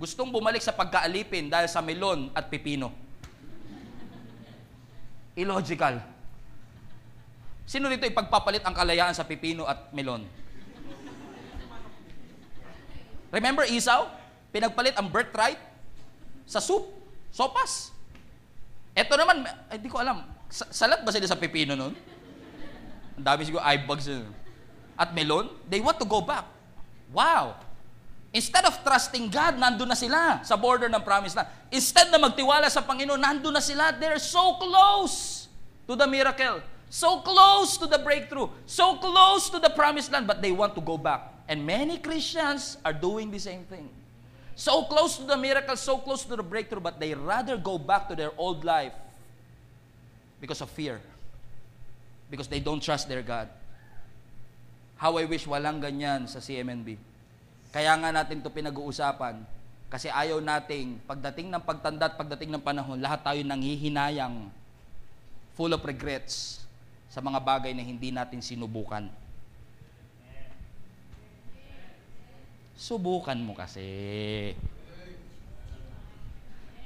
Gustong 0.00 0.32
bumalik 0.32 0.64
sa 0.64 0.72
pagkaalipin 0.72 1.52
dahil 1.52 1.68
sa 1.68 1.84
melon 1.84 2.32
at 2.32 2.48
pipino. 2.48 2.88
Illogical. 5.36 6.00
Sino 7.68 7.88
dito 7.92 8.08
ipagpapalit 8.08 8.64
ang 8.64 8.72
kalayaan 8.72 9.12
sa 9.12 9.28
pipino 9.28 9.68
at 9.68 9.92
melon? 9.92 10.24
Remember 13.30 13.64
Esau? 13.66 14.10
Pinagpalit 14.50 14.98
ang 14.98 15.06
birthright 15.06 15.58
sa 16.46 16.58
soup, 16.58 16.90
sopas. 17.30 17.94
Ito 18.94 19.14
naman, 19.14 19.46
hindi 19.70 19.86
ko 19.86 20.02
alam, 20.02 20.26
sa- 20.50 20.66
salat 20.74 21.06
ba 21.06 21.14
sila 21.14 21.30
sa 21.30 21.38
pipino 21.38 21.78
nun? 21.78 21.94
Ang 23.14 23.24
dami 23.24 23.46
siguro 23.46 23.62
eyebags 23.62 24.10
yun. 24.10 24.26
At 24.98 25.14
melon, 25.14 25.54
they 25.70 25.78
want 25.78 25.96
to 26.02 26.04
go 26.04 26.18
back. 26.18 26.44
Wow! 27.14 27.54
Instead 28.30 28.62
of 28.62 28.78
trusting 28.86 29.26
God, 29.26 29.58
nandun 29.58 29.90
na 29.90 29.98
sila 29.98 30.38
sa 30.46 30.54
border 30.54 30.86
ng 30.86 31.02
promised 31.02 31.34
land. 31.34 31.50
Instead 31.74 32.14
na 32.14 32.18
magtiwala 32.18 32.70
sa 32.70 32.78
Panginoon, 32.82 33.18
nandun 33.18 33.50
na 33.50 33.62
sila. 33.62 33.90
They're 33.90 34.22
so 34.22 34.54
close 34.58 35.46
to 35.90 35.98
the 35.98 36.06
miracle. 36.06 36.62
So 36.90 37.22
close 37.22 37.74
to 37.78 37.86
the 37.90 37.98
breakthrough. 37.98 38.50
So 38.66 38.98
close 38.98 39.50
to 39.50 39.58
the 39.58 39.70
promised 39.70 40.14
land, 40.14 40.30
but 40.30 40.38
they 40.42 40.54
want 40.54 40.78
to 40.78 40.82
go 40.82 40.94
back. 40.94 41.39
And 41.50 41.66
many 41.66 41.98
Christians 41.98 42.78
are 42.86 42.94
doing 42.94 43.34
the 43.34 43.42
same 43.42 43.66
thing. 43.66 43.90
So 44.54 44.86
close 44.86 45.18
to 45.18 45.26
the 45.26 45.34
miracle, 45.34 45.74
so 45.74 45.98
close 45.98 46.22
to 46.22 46.38
the 46.38 46.46
breakthrough, 46.46 46.78
but 46.78 47.02
they 47.02 47.10
rather 47.10 47.58
go 47.58 47.74
back 47.74 48.06
to 48.06 48.14
their 48.14 48.30
old 48.38 48.62
life 48.62 48.94
because 50.38 50.62
of 50.62 50.70
fear. 50.70 51.02
Because 52.30 52.46
they 52.46 52.62
don't 52.62 52.78
trust 52.78 53.10
their 53.10 53.26
God. 53.26 53.50
How 54.94 55.18
I 55.18 55.26
wish 55.26 55.42
walang 55.42 55.82
ganyan 55.82 56.30
sa 56.30 56.38
CMNB. 56.38 56.94
Kaya 57.74 57.98
nga 57.98 58.14
natin 58.14 58.46
to 58.46 58.50
pinag-uusapan 58.54 59.42
kasi 59.90 60.06
ayaw 60.06 60.38
nating 60.38 61.02
pagdating 61.02 61.50
ng 61.50 61.62
pagtanda 61.66 62.06
at 62.06 62.14
pagdating 62.14 62.54
ng 62.54 62.62
panahon, 62.62 63.02
lahat 63.02 63.26
tayo 63.26 63.42
nanghihinayang 63.42 64.46
full 65.58 65.74
of 65.74 65.82
regrets 65.82 66.62
sa 67.10 67.18
mga 67.18 67.42
bagay 67.42 67.74
na 67.74 67.82
hindi 67.82 68.14
natin 68.14 68.38
sinubukan. 68.38 69.10
Subukan 72.80 73.36
mo 73.36 73.52
kasi. 73.52 73.84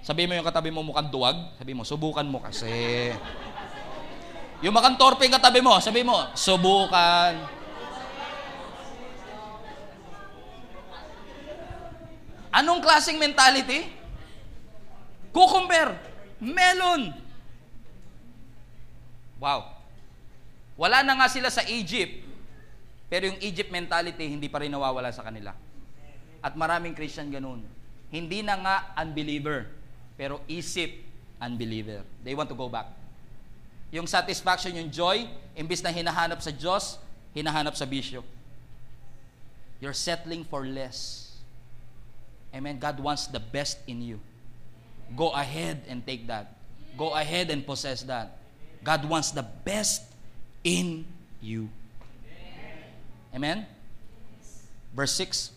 Sabi 0.02 0.26
mo 0.26 0.34
yung 0.34 0.42
katabi 0.42 0.74
mo 0.74 0.82
mukhang 0.82 1.06
duwag, 1.06 1.54
sabi 1.54 1.70
mo, 1.70 1.86
subukan 1.86 2.26
mo 2.26 2.42
kasi. 2.42 3.14
Yung 4.58 4.74
makantorpe 4.74 5.22
yung 5.22 5.38
katabi 5.38 5.62
mo, 5.62 5.78
sabi 5.78 6.02
mo, 6.02 6.34
subukan. 6.34 7.38
Anong 12.50 12.82
klaseng 12.82 13.22
mentality? 13.22 13.86
Cucumber, 15.30 15.94
melon. 16.42 17.14
Wow. 19.38 19.70
Wala 20.74 21.06
na 21.06 21.22
nga 21.22 21.30
sila 21.30 21.54
sa 21.54 21.62
Egypt, 21.70 22.26
pero 23.06 23.30
yung 23.30 23.38
Egypt 23.38 23.70
mentality 23.70 24.26
hindi 24.26 24.50
pa 24.50 24.58
rin 24.58 24.74
nawawala 24.74 25.14
sa 25.14 25.22
kanila. 25.22 25.54
At 26.44 26.52
maraming 26.52 26.92
Christian 26.92 27.32
ganun. 27.32 27.64
Hindi 28.12 28.44
na 28.44 28.60
nga 28.60 28.76
unbeliever, 29.00 29.64
pero 30.20 30.44
isip 30.44 30.92
unbeliever. 31.40 32.04
They 32.20 32.36
want 32.36 32.52
to 32.52 32.58
go 32.58 32.68
back. 32.68 32.92
Yung 33.88 34.04
satisfaction, 34.04 34.76
yung 34.76 34.92
joy, 34.92 35.24
imbis 35.56 35.80
na 35.80 35.88
hinahanap 35.88 36.44
sa 36.44 36.52
Diyos, 36.52 37.00
hinahanap 37.32 37.72
sa 37.72 37.88
bisyo. 37.88 38.20
You're 39.80 39.96
settling 39.96 40.44
for 40.44 40.68
less. 40.68 41.32
Amen. 42.52 42.78
God 42.78 43.00
wants 43.00 43.26
the 43.26 43.40
best 43.40 43.80
in 43.88 44.04
you. 44.04 44.20
Go 45.16 45.32
ahead 45.32 45.82
and 45.88 46.04
take 46.06 46.28
that. 46.28 46.54
Go 46.96 47.14
ahead 47.16 47.50
and 47.50 47.66
possess 47.66 48.04
that. 48.04 48.38
God 48.84 49.08
wants 49.08 49.32
the 49.32 49.42
best 49.42 50.04
in 50.62 51.04
you. 51.40 51.68
Amen? 53.34 53.66
Verse 54.94 55.12
6. 55.18 55.50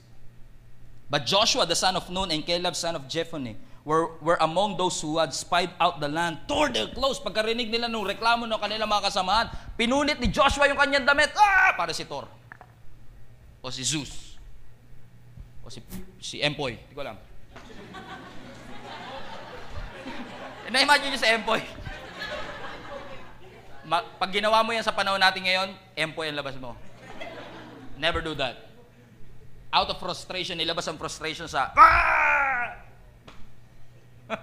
But 1.08 1.26
Joshua, 1.26 1.66
the 1.66 1.76
son 1.76 1.95
of 1.95 2.10
Nun, 2.12 2.32
and 2.32 2.43
Caleb, 2.43 2.76
son 2.76 2.95
of 2.99 3.08
Jephunneh, 3.08 3.55
were, 3.88 4.20
were 4.20 4.36
among 4.43 4.76
those 4.76 4.99
who 4.99 5.18
had 5.18 5.32
spied 5.34 5.72
out 5.80 6.03
the 6.03 6.12
land, 6.12 6.43
tore 6.47 6.68
their 6.68 6.91
clothes. 6.91 7.24
Pagkarinig 7.24 7.72
nila 7.72 7.88
nung 7.88 8.03
reklamo 8.03 8.43
ng 8.43 8.60
kanilang 8.60 8.91
mga 8.91 9.08
kasamahan, 9.08 9.47
pinunit 9.80 10.20
ni 10.20 10.28
Joshua 10.28 10.68
yung 10.68 10.76
kanyang 10.76 11.08
damit, 11.08 11.32
ah! 11.39 11.72
Para 11.80 11.95
si 11.95 12.03
Thor. 12.03 12.28
O 13.64 13.72
si 13.72 13.88
Zeus. 13.88 14.36
O 15.64 15.72
si, 15.72 15.80
si 16.20 16.43
Empoy. 16.43 16.76
Hindi 16.76 16.91
ko 16.91 17.01
alam. 17.08 17.16
Na-imagine 20.76 21.16
nyo 21.16 21.20
si 21.24 21.30
Empoy. 21.32 21.64
Ma- 23.88 24.03
pag 24.20 24.36
ginawa 24.36 24.68
mo 24.68 24.76
yan 24.76 24.84
sa 24.84 24.91
panahon 24.91 25.16
natin 25.16 25.47
ngayon, 25.47 25.72
empo 25.95 26.28
yan 26.28 26.36
labas 26.36 26.60
mo. 26.60 26.76
Never 27.95 28.20
do 28.20 28.36
that. 28.36 28.66
Out 29.74 29.91
of 29.91 29.99
frustration, 29.99 30.55
nilabas 30.55 30.88
ang 30.88 30.95
frustration 30.95 31.47
sa... 31.51 31.76
"Ah!" 31.76 32.80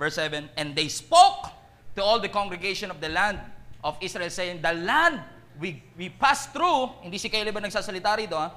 Verse 0.00 0.20
7, 0.20 0.52
And 0.56 0.76
they 0.76 0.92
spoke 0.92 1.48
to 1.96 2.04
all 2.04 2.20
the 2.20 2.28
congregation 2.28 2.92
of 2.92 3.00
the 3.00 3.08
land 3.08 3.40
of 3.80 3.96
Israel, 4.04 4.28
saying, 4.28 4.60
The 4.60 4.76
land 4.76 5.24
we, 5.56 5.82
we 5.96 6.08
passed 6.12 6.52
through, 6.52 6.92
hindi 7.00 7.16
si 7.16 7.32
Caleb 7.32 7.56
ang 7.56 7.64
nagsasalita 7.64 8.16
rito, 8.20 8.36
ha? 8.36 8.52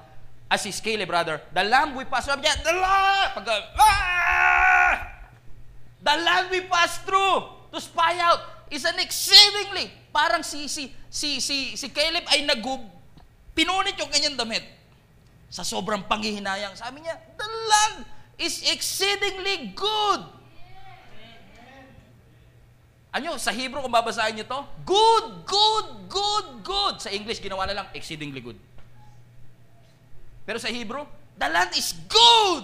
As 0.51 0.61
si 0.61 0.75
Caleb, 0.75 1.09
brother, 1.09 1.41
the 1.55 1.63
land 1.65 1.95
we 1.95 2.05
passed 2.05 2.29
through, 2.29 2.43
the 2.43 2.75
land, 2.75 3.29
pag, 3.33 3.49
ah! 3.79 4.91
the 6.03 6.15
land 6.21 6.53
we 6.53 6.61
passed 6.69 7.01
through 7.01 7.49
to 7.73 7.81
spy 7.81 8.19
out 8.21 8.69
is 8.69 8.85
an 8.85 8.99
exceedingly, 9.01 9.89
parang 10.13 10.43
si, 10.43 10.67
si, 10.67 10.93
si, 11.09 11.41
si, 11.41 11.73
si 11.73 11.87
Caleb 11.89 12.27
ay 12.29 12.45
nagub, 12.45 12.83
pinunit 13.57 13.97
yung 13.97 14.11
kanyang 14.11 14.37
damit 14.37 14.75
sa 15.49 15.63
sobrang 15.63 16.03
panghihinayang. 16.05 16.75
Sabi 16.75 17.05
niya, 17.05 17.15
the 17.37 17.47
land 17.47 17.97
is 18.35 18.65
exceedingly 18.67 19.71
good. 19.71 20.21
Ano, 23.15 23.39
sa 23.39 23.55
Hebrew 23.55 23.79
kung 23.79 23.95
babasahin 23.95 24.35
niyo 24.35 24.43
to, 24.43 24.59
good, 24.83 25.47
good, 25.47 25.87
good, 26.11 26.47
good. 26.67 26.95
Sa 26.99 27.07
English, 27.07 27.39
ginawa 27.39 27.63
na 27.63 27.79
lang, 27.79 27.87
exceedingly 27.95 28.43
good. 28.43 28.59
Pero 30.43 30.59
sa 30.59 30.67
Hebrew, 30.67 31.07
the 31.39 31.47
land 31.47 31.71
is 31.79 31.95
good. 32.11 32.63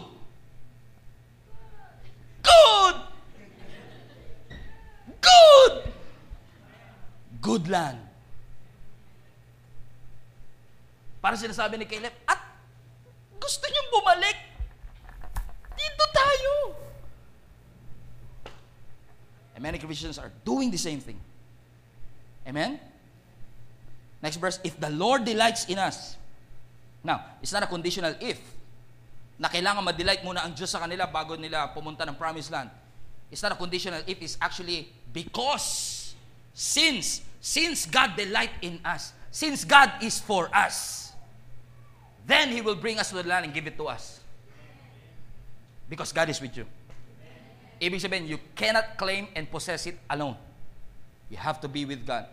Good. 2.44 2.98
Good. 5.24 5.74
Good 7.40 7.66
land. 7.72 8.12
Para 11.22 11.38
sinasabi 11.38 11.78
ni 11.78 11.86
Caleb, 11.86 12.14
bumalik. 13.92 14.38
Dito 15.76 16.06
tayo. 16.16 16.54
And 19.56 19.62
many 19.62 19.78
Christians 19.78 20.16
are 20.16 20.32
doing 20.48 20.72
the 20.72 20.80
same 20.80 21.04
thing. 21.04 21.20
Amen? 22.48 22.80
Next 24.22 24.38
verse, 24.38 24.58
if 24.64 24.80
the 24.80 24.89
Lord 24.89 25.26
delights 25.26 25.66
in 25.68 25.78
us. 25.78 26.16
Now, 27.04 27.38
it's 27.42 27.52
not 27.52 27.64
a 27.64 27.70
conditional 27.70 28.16
if. 28.22 28.39
Na 29.42 29.50
kailangan 29.50 29.82
ma-delight 29.82 30.22
muna 30.22 30.46
ang 30.46 30.54
Diyos 30.54 30.70
sa 30.70 30.78
kanila 30.78 31.10
bago 31.10 31.34
nila 31.34 31.74
pumunta 31.74 32.06
ng 32.06 32.14
promised 32.14 32.54
land. 32.54 32.70
It's 33.34 33.42
not 33.42 33.54
a 33.54 33.58
conditional 33.58 34.06
if, 34.06 34.22
it's 34.22 34.38
actually 34.38 34.89
because. 35.10 36.14
Since, 36.54 37.26
since 37.39 37.88
God 37.88 38.14
delight 38.14 38.52
in 38.62 38.78
us, 38.86 39.16
since 39.32 39.64
God 39.64 40.04
is 40.04 40.20
for 40.20 40.52
us, 40.54 41.11
then 42.26 42.50
He 42.50 42.62
will 42.62 42.78
bring 42.78 43.00
us 43.00 43.10
to 43.10 43.20
the 43.20 43.28
land 43.28 43.46
and 43.46 43.54
give 43.54 43.68
it 43.68 43.78
to 43.78 43.86
us. 43.88 44.20
Because 45.90 46.14
God 46.16 46.30
is 46.32 46.40
with 46.40 46.56
you. 46.56 46.66
Ibig 47.82 48.00
sabihin, 48.00 48.30
you 48.30 48.38
cannot 48.54 48.96
claim 48.96 49.28
and 49.34 49.50
possess 49.50 49.90
it 49.90 49.98
alone. 50.08 50.38
You 51.28 51.36
have 51.42 51.60
to 51.60 51.68
be 51.68 51.84
with 51.84 52.06
God. 52.06 52.30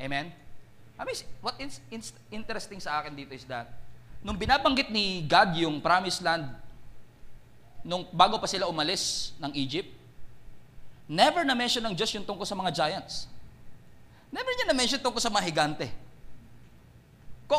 Amen? 0.00 0.34
I 0.98 1.06
mean, 1.06 1.16
what 1.40 1.54
is 1.58 1.80
interesting 2.30 2.82
sa 2.82 3.00
akin 3.00 3.14
dito 3.14 3.30
is 3.32 3.46
that, 3.46 3.70
nung 4.22 4.34
binabanggit 4.36 4.90
ni 4.90 5.22
God 5.22 5.54
yung 5.54 5.78
promised 5.78 6.20
land, 6.20 6.50
nung 7.82 8.06
bago 8.10 8.38
pa 8.38 8.46
sila 8.50 8.66
umalis 8.66 9.34
ng 9.38 9.54
Egypt, 9.54 9.90
never 11.06 11.46
na-mention 11.46 11.82
ng 11.82 11.94
Diyos 11.94 12.10
yung 12.14 12.26
tungkol 12.26 12.46
sa 12.46 12.58
mga 12.58 12.70
giants. 12.74 13.26
Never 14.34 14.50
niya 14.54 14.66
na-mention 14.70 15.00
tungkol 15.02 15.22
sa 15.22 15.30
mga 15.30 15.44
higante. 15.46 15.86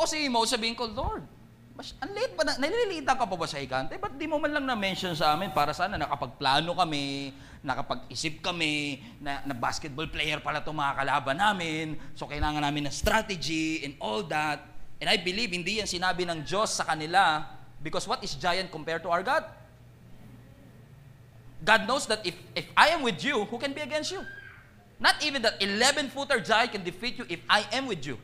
Si 0.10 0.26
Mo, 0.26 0.41
sabihin 0.50 0.74
ko, 0.74 0.89
Lord, 0.89 1.22
mas, 1.74 1.94
ang 2.02 2.14
late 2.14 2.34
pa 2.38 2.46
na, 2.46 2.58
nalilitan 2.58 3.18
ka 3.18 3.26
pa 3.26 3.34
ba 3.34 3.46
sa 3.50 3.58
higante? 3.58 3.98
Ba't 3.98 4.14
di 4.14 4.30
mo 4.30 4.38
man 4.38 4.54
lang 4.54 4.66
na-mention 4.66 5.18
sa 5.18 5.34
amin 5.34 5.50
para 5.54 5.74
sana 5.74 5.98
nakapagplano 5.98 6.74
kami, 6.78 7.34
nakapag-isip 7.66 8.46
kami, 8.46 9.02
na, 9.18 9.41
na 9.41 9.58
basketball 9.58 10.06
player 10.06 10.38
pala 10.38 10.62
itong 10.62 10.78
mga 10.78 10.94
kalaban 11.02 11.38
namin, 11.38 11.86
so 12.14 12.30
kailangan 12.30 12.62
namin 12.62 12.89
ng 12.89 12.94
strategy 12.94 13.82
and 13.86 13.98
all 13.98 14.22
that. 14.26 14.62
And 15.02 15.10
I 15.10 15.18
believe 15.18 15.50
hindi 15.50 15.82
yan 15.82 15.89
sinabi 15.89 16.30
ng 16.30 16.46
Diyos 16.46 16.78
sa 16.78 16.86
kanila 16.86 17.41
because 17.82 18.06
what 18.06 18.22
is 18.22 18.38
giant 18.38 18.70
compared 18.70 19.02
to 19.06 19.10
our 19.10 19.26
God? 19.26 19.46
God 21.64 21.89
knows 21.89 22.06
that 22.06 22.22
if, 22.22 22.38
if 22.54 22.70
I 22.78 22.94
am 22.94 23.02
with 23.02 23.24
you, 23.24 23.50
who 23.50 23.58
can 23.58 23.74
be 23.74 23.82
against 23.82 24.14
you? 24.14 24.22
Not 25.02 25.18
even 25.26 25.41
that 25.41 25.58
11-footer 25.58 26.44
giant 26.46 26.78
can 26.78 26.84
defeat 26.86 27.18
you 27.18 27.26
if 27.28 27.41
I 27.50 27.66
am 27.74 27.89
with 27.89 28.06
you. 28.06 28.22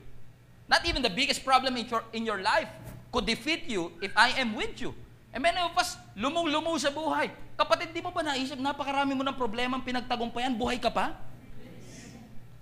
Not 0.70 0.86
even 0.86 1.02
the 1.02 1.10
biggest 1.10 1.42
problem 1.42 1.74
in 1.82 1.90
your, 1.90 2.04
in 2.14 2.24
your 2.30 2.38
life 2.46 2.70
could 3.10 3.26
defeat 3.26 3.66
you 3.66 3.90
if 4.06 4.14
I 4.14 4.38
am 4.38 4.54
with 4.54 4.78
you. 4.78 4.94
And 5.34 5.42
many 5.42 5.58
of 5.58 5.74
us, 5.74 5.98
lumong-lumo 6.14 6.78
sa 6.78 6.94
buhay. 6.94 7.34
Kapatid, 7.58 7.90
di 7.90 8.06
mo 8.06 8.14
ba 8.14 8.22
naisip, 8.22 8.62
napakarami 8.62 9.18
mo 9.18 9.26
ng 9.26 9.34
problema 9.34 9.82
ang 9.82 9.84
pinagtagumpayan, 9.84 10.54
buhay 10.54 10.78
ka 10.78 10.94
pa? 10.94 11.18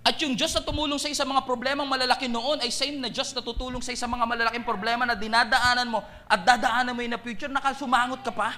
At 0.08 0.16
yung 0.24 0.32
Diyos 0.32 0.56
na 0.56 0.64
tumulong 0.64 0.96
sa 0.96 1.12
isang 1.12 1.28
mga 1.28 1.44
problemang 1.44 1.84
malalaki 1.84 2.32
noon 2.32 2.64
ay 2.64 2.72
same 2.72 2.96
na 2.96 3.12
Diyos 3.12 3.28
na 3.36 3.44
tutulong 3.44 3.84
sa 3.84 3.92
isang 3.92 4.08
mga 4.08 4.24
malalaking 4.24 4.64
problema 4.64 5.04
na 5.04 5.12
dinadaanan 5.12 5.84
mo 5.84 6.00
at 6.24 6.40
dadaanan 6.48 6.96
mo 6.96 7.04
in 7.04 7.12
the 7.12 7.20
future, 7.20 7.52
nakasumangot 7.52 8.24
ka 8.24 8.32
pa. 8.32 8.56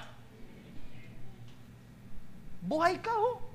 Buhay 2.63 2.95
ka, 3.03 3.11
oh. 3.11 3.50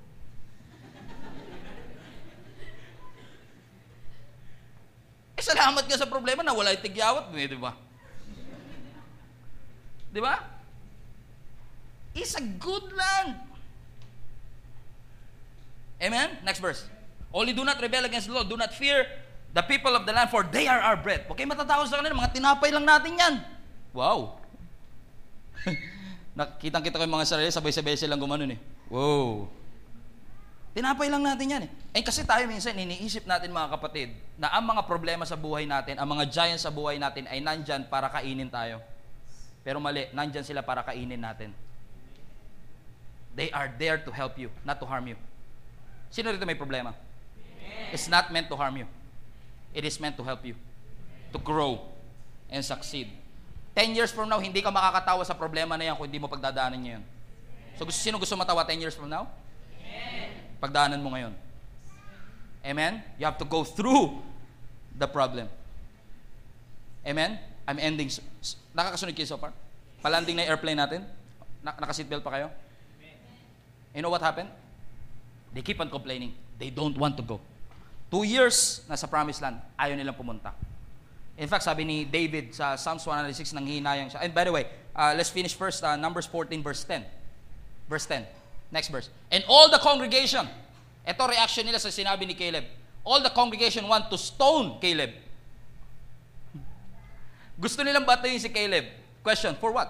Eh, 5.37 5.45
salamat 5.45 5.85
ka 5.85 6.01
sa 6.01 6.09
problema 6.09 6.41
na 6.41 6.57
wala 6.57 6.73
tigyawat 6.73 7.29
mo, 7.29 7.37
eh, 7.37 7.45
di 7.45 7.61
ba? 7.61 7.77
Di 10.09 10.21
ba? 10.25 10.41
It's 12.17 12.33
a 12.33 12.41
good 12.41 12.89
land. 12.97 13.37
Amen? 16.01 16.41
Next 16.41 16.65
verse. 16.65 16.89
Only 17.29 17.53
do 17.53 17.69
not 17.69 17.77
rebel 17.77 18.09
against 18.09 18.33
the 18.33 18.35
Lord. 18.37 18.49
Do 18.49 18.57
not 18.57 18.73
fear 18.73 19.05
the 19.53 19.61
people 19.61 19.93
of 19.93 20.09
the 20.09 20.13
land, 20.17 20.33
for 20.33 20.41
they 20.41 20.65
are 20.65 20.81
our 20.81 20.97
bread. 20.97 21.29
Okay, 21.29 21.45
matatawa 21.45 21.85
sa 21.85 22.01
kanila. 22.01 22.17
Mga 22.25 22.33
tinapay 22.41 22.73
lang 22.73 22.89
natin 22.89 23.13
yan. 23.21 23.35
Wow. 23.93 24.41
Nakitang-kita 26.37 26.97
ko 27.01 27.05
yung 27.05 27.17
mga 27.17 27.29
sarili, 27.29 27.49
sabay-sabay 27.53 27.97
silang 27.97 28.21
gumanon 28.21 28.57
eh. 28.57 28.61
Wow. 28.89 29.49
Tinapay 30.77 31.09
lang 31.09 31.25
natin 31.25 31.47
yan 31.49 31.63
eh. 31.65 31.71
Eh 31.97 32.05
kasi 32.05 32.21
tayo 32.21 32.45
minsan, 32.45 32.77
iniisip 32.77 33.25
natin 33.25 33.49
mga 33.49 33.81
kapatid, 33.81 34.13
na 34.37 34.53
ang 34.53 34.61
mga 34.61 34.85
problema 34.85 35.25
sa 35.25 35.33
buhay 35.33 35.65
natin, 35.65 35.97
ang 35.97 36.05
mga 36.05 36.29
giants 36.29 36.69
sa 36.69 36.71
buhay 36.71 37.01
natin 37.01 37.25
ay 37.33 37.41
nandyan 37.41 37.89
para 37.89 38.13
kainin 38.13 38.53
tayo. 38.53 38.85
Pero 39.65 39.81
mali, 39.81 40.05
nandyan 40.13 40.45
sila 40.45 40.61
para 40.61 40.85
kainin 40.85 41.17
natin. 41.17 41.57
They 43.33 43.49
are 43.57 43.73
there 43.81 43.97
to 44.05 44.13
help 44.13 44.37
you, 44.37 44.53
not 44.69 44.77
to 44.77 44.85
harm 44.85 45.09
you. 45.09 45.17
Sino 46.13 46.29
rito 46.29 46.45
may 46.45 46.61
problema? 46.61 46.93
It's 47.89 48.13
not 48.13 48.29
meant 48.29 48.53
to 48.53 48.57
harm 48.61 48.77
you. 48.77 48.85
It 49.73 49.89
is 49.89 49.97
meant 49.97 50.21
to 50.21 50.25
help 50.29 50.45
you. 50.45 50.61
To 51.33 51.41
grow 51.41 51.89
and 52.53 52.61
succeed. 52.61 53.09
Ten 53.73 53.97
years 53.97 54.13
from 54.13 54.29
now, 54.29 54.45
hindi 54.45 54.61
ka 54.61 54.69
makakatawa 54.69 55.25
sa 55.25 55.33
problema 55.33 55.81
na 55.81 55.89
yan 55.89 55.97
kung 55.97 56.05
hindi 56.05 56.21
mo 56.21 56.29
pagdadaanan 56.29 56.77
niya 56.77 56.93
yun. 57.01 57.05
So, 57.81 57.89
sino 57.89 58.21
gusto 58.21 58.37
matawa 58.37 58.61
10 58.61 58.77
years 58.77 58.93
from 58.93 59.09
now? 59.09 59.25
Pagdaanan 60.67 60.99
mo 60.99 61.15
ngayon. 61.15 61.31
Amen? 62.67 62.99
You 63.23 63.31
have 63.31 63.39
to 63.39 63.47
go 63.47 63.63
through 63.63 64.19
the 64.99 65.07
problem. 65.07 65.47
Amen? 67.07 67.39
I'm 67.71 67.79
ending. 67.79 68.11
Nakakasunod 68.75 69.15
kayo 69.15 69.31
so 69.31 69.39
far? 69.39 69.55
Palanding 70.03 70.35
na 70.35 70.43
airplane 70.43 70.75
natin? 70.75 71.07
Na- 71.63 71.79
naka-seatbelt 71.79 72.27
pa 72.27 72.35
kayo? 72.35 72.51
You 73.95 74.03
know 74.03 74.11
what 74.11 74.27
happened? 74.27 74.51
They 75.55 75.63
keep 75.63 75.79
on 75.79 75.87
complaining. 75.87 76.35
They 76.59 76.75
don't 76.75 76.99
want 76.99 77.15
to 77.15 77.23
go. 77.23 77.39
Two 78.11 78.27
years 78.27 78.83
nasa 78.91 79.07
promised 79.07 79.39
land, 79.47 79.63
ayaw 79.79 79.95
nilang 79.95 80.19
pumunta. 80.19 80.51
In 81.39 81.47
fact, 81.47 81.63
sabi 81.63 81.87
ni 81.87 82.03
David 82.03 82.51
sa 82.51 82.75
Psalms 82.75 83.07
106, 83.07 83.55
nang 83.55 83.71
hinayang 83.71 84.11
siya. 84.11 84.27
And 84.27 84.35
by 84.35 84.43
the 84.43 84.51
way, 84.51 84.67
uh, 84.99 85.15
let's 85.15 85.31
finish 85.31 85.55
first 85.55 85.87
uh, 85.87 85.95
Numbers 85.95 86.27
14 86.27 86.59
verse 86.59 86.83
10. 86.83 87.07
Verse 87.87 88.11
10. 88.11 88.27
Next 88.77 88.93
verse. 88.93 89.09
And 89.33 89.41
all 89.49 89.73
the 89.73 89.81
congregation, 89.81 90.45
ito 91.09 91.23
reaction 91.25 91.65
nila 91.65 91.81
sa 91.81 91.89
sinabi 91.89 92.29
ni 92.29 92.37
Caleb. 92.37 92.69
All 93.09 93.25
the 93.25 93.33
congregation 93.33 93.89
want 93.89 94.13
to 94.13 94.21
stone 94.21 94.77
Caleb. 94.85 95.17
Gusto 97.57 97.81
nilang 97.81 98.05
batuhin 98.05 98.37
si 98.37 98.53
Caleb. 98.53 98.85
Question, 99.25 99.57
for 99.57 99.73
what? 99.73 99.89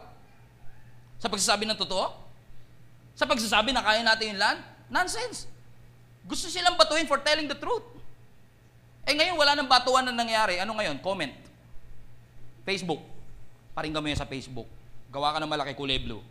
Sa 1.19 1.27
pagsasabi 1.27 1.67
ng 1.67 1.75
totoo? 1.75 2.15
Sa 3.19 3.27
pagsasabi 3.27 3.75
na 3.75 3.83
kaya 3.83 4.07
natin 4.07 4.39
yung 4.39 4.39
land? 4.39 4.63
Nonsense. 4.87 5.51
Gusto 6.23 6.47
silang 6.47 6.79
batuhin 6.79 7.11
for 7.11 7.19
telling 7.19 7.51
the 7.51 7.59
truth. 7.59 7.83
Eh 9.03 9.19
ngayon, 9.19 9.35
wala 9.35 9.59
nang 9.59 9.67
batuan 9.67 10.07
na 10.07 10.15
nangyari. 10.15 10.63
Ano 10.63 10.79
ngayon? 10.79 11.03
Comment. 11.03 11.35
Facebook. 12.63 13.03
Paringgan 13.75 13.99
mo 13.99 14.07
yan 14.07 14.21
sa 14.23 14.31
Facebook. 14.31 14.71
Gawa 15.11 15.35
ka 15.35 15.43
ng 15.43 15.51
malaki 15.51 15.75
kulay 15.75 15.99
blue. 15.99 16.23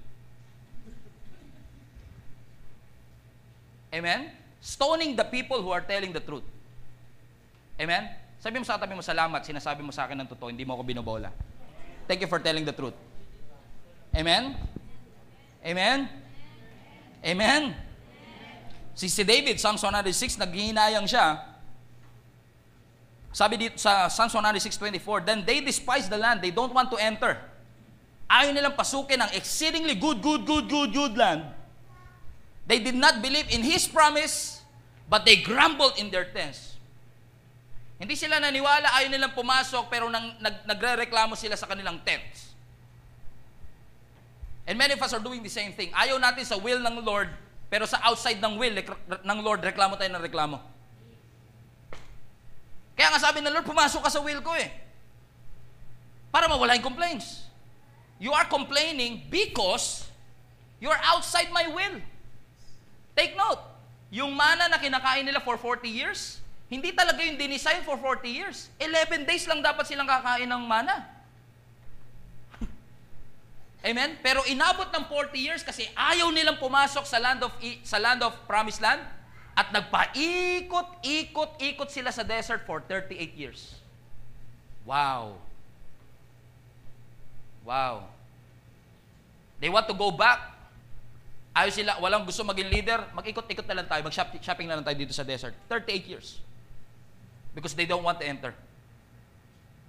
Amen? 3.95 4.35
Stoning 4.59 5.15
the 5.15 5.23
people 5.23 5.63
who 5.63 5.71
are 5.71 5.79
telling 5.79 6.11
the 6.11 6.19
truth. 6.19 6.43
Amen? 7.79 8.11
Sabi 8.43 8.59
mo 8.59 8.67
sa 8.67 8.75
tabi 8.75 8.91
mo, 8.91 8.99
salamat, 8.99 9.39
sinasabi 9.47 9.79
mo 9.79 9.95
sa 9.95 10.03
akin 10.03 10.19
ng 10.19 10.29
totoo, 10.35 10.51
hindi 10.51 10.67
mo 10.67 10.75
ako 10.75 10.83
binobola. 10.83 11.31
Thank 12.03 12.21
you 12.21 12.29
for 12.29 12.43
telling 12.43 12.67
the 12.67 12.75
truth. 12.75 12.93
Amen? 14.11 14.59
Amen? 15.63 16.11
Amen? 17.23 17.73
Si, 18.93 19.07
si 19.07 19.23
David, 19.23 19.57
Psalms 19.57 19.81
106, 19.81 20.39
naghihinayang 20.39 21.07
siya. 21.07 21.55
Sabi 23.35 23.59
dito 23.59 23.75
sa 23.75 24.07
Psalms 24.07 24.31
106.24, 24.31 25.27
Then 25.27 25.43
they 25.43 25.59
despise 25.59 26.07
the 26.07 26.15
land, 26.15 26.39
they 26.39 26.55
don't 26.55 26.71
want 26.71 26.87
to 26.93 26.95
enter. 26.95 27.35
Ayaw 28.31 28.55
nilang 28.55 28.79
pasukin 28.79 29.19
ang 29.19 29.31
exceedingly 29.35 29.99
good, 29.99 30.23
good, 30.23 30.47
good, 30.47 30.71
good, 30.71 30.95
good 30.95 31.13
land. 31.19 31.43
They 32.66 32.82
did 32.82 32.97
not 32.97 33.22
believe 33.22 33.45
in 33.53 33.61
His 33.61 33.86
promise, 33.86 34.61
but 35.05 35.26
they 35.26 35.38
grumbled 35.38 35.97
in 36.01 36.09
their 36.09 36.26
tents. 36.26 36.76
Hindi 37.95 38.18
sila 38.20 38.41
naniwala, 38.43 38.91
ayaw 38.99 39.07
nilang 39.07 39.32
pumasok, 39.38 39.88
pero 39.88 40.11
nang, 40.11 40.36
nag, 40.43 40.68
nagre-reklamo 40.68 41.38
sila 41.39 41.55
sa 41.55 41.70
kanilang 41.70 42.03
tents. 42.03 42.51
And 44.66 44.76
many 44.76 44.97
of 44.97 45.01
us 45.01 45.13
are 45.13 45.22
doing 45.22 45.45
the 45.45 45.53
same 45.53 45.72
thing. 45.78 45.93
Ayaw 45.93 46.18
natin 46.18 46.43
sa 46.43 46.57
will 46.57 46.82
ng 46.82 47.05
Lord, 47.05 47.30
pero 47.70 47.86
sa 47.86 48.01
outside 48.01 48.41
ng 48.41 48.57
will 48.57 48.76
ng 49.22 49.39
Lord, 49.45 49.61
reklamo 49.61 49.95
tayo 49.95 50.09
ng 50.09 50.24
reklamo. 50.26 50.57
Kaya 52.97 53.13
nga 53.13 53.22
sabi 53.22 53.45
ng 53.45 53.53
Lord, 53.53 53.68
pumasok 53.68 54.01
ka 54.03 54.09
sa 54.09 54.20
will 54.26 54.41
ko 54.41 54.57
eh. 54.57 54.74
Para 56.34 56.49
mawala 56.49 56.76
yung 56.76 56.84
complaints. 56.84 57.47
You 58.20 58.36
are 58.36 58.47
complaining 58.47 59.28
because 59.32 60.07
you're 60.82 60.99
outside 61.07 61.47
my 61.53 61.68
will. 61.72 62.01
Take 63.16 63.34
note, 63.39 63.63
yung 64.11 64.36
mana 64.36 64.68
na 64.68 64.78
kinakain 64.78 65.24
nila 65.24 65.39
for 65.39 65.55
40 65.55 65.88
years, 65.88 66.43
hindi 66.68 66.91
talaga 66.91 67.24
yung 67.24 67.39
dinisign 67.39 67.82
for 67.88 67.95
40 67.95 68.28
years. 68.28 68.68
11 68.78 69.24
days 69.24 69.47
lang 69.47 69.63
dapat 69.63 69.88
silang 69.88 70.05
kakain 70.05 70.49
ng 70.49 70.63
mana. 70.68 71.07
Amen? 73.88 74.20
Pero 74.20 74.43
inabot 74.51 74.91
ng 74.91 75.05
40 75.07 75.36
years 75.39 75.61
kasi 75.63 75.88
ayaw 75.95 76.28
nilang 76.34 76.59
pumasok 76.59 77.07
sa 77.07 77.22
land 77.22 77.39
of 77.39 77.53
sa 77.88 78.01
land 78.01 78.20
of 78.20 78.36
promised 78.43 78.84
land 78.84 78.99
at 79.55 79.72
nagpaikot, 79.72 80.99
ikot, 80.99 81.51
ikot 81.63 81.88
sila 81.88 82.11
sa 82.11 82.28
desert 82.28 82.68
for 82.68 82.84
38 82.84 83.39
years. 83.39 83.80
Wow. 84.84 85.39
Wow. 87.63 88.11
They 89.63 89.72
want 89.72 89.88
to 89.88 89.95
go 89.95 90.11
back. 90.11 90.54
Ayaw 91.55 91.71
sila, 91.71 91.91
walang 92.03 92.27
gusto 92.27 92.43
maging 92.43 92.67
leader, 92.67 92.99
mag-ikot-ikot 93.15 93.63
na 93.63 93.79
lang 93.79 93.87
tayo, 93.87 94.03
mag-shopping 94.03 94.67
na 94.67 94.75
lang 94.75 94.83
tayo 94.83 94.99
dito 94.99 95.15
sa 95.15 95.23
desert. 95.23 95.55
38 95.71 96.11
years. 96.11 96.43
Because 97.55 97.71
they 97.71 97.87
don't 97.87 98.03
want 98.03 98.19
to 98.19 98.27
enter. 98.27 98.51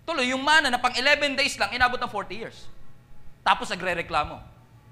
Tuloy, 0.06 0.30
yung 0.30 0.46
mana 0.46 0.70
na 0.70 0.78
pang 0.78 0.94
11 0.94 1.34
days 1.34 1.58
lang, 1.58 1.74
inabot 1.74 1.98
ng 1.98 2.06
40 2.06 2.38
years. 2.38 2.70
Tapos 3.42 3.66
nagre-reklamo. 3.66 4.38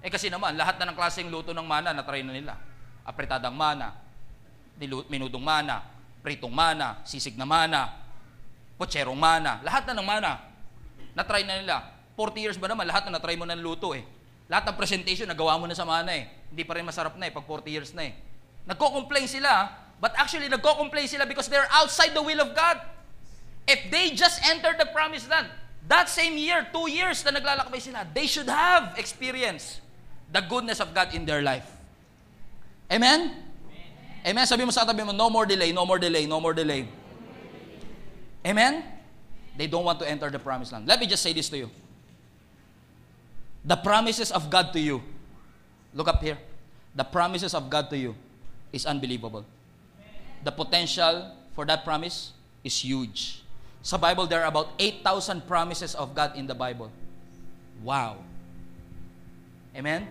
Eh 0.03 0.11
kasi 0.11 0.27
naman, 0.27 0.59
lahat 0.59 0.75
na 0.83 0.91
ng 0.91 0.99
klaseng 0.99 1.31
luto 1.31 1.55
ng 1.55 1.63
mana, 1.63 1.95
na-try 1.95 2.27
na 2.27 2.35
nila. 2.35 2.59
Apretadang 3.07 3.55
mana, 3.55 3.95
minudong 5.07 5.47
mana, 5.47 5.87
pritong 6.27 6.51
mana, 6.51 6.99
sisig 7.07 7.39
na 7.39 7.47
mana, 7.47 7.95
potserong 8.75 9.15
mana, 9.15 9.63
lahat 9.63 9.87
na 9.87 9.95
ng 9.95 10.07
mana. 10.07 10.43
Na-try 11.15 11.47
na 11.47 11.63
nila. 11.63 11.77
40 12.19 12.43
years 12.51 12.59
ba 12.59 12.67
naman, 12.67 12.83
lahat 12.91 13.07
na 13.07 13.23
na-try 13.23 13.39
mo 13.39 13.47
ng 13.47 13.63
luto 13.63 13.95
eh. 13.95 14.03
Lahat 14.49 14.69
ng 14.69 14.77
presentation, 14.77 15.25
nagawa 15.25 15.57
mo 15.57 15.65
na 15.65 15.77
sa 15.77 15.89
mana 15.89 16.13
eh. 16.13 16.29
Hindi 16.53 16.63
pa 16.69 16.77
rin 16.77 16.85
masarap 16.85 17.17
na 17.17 17.29
eh, 17.29 17.33
pag 17.33 17.45
40 17.47 17.65
years 17.69 17.91
na 17.97 18.09
eh. 18.09 18.13
Nagko-complain 18.69 19.29
sila, 19.29 19.73
but 20.01 20.13
actually 20.17 20.49
nagko-complain 20.49 21.09
sila 21.09 21.25
because 21.25 21.49
they're 21.49 21.69
outside 21.73 22.13
the 22.13 22.21
will 22.21 22.41
of 22.41 22.53
God. 22.53 22.81
If 23.65 23.89
they 23.89 24.13
just 24.13 24.45
entered 24.45 24.77
the 24.77 24.89
promised 24.93 25.29
land, 25.33 25.49
That 25.89 26.09
same 26.09 26.41
year, 26.41 26.67
two 26.73 26.89
years 26.89 27.21
na 27.25 27.37
naglalakbay 27.37 27.81
sila, 27.81 28.09
they 28.09 28.25
should 28.25 28.49
have 28.49 28.97
experienced 28.97 29.85
the 30.33 30.41
goodness 30.41 30.81
of 30.81 30.97
God 30.97 31.13
in 31.13 31.29
their 31.29 31.45
life. 31.45 31.69
Amen? 32.89 33.37
Amen? 33.37 34.33
Amen? 34.33 34.47
Sabi 34.49 34.65
mo 34.65 34.73
sa 34.73 34.89
katabi 34.89 35.05
mo, 35.05 35.13
no 35.13 35.29
more 35.29 35.45
delay, 35.45 35.77
no 35.77 35.85
more 35.85 36.01
delay, 36.01 36.25
no 36.25 36.41
more 36.41 36.57
delay. 36.57 36.89
Amen? 38.45 38.81
They 39.57 39.69
don't 39.69 39.85
want 39.85 40.01
to 40.01 40.09
enter 40.09 40.33
the 40.33 40.41
promised 40.41 40.73
land. 40.73 40.89
Let 40.89 41.01
me 41.01 41.07
just 41.07 41.21
say 41.21 41.37
this 41.37 41.53
to 41.53 41.57
you. 41.61 41.69
The 43.65 43.77
promises 43.77 44.31
of 44.31 44.53
God 44.53 44.73
to 44.77 44.81
you, 44.81 45.01
look 45.97 46.09
up 46.09 46.21
here. 46.21 46.37
The 46.95 47.05
promises 47.05 47.55
of 47.57 47.73
God 47.73 47.89
to 47.91 47.97
you 47.97 48.15
is 48.73 48.85
unbelievable. 48.85 49.45
The 50.45 50.53
potential 50.53 51.33
for 51.57 51.65
that 51.65 51.85
promise 51.85 52.33
is 52.63 52.77
huge. 52.85 53.41
Sa 53.81 53.97
Bible, 53.97 54.27
there 54.27 54.45
are 54.45 54.49
about 54.49 54.69
8,000 54.79 55.49
promises 55.49 55.95
of 55.95 56.15
God 56.15 56.37
in 56.37 56.47
the 56.47 56.55
Bible. 56.55 56.93
Wow. 57.83 58.21
Amen? 59.77 60.09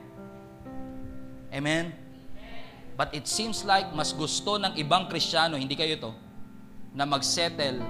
Amen? 1.54 1.94
But 2.98 3.14
it 3.14 3.26
seems 3.26 3.66
like 3.66 3.90
mas 3.94 4.14
gusto 4.14 4.58
ng 4.58 4.78
ibang 4.78 5.10
Kristiyano, 5.10 5.58
hindi 5.58 5.74
kayo 5.74 5.98
to, 5.98 6.12
na 6.94 7.06
magsettle 7.06 7.82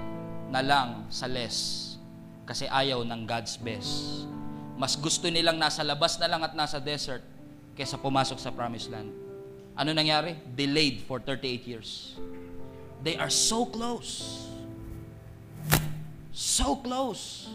na 0.48 0.64
lang 0.64 1.04
sa 1.12 1.28
less 1.28 1.96
kasi 2.48 2.68
ayaw 2.68 3.04
ng 3.04 3.24
God's 3.28 3.56
best. 3.60 4.28
Mas 4.74 4.98
gusto 4.98 5.30
nilang 5.30 5.54
nasa 5.54 5.86
labas 5.86 6.18
na 6.18 6.26
lang 6.26 6.42
at 6.42 6.52
nasa 6.58 6.82
desert 6.82 7.22
kaysa 7.78 7.98
pumasok 7.98 8.38
sa 8.38 8.50
promised 8.50 8.90
land. 8.90 9.10
Ano 9.74 9.90
nangyari? 9.90 10.38
Delayed 10.54 11.02
for 11.06 11.18
38 11.18 11.66
years. 11.66 12.14
They 13.02 13.18
are 13.18 13.30
so 13.30 13.66
close. 13.66 14.42
So 16.34 16.78
close. 16.82 17.50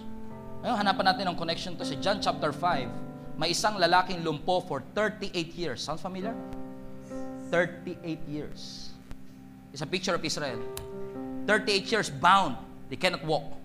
Ngayon, 0.64 0.76
hanapan 0.76 1.06
natin 1.16 1.24
ang 1.32 1.38
connection 1.40 1.76
to 1.80 1.84
si 1.84 2.00
John 2.00 2.20
chapter 2.24 2.52
5. 2.52 3.40
May 3.40 3.56
isang 3.56 3.80
lalaking 3.80 4.24
lumpo 4.24 4.64
for 4.64 4.84
38 4.96 5.32
years. 5.56 5.80
Sounds 5.80 6.04
familiar? 6.04 6.36
38 7.52 8.24
years. 8.28 8.92
It's 9.72 9.84
a 9.84 9.88
picture 9.88 10.16
of 10.16 10.24
Israel. 10.24 10.60
38 11.48 11.92
years 11.92 12.08
bound. 12.12 12.60
They 12.92 13.00
cannot 13.00 13.24
walk. 13.24 13.59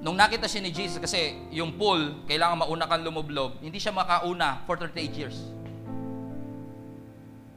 Nung 0.00 0.14
nakita 0.14 0.44
siya 0.44 0.60
ni 0.62 0.70
Jesus, 0.70 1.00
kasi 1.00 1.34
yung 1.50 1.74
pool, 1.74 2.24
kailangan 2.28 2.62
mauna 2.62 2.84
kang 2.84 3.02
lumublob, 3.02 3.58
hindi 3.64 3.80
siya 3.80 3.96
makauna 3.96 4.62
for 4.68 4.76
38 4.76 5.16
years. 5.16 5.36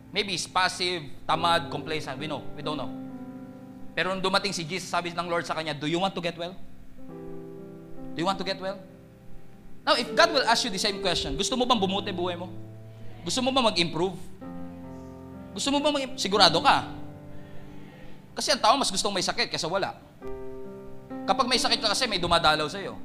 Maybe 0.10 0.34
he's 0.34 0.50
passive, 0.50 1.06
tamad, 1.30 1.70
complacent. 1.70 2.18
We 2.18 2.26
know. 2.26 2.42
We 2.58 2.66
don't 2.66 2.80
know. 2.80 2.90
Pero 3.94 4.10
nung 4.16 4.24
dumating 4.24 4.56
si 4.56 4.66
Jesus, 4.66 4.90
sabi 4.90 5.14
ng 5.14 5.30
Lord 5.30 5.46
sa 5.46 5.54
kanya, 5.54 5.78
Do 5.78 5.86
you 5.86 6.02
want 6.02 6.18
to 6.18 6.22
get 6.24 6.34
well? 6.34 6.58
Do 8.16 8.18
you 8.18 8.26
want 8.26 8.42
to 8.42 8.48
get 8.48 8.58
well? 8.58 8.82
Now, 9.86 9.94
if 9.96 10.10
God 10.18 10.34
will 10.34 10.46
ask 10.50 10.66
you 10.66 10.74
the 10.74 10.82
same 10.82 11.00
question, 11.00 11.38
gusto 11.38 11.54
mo 11.54 11.66
bang 11.70 11.78
bumuti 11.78 12.10
buhay 12.10 12.36
mo? 12.36 12.50
Gusto 13.22 13.46
mo 13.46 13.54
ba 13.54 13.62
mag-improve? 13.70 14.18
Gusto 15.54 15.70
mo 15.70 15.78
ba 15.82 15.94
mag 15.94 16.18
Sigurado 16.18 16.58
ka? 16.62 16.90
Kasi 18.34 18.56
ang 18.56 18.62
tao 18.62 18.74
mas 18.80 18.90
gustong 18.90 19.12
may 19.12 19.26
sakit 19.26 19.52
kaysa 19.52 19.68
wala. 19.68 19.98
Kapag 21.30 21.46
may 21.46 21.62
sakit 21.62 21.78
ka 21.78 21.94
kasi, 21.94 22.10
may 22.10 22.18
dumadalaw 22.18 22.66
sa 22.66 22.82
iyo. 22.82 22.98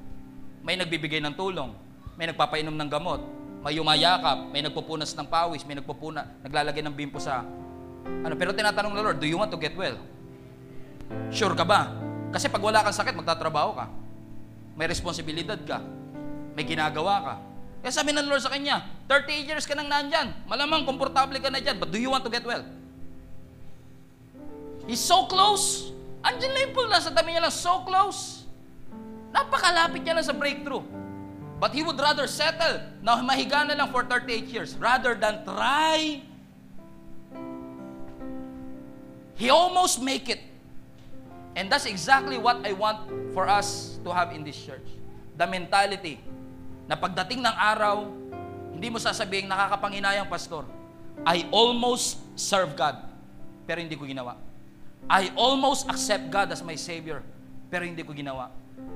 May 0.65 0.81
nagbibigay 0.81 1.21
ng 1.21 1.37
tulong. 1.37 1.77
May 2.17 2.33
nagpapainom 2.33 2.73
ng 2.73 2.89
gamot. 2.89 3.21
May 3.61 3.77
yumayakap. 3.77 4.49
May 4.49 4.65
nagpupunas 4.65 5.13
ng 5.13 5.29
pawis. 5.29 5.61
May 5.69 5.77
nagpupuna, 5.77 6.41
naglalagay 6.41 6.81
ng 6.81 6.97
bimpo 6.97 7.21
sa... 7.21 7.45
Ano, 8.25 8.33
pero 8.33 8.57
tinatanong 8.57 8.97
ng 8.97 9.05
Lord, 9.05 9.19
do 9.21 9.29
you 9.29 9.37
want 9.37 9.53
to 9.53 9.61
get 9.61 9.77
well? 9.77 10.01
Sure 11.29 11.53
ka 11.53 11.69
ba? 11.69 11.93
Kasi 12.33 12.49
pag 12.49 12.65
wala 12.65 12.81
kang 12.81 12.97
sakit, 12.97 13.13
magtatrabaho 13.13 13.77
ka. 13.77 13.87
May 14.73 14.89
responsibilidad 14.89 15.61
ka. 15.61 15.85
May 16.57 16.65
ginagawa 16.65 17.15
ka. 17.21 17.35
Kaya 17.85 17.93
sabi 17.93 18.17
ng 18.17 18.25
Lord 18.25 18.41
sa 18.41 18.57
kanya, 18.57 18.89
38 19.05 19.53
years 19.53 19.69
ka 19.69 19.77
nang 19.77 19.93
nandyan. 19.93 20.33
Malamang, 20.49 20.89
komportable 20.89 21.37
ka 21.45 21.53
na 21.53 21.61
dyan. 21.61 21.77
But 21.77 21.93
do 21.93 22.01
you 22.01 22.09
want 22.09 22.25
to 22.25 22.33
get 22.33 22.49
well? 22.49 22.65
He's 24.89 25.05
so 25.05 25.29
close. 25.29 25.94
Andiyan 26.25 26.51
lang 26.57 26.63
yung 26.67 26.75
pool. 26.75 26.89
Nasa 26.89 27.13
tabi 27.13 27.37
niya 27.37 27.45
lang, 27.45 27.53
so 27.53 27.85
close. 27.85 28.49
Napakalapit 29.31 30.01
niya 30.01 30.17
lang 30.17 30.25
sa 30.25 30.33
breakthrough. 30.33 30.83
But 31.61 31.77
he 31.77 31.85
would 31.85 32.01
rather 32.01 32.27
settle 32.27 32.83
na 33.05 33.21
mahiga 33.21 33.63
na 33.69 33.77
lang 33.77 33.93
for 33.93 34.03
38 34.09 34.49
years 34.49 34.71
rather 34.81 35.13
than 35.15 35.45
try. 35.45 36.25
He 39.37 39.51
almost 39.51 40.01
make 40.01 40.33
it. 40.33 40.41
And 41.55 41.71
that's 41.71 41.87
exactly 41.87 42.39
what 42.39 42.67
I 42.67 42.75
want 42.75 43.07
for 43.37 43.47
us 43.47 43.99
to 44.03 44.11
have 44.11 44.35
in 44.35 44.43
this 44.43 44.59
church. 44.59 44.87
The 45.39 45.47
mentality 45.47 46.19
na 46.91 46.99
pagdating 46.99 47.43
ng 47.43 47.55
araw, 47.55 48.07
hindi 48.75 48.91
mo 48.91 48.99
sasabihin 48.99 49.47
nakakapanginayang 49.47 50.27
pastor, 50.27 50.67
I 51.23 51.47
almost 51.55 52.19
serve 52.35 52.75
God, 52.75 52.99
pero 53.65 53.79
hindi 53.79 53.95
ko 53.95 54.03
ginawa. 54.03 54.35
I 55.09 55.31
almost 55.37 55.89
accept 55.89 56.31
God 56.31 56.53
as 56.53 56.65
my 56.65 56.75
Savior, 56.75 57.23
pero 57.71 57.85
hindi 57.85 58.03
ko 58.03 58.13
ginawa. 58.13 58.49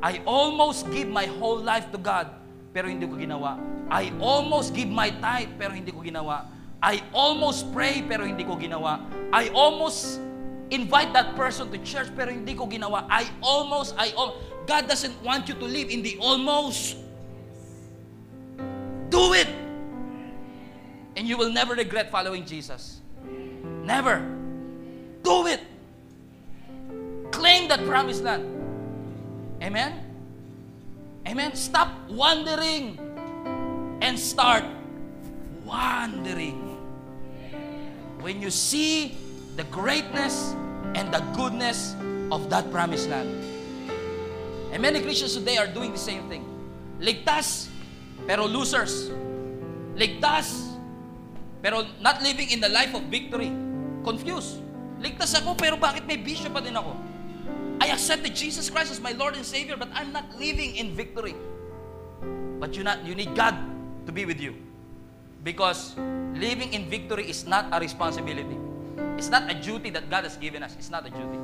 I 0.02 0.22
almost 0.24 0.88
give 0.90 1.08
my 1.08 1.26
whole 1.38 1.58
life 1.60 1.90
to 1.92 1.98
God, 1.98 2.32
pero 2.72 2.88
hindi 2.88 3.06
ko 3.06 3.18
ginawa. 3.18 3.58
I 3.90 4.12
almost 4.20 4.74
give 4.74 4.88
my 4.88 5.10
tithe, 5.10 5.56
pero 5.58 5.72
hindi 5.72 5.92
ko 5.92 6.00
ginawa. 6.00 6.48
I 6.82 7.02
almost 7.10 7.72
pray 7.74 8.04
pero 8.06 8.22
hindi 8.22 8.44
ko 8.44 8.54
ginawa. 8.54 9.02
I 9.34 9.50
almost 9.50 10.22
invite 10.70 11.12
that 11.12 11.34
person 11.34 11.70
to 11.74 11.78
church 11.82 12.06
pero 12.14 12.30
hindi 12.30 12.54
ko 12.54 12.70
ginawa. 12.70 13.02
I 13.10 13.26
almost, 13.42 13.98
I 13.98 14.14
al- 14.14 14.38
God 14.66 14.86
doesn't 14.86 15.16
want 15.24 15.48
you 15.48 15.56
to 15.58 15.66
live 15.66 15.90
in 15.90 16.02
the 16.02 16.16
almost. 16.22 16.96
Do 19.10 19.32
it. 19.34 19.48
And 21.16 21.26
you 21.26 21.36
will 21.36 21.50
never 21.50 21.74
regret 21.74 22.12
following 22.12 22.46
Jesus. 22.46 23.00
Never. 23.82 24.22
Do 25.24 25.50
it. 25.50 25.60
That 27.68 27.84
promised 27.84 28.24
land. 28.24 28.48
Amen? 29.60 29.92
Amen? 31.28 31.52
Stop 31.52 31.92
wandering 32.08 32.96
and 34.00 34.18
start 34.18 34.64
wandering. 35.68 36.64
When 38.24 38.40
you 38.40 38.48
see 38.48 39.18
the 39.60 39.64
greatness 39.68 40.56
and 40.96 41.12
the 41.12 41.20
goodness 41.36 41.92
of 42.32 42.48
that 42.48 42.72
promised 42.72 43.12
land. 43.12 43.28
And 44.72 44.80
many 44.80 45.04
Christians 45.04 45.36
today 45.36 45.58
are 45.58 45.68
doing 45.68 45.92
the 45.92 46.00
same 46.00 46.24
thing. 46.32 46.48
Ligtas, 47.00 47.68
pero 48.24 48.48
losers. 48.48 49.12
Ligtas, 49.92 50.72
pero 51.60 51.84
not 52.00 52.22
living 52.22 52.48
in 52.48 52.64
the 52.64 52.72
life 52.72 52.96
of 52.96 53.02
victory. 53.12 53.52
Confused. 54.08 54.56
Ligtas 55.04 55.36
ako, 55.36 55.52
pero 55.52 55.76
bakit 55.76 56.08
may 56.08 56.16
bisyo 56.16 56.48
pa 56.48 56.64
din 56.64 56.72
ako? 56.72 57.07
Accepted 57.98 58.30
Jesus 58.30 58.70
Christ 58.70 58.94
as 58.94 59.02
my 59.02 59.10
Lord 59.10 59.34
and 59.34 59.42
Savior, 59.42 59.74
but 59.74 59.90
I'm 59.90 60.14
not 60.14 60.30
living 60.38 60.78
in 60.78 60.94
victory. 60.94 61.34
But 62.62 62.78
you 62.78 62.86
not 62.86 63.02
you 63.02 63.18
need 63.18 63.34
God 63.34 63.58
to 64.06 64.14
be 64.14 64.22
with 64.22 64.38
you. 64.38 64.54
Because 65.42 65.98
living 66.38 66.70
in 66.78 66.86
victory 66.86 67.26
is 67.26 67.42
not 67.42 67.66
a 67.74 67.82
responsibility. 67.82 68.54
It's 69.18 69.34
not 69.34 69.50
a 69.50 69.54
duty 69.58 69.90
that 69.98 70.06
God 70.06 70.22
has 70.22 70.38
given 70.38 70.62
us. 70.62 70.78
It's 70.78 70.94
not 70.94 71.02
a 71.06 71.10
duty. 71.10 71.42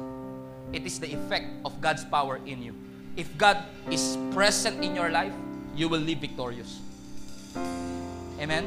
It 0.70 0.86
is 0.86 1.02
the 1.02 1.10
effect 1.10 1.50
of 1.66 1.74
God's 1.82 2.06
power 2.06 2.38
in 2.46 2.62
you. 2.62 2.78
If 3.18 3.34
God 3.34 3.58
is 3.90 4.14
present 4.30 4.78
in 4.78 4.94
your 4.94 5.10
life, 5.10 5.34
you 5.74 5.90
will 5.90 6.06
live 6.06 6.22
victorious. 6.22 6.78
Amen? 8.38 8.62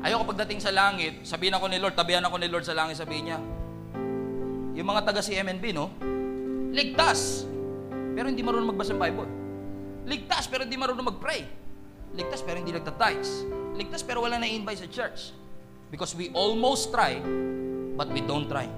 Ayoko 0.00 0.32
pagdating 0.32 0.64
sa 0.64 0.72
langit, 0.72 1.28
sabihin 1.28 1.52
ako 1.52 1.68
ni 1.68 1.76
Lord, 1.76 1.92
tabihan 1.92 2.24
ako 2.24 2.40
ni 2.40 2.48
Lord 2.48 2.64
sa 2.64 2.72
langit, 2.72 2.96
sabihin 2.96 3.28
niya, 3.28 3.40
yung 4.80 4.88
mga 4.88 5.04
taga 5.04 5.20
si 5.20 5.36
MNB, 5.36 5.76
no? 5.76 5.92
Ligtas, 6.70 7.44
pero 8.14 8.30
hindi 8.30 8.42
marunong 8.46 8.70
magbasa 8.74 8.94
ng 8.94 9.02
Bible. 9.02 9.28
Ligtas, 10.06 10.46
pero 10.46 10.62
hindi 10.62 10.78
marunong 10.78 11.06
mag-pray. 11.14 11.46
Ligtas, 12.14 12.42
pero 12.42 12.58
hindi 12.58 12.70
nagtatides. 12.74 13.46
Ligtas, 13.74 14.02
pero 14.02 14.22
wala 14.22 14.38
na-invite 14.38 14.86
sa 14.86 14.88
church. 14.90 15.34
Because 15.90 16.14
we 16.14 16.30
almost 16.30 16.94
try, 16.94 17.18
but 17.98 18.06
we 18.14 18.22
don't 18.22 18.46
try. 18.46 18.70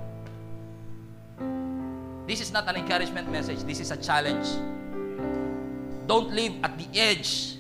This 2.25 2.41
is 2.41 2.53
not 2.53 2.65
an 2.69 2.81
encouragement 2.81 3.29
message. 3.29 3.61
This 3.69 3.81
is 3.81 3.93
a 3.93 3.99
challenge. 4.01 4.49
Don't 6.09 6.33
live 6.33 6.57
at 6.65 6.79
the 6.81 6.89
edge, 6.97 7.57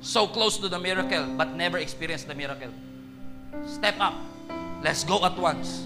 so 0.00 0.26
close 0.26 0.56
to 0.58 0.68
the 0.68 0.78
miracle, 0.78 1.28
but 1.36 1.52
never 1.54 1.78
experience 1.78 2.24
the 2.24 2.34
miracle. 2.34 2.72
Step 3.66 4.00
up. 4.00 4.16
Let's 4.82 5.04
go 5.04 5.24
at 5.24 5.36
once 5.36 5.84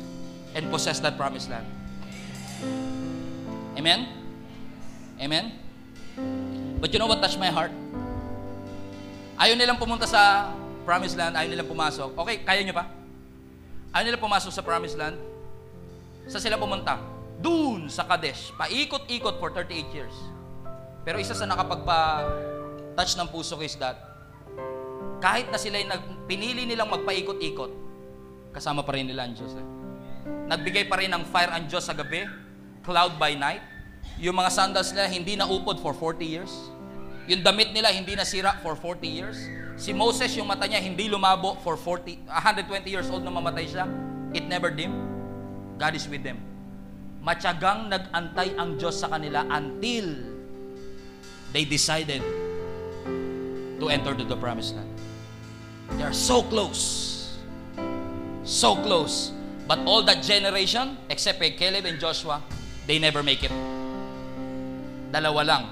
and 0.55 0.71
possess 0.71 1.01
that 1.01 1.17
promised 1.17 1.51
land. 1.51 1.67
Amen? 3.79 4.11
Amen? 5.23 5.55
But 6.83 6.91
you 6.91 6.99
know 6.99 7.07
what 7.07 7.23
touched 7.23 7.39
my 7.39 7.47
heart? 7.47 7.71
Ayaw 9.39 9.55
nilang 9.55 9.79
pumunta 9.79 10.03
sa 10.03 10.51
promised 10.83 11.15
land, 11.15 11.39
ayaw 11.39 11.47
nilang 11.47 11.71
pumasok. 11.71 12.11
Okay, 12.27 12.43
kaya 12.43 12.67
nyo 12.67 12.75
pa? 12.75 12.91
Ayaw 13.95 14.11
nilang 14.11 14.23
pumasok 14.23 14.51
sa 14.51 14.67
promised 14.67 14.99
land. 14.99 15.15
Sa 16.27 16.43
sila 16.43 16.59
pumunta? 16.59 16.99
Doon 17.39 17.87
sa 17.87 18.03
Kadesh. 18.03 18.51
Paikot-ikot 18.59 19.39
for 19.39 19.55
38 19.55 19.95
years. 19.95 20.17
Pero 21.07 21.23
isa 21.23 21.39
sa 21.39 21.47
nakapagpa-touch 21.47 23.15
ng 23.15 23.29
puso 23.31 23.55
ko 23.55 23.63
is 23.63 23.79
that, 23.79 23.95
kahit 25.23 25.47
na 25.55 25.59
sila 25.59 25.79
nag, 25.79 26.27
pinili 26.27 26.67
nilang 26.67 26.91
magpaikot-ikot, 26.91 27.71
kasama 28.51 28.83
pa 28.83 28.99
rin 28.99 29.07
nila 29.07 29.31
ang 29.31 29.39
Diyos. 29.39 29.55
Eh. 29.55 29.67
Nagbigay 30.51 30.91
pa 30.91 30.99
rin 30.99 31.15
ng 31.15 31.23
fire 31.31 31.55
ang 31.55 31.71
Diyos 31.71 31.87
sa 31.87 31.95
gabi, 31.95 32.27
cloud 32.89 33.21
by 33.21 33.37
night. 33.37 33.61
Yung 34.17 34.41
mga 34.41 34.49
sandals 34.49 34.89
nila 34.97 35.13
hindi 35.13 35.37
na 35.37 35.45
upod 35.45 35.77
for 35.85 35.93
40 35.93 36.25
years. 36.25 36.49
Yung 37.29 37.45
damit 37.45 37.77
nila 37.77 37.93
hindi 37.93 38.17
nasira 38.17 38.57
for 38.65 38.73
40 38.73 39.05
years. 39.05 39.37
Si 39.77 39.93
Moses, 39.93 40.33
yung 40.33 40.49
mata 40.49 40.65
niya 40.65 40.81
hindi 40.81 41.07
lumabo 41.13 41.61
for 41.61 41.77
40, 41.77 42.25
120 42.25 42.89
years 42.89 43.07
old 43.13 43.21
nung 43.21 43.37
mamatay 43.37 43.69
siya. 43.69 43.85
It 44.33 44.49
never 44.49 44.73
dim. 44.73 44.97
God 45.77 45.93
is 45.93 46.09
with 46.09 46.25
them. 46.25 46.41
Matyagang 47.21 47.93
nag-antay 47.93 48.57
ang 48.57 48.81
Diyos 48.81 48.97
sa 48.97 49.13
kanila 49.13 49.45
until 49.53 50.17
they 51.53 51.69
decided 51.69 52.25
to 53.79 53.87
enter 53.93 54.17
to 54.17 54.25
the 54.25 54.35
promised 54.35 54.75
land. 54.75 54.91
They 56.01 56.03
are 56.03 56.17
so 56.17 56.43
close. 56.43 57.37
So 58.43 58.81
close. 58.81 59.31
But 59.69 59.85
all 59.85 60.03
that 60.09 60.25
generation, 60.25 60.97
except 61.13 61.45
Caleb 61.61 61.85
and 61.85 62.01
Joshua, 62.01 62.41
they 62.89 62.97
never 62.97 63.21
make 63.21 63.45
it. 63.45 63.53
Dalawa 65.13 65.45
lang 65.45 65.63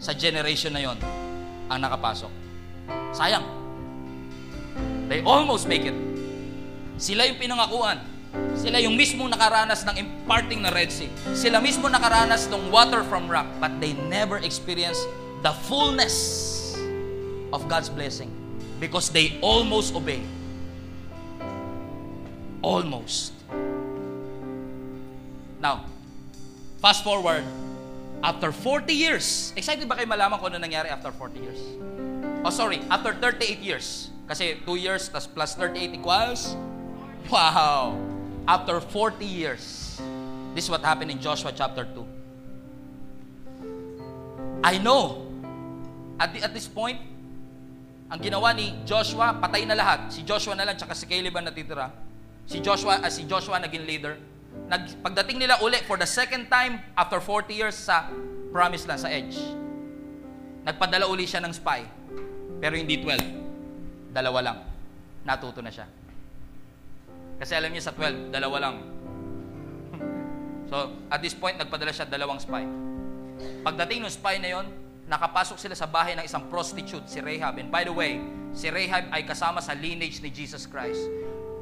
sa 0.00 0.16
generation 0.16 0.72
na 0.72 0.80
yon 0.80 0.96
ang 1.68 1.78
nakapasok. 1.78 2.32
Sayang. 3.12 3.44
They 5.12 5.20
almost 5.22 5.68
make 5.68 5.84
it. 5.84 5.94
Sila 6.96 7.28
yung 7.28 7.36
pinangakuan. 7.36 8.00
Sila 8.56 8.80
yung 8.80 8.96
mismong 8.96 9.28
nakaranas 9.28 9.84
ng 9.84 10.00
imparting 10.00 10.64
na 10.64 10.72
Red 10.72 10.88
Sea. 10.88 11.12
Sila 11.36 11.60
mismo 11.60 11.92
nakaranas 11.92 12.48
ng 12.48 12.72
water 12.72 13.04
from 13.04 13.28
rock. 13.28 13.44
But 13.60 13.76
they 13.76 13.92
never 14.08 14.40
experienced 14.40 15.04
the 15.44 15.52
fullness 15.68 16.16
of 17.52 17.68
God's 17.68 17.92
blessing 17.92 18.32
because 18.80 19.12
they 19.12 19.36
almost 19.44 19.92
obey. 19.92 20.24
Almost. 22.64 23.36
Now, 25.60 25.91
fast 26.82 27.06
forward, 27.06 27.46
after 28.26 28.50
40 28.50 28.90
years, 28.90 29.54
excited 29.54 29.86
ba 29.86 29.94
kayo 29.94 30.10
malaman 30.10 30.42
kung 30.42 30.50
ano 30.50 30.58
nangyari 30.58 30.90
after 30.90 31.14
40 31.14 31.38
years? 31.38 31.62
Oh, 32.42 32.50
sorry, 32.50 32.82
after 32.90 33.14
38 33.14 33.62
years. 33.62 34.10
Kasi 34.26 34.58
2 34.66 34.74
years 34.82 35.06
plus, 35.06 35.30
plus 35.30 35.54
38 35.54 35.94
equals, 35.94 36.58
wow, 37.30 37.94
after 38.50 38.82
40 38.82 39.22
years, 39.22 40.02
this 40.58 40.66
is 40.66 40.70
what 40.70 40.82
happened 40.82 41.14
in 41.14 41.22
Joshua 41.22 41.54
chapter 41.54 41.86
2. 41.86 42.02
I 44.66 44.78
know, 44.82 45.22
at, 46.18 46.34
the, 46.34 46.42
at 46.42 46.50
this 46.50 46.66
point, 46.66 46.98
ang 48.10 48.18
ginawa 48.18 48.54
ni 48.54 48.74
Joshua, 48.82 49.38
patay 49.38 49.66
na 49.66 49.78
lahat. 49.78 50.10
Si 50.10 50.26
Joshua 50.26 50.58
na 50.58 50.66
lang, 50.66 50.74
tsaka 50.74 50.98
si 50.98 51.06
Caleb 51.06 51.34
ang 51.38 51.46
natitira. 51.46 51.94
Si 52.46 52.58
Joshua, 52.58 52.98
uh, 52.98 53.10
si 53.10 53.22
Joshua 53.24 53.62
naging 53.62 53.86
leader. 53.86 54.18
Nag, 54.72 55.04
pagdating 55.04 55.36
nila 55.36 55.60
uli 55.60 55.76
for 55.84 56.00
the 56.00 56.08
second 56.08 56.48
time 56.48 56.80
after 56.96 57.20
40 57.20 57.52
years 57.52 57.76
sa 57.76 58.08
promised 58.56 58.88
land, 58.88 59.04
sa 59.04 59.12
edge. 59.12 59.36
Nagpadala 60.64 61.04
uli 61.12 61.28
siya 61.28 61.44
ng 61.44 61.52
spy. 61.52 61.84
Pero 62.56 62.80
hindi 62.80 62.96
12. 62.96 64.16
Dalawa 64.16 64.40
lang. 64.40 64.58
Natuto 65.28 65.60
na 65.60 65.68
siya. 65.68 65.84
Kasi 67.36 67.52
alam 67.52 67.68
niya 67.68 67.84
sa 67.84 67.92
12, 67.92 68.32
dalawa 68.32 68.56
lang. 68.70 68.76
so, 70.72 70.88
at 71.12 71.20
this 71.20 71.36
point, 71.36 71.60
nagpadala 71.60 71.92
siya 71.92 72.08
dalawang 72.08 72.40
spy. 72.40 72.64
Pagdating 73.60 74.08
ng 74.08 74.08
spy 74.08 74.40
na 74.40 74.56
yon, 74.56 74.66
nakapasok 75.04 75.60
sila 75.60 75.76
sa 75.76 75.84
bahay 75.84 76.16
ng 76.16 76.24
isang 76.24 76.48
prostitute, 76.48 77.04
si 77.12 77.20
Rahab. 77.20 77.60
And 77.60 77.68
by 77.68 77.84
the 77.84 77.92
way, 77.92 78.24
si 78.56 78.72
Rahab 78.72 79.12
ay 79.12 79.28
kasama 79.28 79.60
sa 79.60 79.76
lineage 79.76 80.24
ni 80.24 80.32
Jesus 80.32 80.64
Christ. 80.64 81.04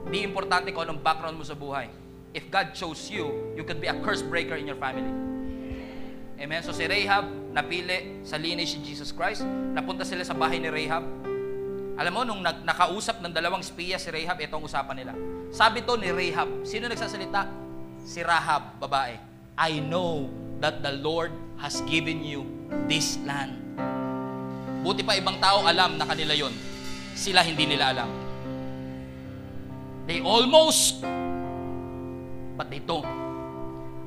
Di 0.07 0.23
importante 0.23 0.71
kung 0.71 0.87
anong 0.87 1.03
background 1.03 1.35
mo 1.35 1.43
sa 1.43 1.59
buhay. 1.59 1.91
If 2.31 2.47
God 2.51 2.74
chose 2.78 3.11
you, 3.11 3.55
you 3.59 3.66
could 3.66 3.83
be 3.83 3.91
a 3.91 3.97
curse 4.07 4.22
breaker 4.22 4.55
in 4.55 4.66
your 4.66 4.78
family. 4.78 5.11
Amen? 6.41 6.62
So 6.62 6.72
si 6.72 6.87
Rahab, 6.87 7.28
napili 7.53 8.22
sa 8.24 8.39
lineage 8.41 8.78
ni 8.78 8.87
Jesus 8.87 9.12
Christ. 9.12 9.45
Napunta 9.45 10.07
sila 10.07 10.24
sa 10.24 10.33
bahay 10.33 10.62
ni 10.62 10.70
Rahab. 10.70 11.05
Alam 12.01 12.12
mo, 12.16 12.20
nung 12.24 12.41
nakausap 12.41 13.20
ng 13.20 13.28
dalawang 13.28 13.61
spiya 13.61 14.01
si 14.01 14.09
Rahab, 14.09 14.41
ito 14.41 14.57
ang 14.57 14.64
usapan 14.64 14.97
nila. 14.97 15.12
Sabi 15.53 15.85
to 15.85 16.01
ni 16.01 16.09
Rahab, 16.09 16.64
sino 16.64 16.89
nagsasalita? 16.89 17.45
Si 18.07 18.24
Rahab, 18.24 18.81
babae. 18.81 19.20
I 19.61 19.85
know 19.85 20.33
that 20.64 20.81
the 20.81 20.97
Lord 20.97 21.28
has 21.61 21.85
given 21.85 22.24
you 22.24 22.49
this 22.89 23.20
land. 23.28 23.61
Buti 24.81 25.05
pa 25.05 25.12
ibang 25.20 25.37
tao 25.45 25.68
alam 25.68 26.01
na 26.01 26.09
kanila 26.09 26.33
yon. 26.33 26.57
Sila 27.12 27.45
hindi 27.45 27.68
nila 27.68 27.93
alam. 27.93 28.09
They 30.09 30.24
almost, 30.24 31.05
but 32.61 32.69
they 32.69 32.85
don't. 32.85 33.09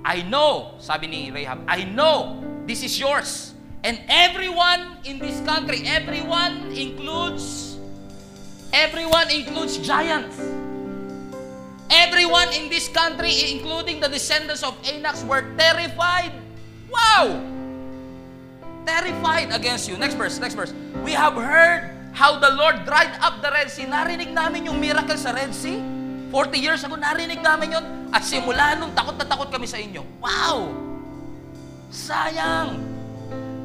I 0.06 0.22
know, 0.22 0.78
sabi 0.78 1.10
ni 1.10 1.34
Rahab, 1.34 1.66
I 1.66 1.89
know 1.89 2.38
this 2.70 2.86
is 2.86 2.93
yours. 3.01 3.58
And 3.82 3.97
everyone 4.06 5.01
in 5.10 5.18
this 5.18 5.41
country, 5.41 5.82
everyone 5.89 6.70
includes, 6.70 7.82
everyone 8.70 9.34
includes 9.34 9.82
giants. 9.82 10.38
Everyone 11.89 12.54
in 12.54 12.70
this 12.70 12.93
country, 12.93 13.58
including 13.58 13.97
the 13.97 14.08
descendants 14.08 14.62
of 14.62 14.78
Enoch, 14.86 15.18
were 15.26 15.49
terrified. 15.58 16.38
Wow! 16.93 17.41
Terrified 18.86 19.49
against 19.49 19.89
you. 19.89 19.97
Next 19.97 20.14
verse, 20.14 20.38
next 20.38 20.54
verse. 20.54 20.78
We 21.01 21.18
have 21.18 21.34
heard 21.34 21.89
how 22.14 22.38
the 22.38 22.54
Lord 22.54 22.86
dried 22.86 23.18
up 23.18 23.41
the 23.41 23.49
Red 23.49 23.74
Sea. 23.74 23.89
Narinig 23.89 24.30
namin 24.30 24.70
yung 24.70 24.78
miracle 24.78 25.18
sa 25.18 25.34
Red 25.34 25.58
Sea. 25.58 25.93
40 26.34 26.57
years 26.57 26.81
ago, 26.81 26.97
narinig 26.97 27.45
namin 27.45 27.77
yon 27.77 27.86
At 28.09 28.25
simula 28.25 28.73
nung 28.81 28.89
takot 28.97 29.13
na 29.13 29.21
takot 29.21 29.53
kami 29.53 29.69
sa 29.69 29.77
inyo. 29.77 30.01
Wow! 30.17 30.73
Sayang! 31.93 32.81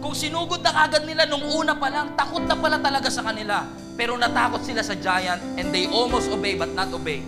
Kung 0.05 0.13
sinugod 0.13 0.61
na 0.61 0.85
kagad 0.85 1.09
nila 1.09 1.25
nung 1.25 1.49
una 1.49 1.73
pa 1.73 1.89
lang, 1.89 2.13
takot 2.13 2.45
na 2.45 2.53
pala 2.53 2.77
talaga 2.77 3.09
sa 3.09 3.25
kanila. 3.25 3.65
Pero 3.97 4.21
natakot 4.21 4.61
sila 4.61 4.85
sa 4.85 4.93
giant 4.93 5.41
and 5.57 5.73
they 5.73 5.89
almost 5.89 6.29
obey 6.29 6.61
but 6.61 6.69
not 6.77 6.93
obey. 6.93 7.25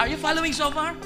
Are 0.00 0.08
you 0.08 0.16
following 0.16 0.56
so 0.56 0.72
far? 0.72 0.96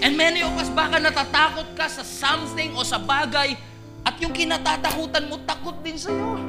And 0.00 0.16
many 0.16 0.40
of 0.40 0.56
us, 0.56 0.72
baka 0.72 0.96
natatakot 0.96 1.76
ka 1.76 1.84
sa 1.84 2.00
something 2.00 2.72
o 2.72 2.80
sa 2.80 2.96
bagay 2.96 3.60
at 4.08 4.16
yung 4.24 4.32
kinatatakutan 4.32 5.28
mo, 5.28 5.36
takot 5.44 5.76
din 5.84 6.00
sa'yo. 6.00 6.40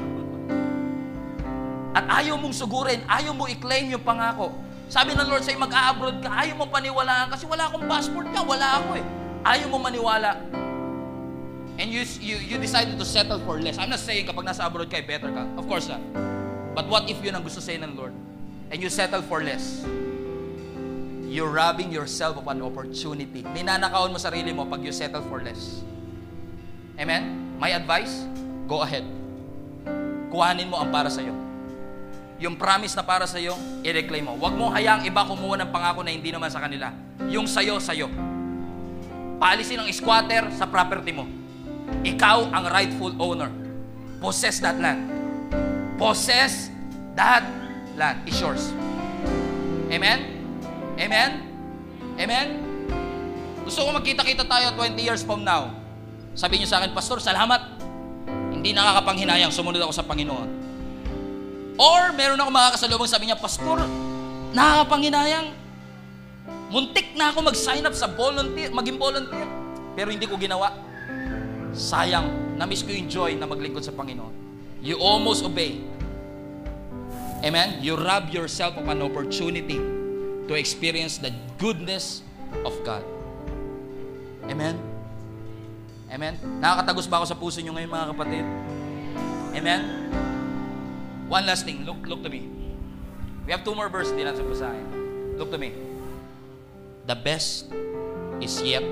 At 1.92 2.24
ayaw 2.24 2.40
mong 2.40 2.56
sugurin, 2.56 3.04
ayaw 3.04 3.36
mo 3.36 3.52
i-claim 3.52 3.92
yung 3.92 4.06
pangako. 4.06 4.69
Sabi 4.90 5.14
ng 5.14 5.30
Lord 5.30 5.46
sa'yo, 5.46 5.62
mag-a-abroad 5.62 6.18
ka, 6.18 6.34
ayaw 6.34 6.58
mo 6.58 6.66
paniwalaan 6.66 7.30
kasi 7.30 7.46
wala 7.46 7.70
akong 7.70 7.86
passport 7.86 8.26
ka, 8.34 8.42
wala 8.42 8.82
ako 8.82 8.98
eh. 8.98 9.06
Ayaw 9.46 9.70
mo 9.70 9.78
maniwala. 9.78 10.34
And 11.78 11.94
you, 11.94 12.02
you, 12.18 12.42
you 12.42 12.58
decided 12.58 12.98
to 12.98 13.06
settle 13.06 13.38
for 13.46 13.62
less. 13.62 13.78
I'm 13.78 13.94
not 13.94 14.02
saying 14.02 14.26
kapag 14.26 14.50
nasa 14.50 14.66
abroad 14.66 14.90
ka, 14.90 14.98
eh, 14.98 15.06
better 15.06 15.30
ka. 15.30 15.46
Of 15.62 15.70
course 15.70 15.86
not. 15.88 16.02
But 16.74 16.90
what 16.90 17.06
if 17.06 17.22
yun 17.22 17.38
ang 17.38 17.46
gusto 17.46 17.62
sa'yo 17.62 17.86
ng 17.86 17.94
Lord? 17.94 18.18
And 18.74 18.82
you 18.82 18.90
settle 18.90 19.22
for 19.22 19.46
less. 19.46 19.86
You're 21.30 21.54
robbing 21.54 21.94
yourself 21.94 22.42
of 22.42 22.50
an 22.50 22.66
opportunity. 22.66 23.46
Ninanakawan 23.46 24.10
mo 24.10 24.18
sarili 24.18 24.50
mo 24.50 24.66
pag 24.66 24.82
you 24.82 24.90
settle 24.90 25.22
for 25.30 25.38
less. 25.38 25.86
Amen? 26.98 27.54
My 27.62 27.78
advice, 27.78 28.26
go 28.66 28.82
ahead. 28.82 29.06
Kuhanin 30.34 30.66
mo 30.66 30.82
ang 30.82 30.90
para 30.90 31.14
sa'yo. 31.14 31.49
Yung 32.40 32.56
promise 32.56 32.96
na 32.96 33.04
para 33.04 33.28
sa'yo, 33.28 33.52
i-reclaim 33.84 34.24
mo. 34.24 34.34
Huwag 34.40 34.56
mo 34.56 34.72
hayaang 34.72 35.04
iba 35.04 35.28
kumuha 35.28 35.60
ng 35.60 35.70
pangako 35.76 36.08
na 36.08 36.16
hindi 36.16 36.32
naman 36.32 36.48
sa 36.48 36.64
kanila. 36.64 36.96
Yung 37.28 37.44
sa'yo, 37.44 37.84
sa'yo. 37.84 38.08
Paalisin 39.40 39.84
ng 39.84 39.92
squatter 39.92 40.48
sa 40.56 40.64
property 40.64 41.12
mo. 41.12 41.28
Ikaw 42.08 42.56
ang 42.56 42.66
rightful 42.72 43.12
owner. 43.20 43.52
Possess 44.24 44.64
that 44.64 44.80
land. 44.80 45.04
Possess 46.00 46.72
that 47.20 47.44
land. 48.00 48.24
It's 48.24 48.40
yours. 48.40 48.72
Amen? 49.92 50.20
Amen? 50.96 51.32
Amen? 52.20 52.48
Gusto 53.68 53.84
ko 53.84 53.96
magkita-kita 53.96 54.48
tayo 54.48 54.76
20 54.76 54.96
years 55.00 55.24
from 55.24 55.44
now. 55.44 55.76
Sabi 56.36 56.60
niyo 56.60 56.72
sa 56.72 56.80
akin, 56.80 56.96
Pastor, 56.96 57.20
salamat. 57.20 57.80
Hindi 58.56 58.72
nakakapanghinayang 58.76 59.52
sumunod 59.52 59.80
ako 59.84 59.94
sa 59.96 60.08
Panginoon. 60.08 60.59
Or 61.80 62.12
meron 62.12 62.36
ako 62.36 62.52
makakasalubong 62.52 63.08
sabi 63.08 63.32
niya, 63.32 63.40
Pastor, 63.40 63.80
nakakapanghinayang. 64.52 65.56
Muntik 66.68 67.16
na 67.16 67.32
ako 67.32 67.48
mag-sign 67.48 67.88
up 67.88 67.96
sa 67.96 68.12
volunteer, 68.12 68.68
maging 68.70 69.00
volunteer. 69.00 69.48
Pero 69.96 70.12
hindi 70.12 70.28
ko 70.28 70.36
ginawa. 70.36 70.76
Sayang, 71.72 72.60
na-miss 72.60 72.84
ko 72.84 72.92
yung 72.92 73.08
joy 73.08 73.32
na 73.40 73.48
maglingkod 73.48 73.82
sa 73.82 73.96
Panginoon. 73.96 74.36
You 74.84 75.00
almost 75.00 75.48
obey. 75.48 75.80
Amen? 77.40 77.80
You 77.80 77.96
rob 77.96 78.28
yourself 78.28 78.76
of 78.76 78.86
an 78.92 79.00
opportunity 79.00 79.80
to 80.52 80.54
experience 80.60 81.16
the 81.16 81.32
goodness 81.56 82.28
of 82.68 82.76
God. 82.84 83.08
Amen? 84.52 84.76
Amen? 86.12 86.36
Nakakatagos 86.60 87.08
ba 87.08 87.24
ako 87.24 87.26
sa 87.32 87.38
puso 87.40 87.64
nyo 87.64 87.72
ngayon 87.80 87.88
mga 87.88 88.08
kapatid? 88.12 88.46
Amen? 89.56 89.82
One 91.30 91.46
last 91.46 91.62
thing. 91.62 91.86
Look, 91.86 92.02
look 92.10 92.26
to 92.26 92.30
me. 92.34 92.50
We 93.46 93.54
have 93.54 93.62
two 93.62 93.78
more 93.78 93.86
verses 93.86 94.18
din 94.18 94.26
natin 94.26 94.50
sa. 94.58 94.74
Look 95.38 95.54
to 95.54 95.62
me. 95.62 95.78
The 97.06 97.14
best 97.14 97.70
is 98.42 98.58
yet 98.66 98.86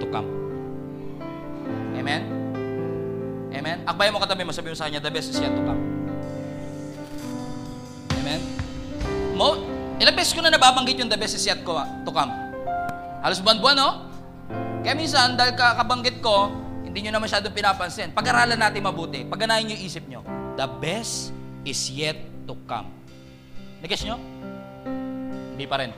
to 0.00 0.06
come. 0.12 0.28
Amen? 1.96 2.22
Amen? 3.48 3.80
Akbay 3.88 4.12
mo 4.12 4.20
katabi 4.20 4.44
mo, 4.44 4.52
sabi 4.52 4.72
mo 4.72 4.76
sa 4.76 4.92
kanya, 4.92 5.00
the 5.00 5.08
best 5.08 5.32
is 5.32 5.40
yet 5.40 5.56
to 5.56 5.62
come. 5.64 5.80
Amen? 8.20 8.40
Mo, 9.32 9.64
ilang 9.96 10.16
beses 10.16 10.36
ko 10.36 10.44
na 10.44 10.52
nababanggit 10.52 11.00
yung 11.00 11.08
the 11.08 11.16
best 11.16 11.32
is 11.32 11.44
yet 11.48 11.64
to 11.64 12.12
come. 12.12 12.32
Halos 13.24 13.40
buwan-buwan, 13.40 13.76
no? 13.76 13.90
Kaya 14.84 14.92
minsan, 14.92 15.32
dahil 15.32 15.56
kakabanggit 15.56 16.20
ko, 16.20 16.52
hindi 16.84 17.08
nyo 17.08 17.16
na 17.16 17.20
masyadong 17.24 17.56
pinapansin. 17.56 18.12
Pag-aralan 18.12 18.60
natin 18.60 18.84
mabuti. 18.84 19.24
Pagganahin 19.24 19.72
nyo 19.72 19.76
yung 19.80 19.84
isip 19.88 20.04
nyo. 20.12 20.20
The 20.60 20.68
best 20.68 21.32
is 21.64 21.88
yet 21.90 22.16
to 22.44 22.54
come. 22.68 22.92
Nag-guess 23.80 24.04
nyo? 24.04 24.16
Hindi 25.56 25.64
pa 25.64 25.76
rin. 25.80 25.90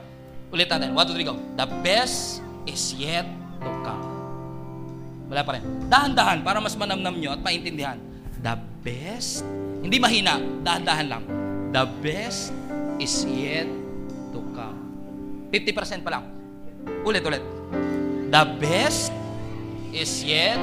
Ulit 0.55 0.71
natin. 0.71 0.95
One, 0.95 1.07
two, 1.07 1.15
three, 1.15 1.27
go. 1.27 1.39
The 1.59 1.67
best 1.83 2.43
is 2.67 2.95
yet 2.95 3.27
to 3.63 3.71
come. 3.83 4.05
Wala 5.27 5.43
pa 5.43 5.59
rin. 5.59 5.63
Dahan-dahan 5.91 6.47
para 6.47 6.63
mas 6.63 6.79
manamnam 6.79 7.19
nyo 7.19 7.35
at 7.35 7.43
maintindihan. 7.43 7.99
The 8.39 8.55
best, 8.87 9.43
hindi 9.83 9.99
mahina, 9.99 10.39
dahan-dahan 10.63 11.07
lang. 11.11 11.25
The 11.75 11.85
best 11.99 12.55
is 13.03 13.27
yet 13.27 13.67
to 14.31 14.41
come. 14.55 14.79
50% 15.51 16.07
pa 16.07 16.11
lang. 16.15 16.25
Ulit, 17.03 17.27
ulit. 17.27 17.43
The 18.31 18.43
best 18.63 19.11
is 19.91 20.23
yet... 20.23 20.59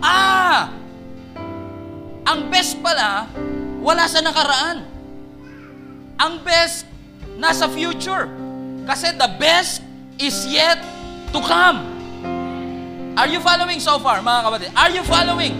Ah! 0.00 0.70
Ang 2.30 2.46
best 2.46 2.78
pala, 2.78 3.26
wala 3.80 4.04
sa 4.06 4.20
nakaraan. 4.20 4.84
Ang 6.20 6.44
best, 6.44 6.84
nasa 7.40 7.64
future. 7.72 8.28
Kasi 8.84 9.16
the 9.16 9.28
best 9.40 9.80
is 10.20 10.44
yet 10.44 10.76
to 11.32 11.40
come. 11.40 11.80
Are 13.16 13.28
you 13.28 13.40
following 13.40 13.80
so 13.80 13.96
far, 13.98 14.20
mga 14.20 14.40
kapatid? 14.44 14.70
Are 14.76 14.92
you 14.92 15.04
following? 15.04 15.56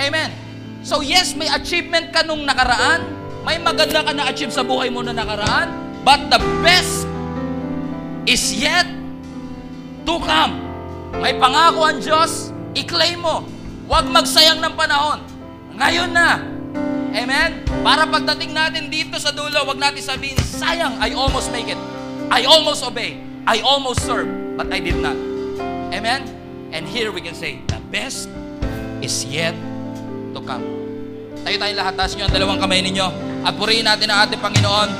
Amen. 0.00 0.32
So 0.80 1.04
yes, 1.04 1.36
may 1.36 1.48
achievement 1.52 2.10
ka 2.10 2.24
nung 2.24 2.48
nakaraan. 2.48 3.04
May 3.44 3.60
maganda 3.60 4.04
ka 4.04 4.12
na-achieve 4.16 4.52
sa 4.52 4.64
buhay 4.64 4.88
mo 4.88 5.04
na 5.04 5.12
nakaraan. 5.12 5.68
But 6.02 6.32
the 6.32 6.40
best 6.64 7.04
is 8.24 8.56
yet 8.56 8.88
to 10.08 10.14
come. 10.24 10.64
May 11.20 11.36
pangako 11.36 11.84
ang 11.84 11.98
Diyos, 12.00 12.52
i-claim 12.76 13.20
mo. 13.20 13.44
Huwag 13.88 14.08
magsayang 14.08 14.60
ng 14.60 14.74
panahon. 14.76 15.24
Ngayon 15.76 16.10
na. 16.12 16.57
Amen? 17.14 17.64
Para 17.80 18.04
pagdating 18.04 18.52
natin 18.52 18.92
dito 18.92 19.16
sa 19.16 19.32
dulo, 19.32 19.64
huwag 19.64 19.80
natin 19.80 20.02
sabihin, 20.04 20.36
sayang, 20.38 21.00
I 21.00 21.16
almost 21.16 21.48
make 21.52 21.68
it. 21.68 21.80
I 22.28 22.44
almost 22.44 22.84
obey. 22.84 23.20
I 23.48 23.64
almost 23.64 24.04
serve, 24.04 24.28
but 24.60 24.68
I 24.68 24.80
did 24.80 25.00
not. 25.00 25.16
Amen? 25.88 26.28
And 26.68 26.84
here 26.84 27.08
we 27.08 27.24
can 27.24 27.32
say, 27.32 27.64
the 27.64 27.80
best 27.88 28.28
is 29.00 29.24
yet 29.24 29.56
to 30.36 30.40
come. 30.44 30.60
Tayo 31.48 31.56
tayo 31.56 31.72
lahat, 31.80 31.96
taas 31.96 32.12
nyo 32.12 32.28
ang 32.28 32.34
dalawang 32.34 32.60
kamay 32.60 32.84
ninyo 32.84 33.08
at 33.40 33.56
purihin 33.56 33.88
natin 33.88 34.12
ang 34.12 34.28
ating 34.28 34.42
Panginoon. 34.42 34.92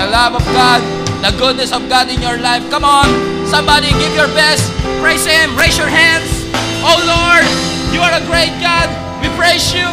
The 0.00 0.08
love 0.08 0.32
of 0.32 0.44
God, 0.56 0.80
the 1.20 1.28
goodness 1.36 1.76
of 1.76 1.84
God 1.92 2.08
in 2.08 2.24
your 2.24 2.40
life. 2.40 2.64
Come 2.72 2.88
on, 2.88 3.04
somebody 3.44 3.92
give 4.00 4.16
your 4.16 4.32
best. 4.32 4.64
Praise 5.04 5.28
Him. 5.28 5.52
Raise 5.60 5.76
your 5.76 5.92
hands. 5.92 6.48
Oh 6.80 6.96
Lord, 7.04 7.44
you 7.92 8.00
are 8.00 8.16
a 8.16 8.24
great 8.24 8.56
God. 8.64 8.88
We 9.20 9.28
praise 9.36 9.76
you 9.76 9.84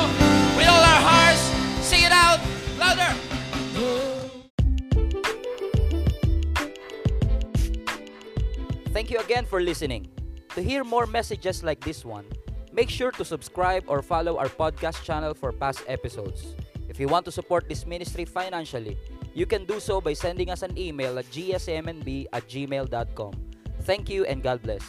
Thank 8.97 9.11
you 9.11 9.19
again 9.19 9.45
for 9.45 9.61
listening. 9.61 10.09
To 10.55 10.61
hear 10.61 10.83
more 10.83 11.05
messages 11.05 11.61
like 11.61 11.79
this 11.81 12.03
one, 12.03 12.25
make 12.73 12.89
sure 12.89 13.11
to 13.11 13.23
subscribe 13.23 13.83
or 13.85 14.01
follow 14.01 14.37
our 14.37 14.49
podcast 14.49 15.03
channel 15.03 15.35
for 15.35 15.51
past 15.51 15.83
episodes. 15.87 16.55
If 16.89 16.99
you 16.99 17.07
want 17.07 17.25
to 17.25 17.31
support 17.31 17.69
this 17.69 17.85
ministry 17.85 18.25
financially, 18.25 18.97
you 19.35 19.45
can 19.45 19.65
do 19.65 19.79
so 19.79 20.01
by 20.01 20.13
sending 20.13 20.49
us 20.49 20.63
an 20.63 20.75
email 20.77 21.19
at 21.19 21.25
gsmnb 21.29 22.25
at 22.33 22.49
gmail.com. 22.49 23.33
Thank 23.81 24.09
you 24.09 24.25
and 24.25 24.41
God 24.41 24.63
bless. 24.63 24.81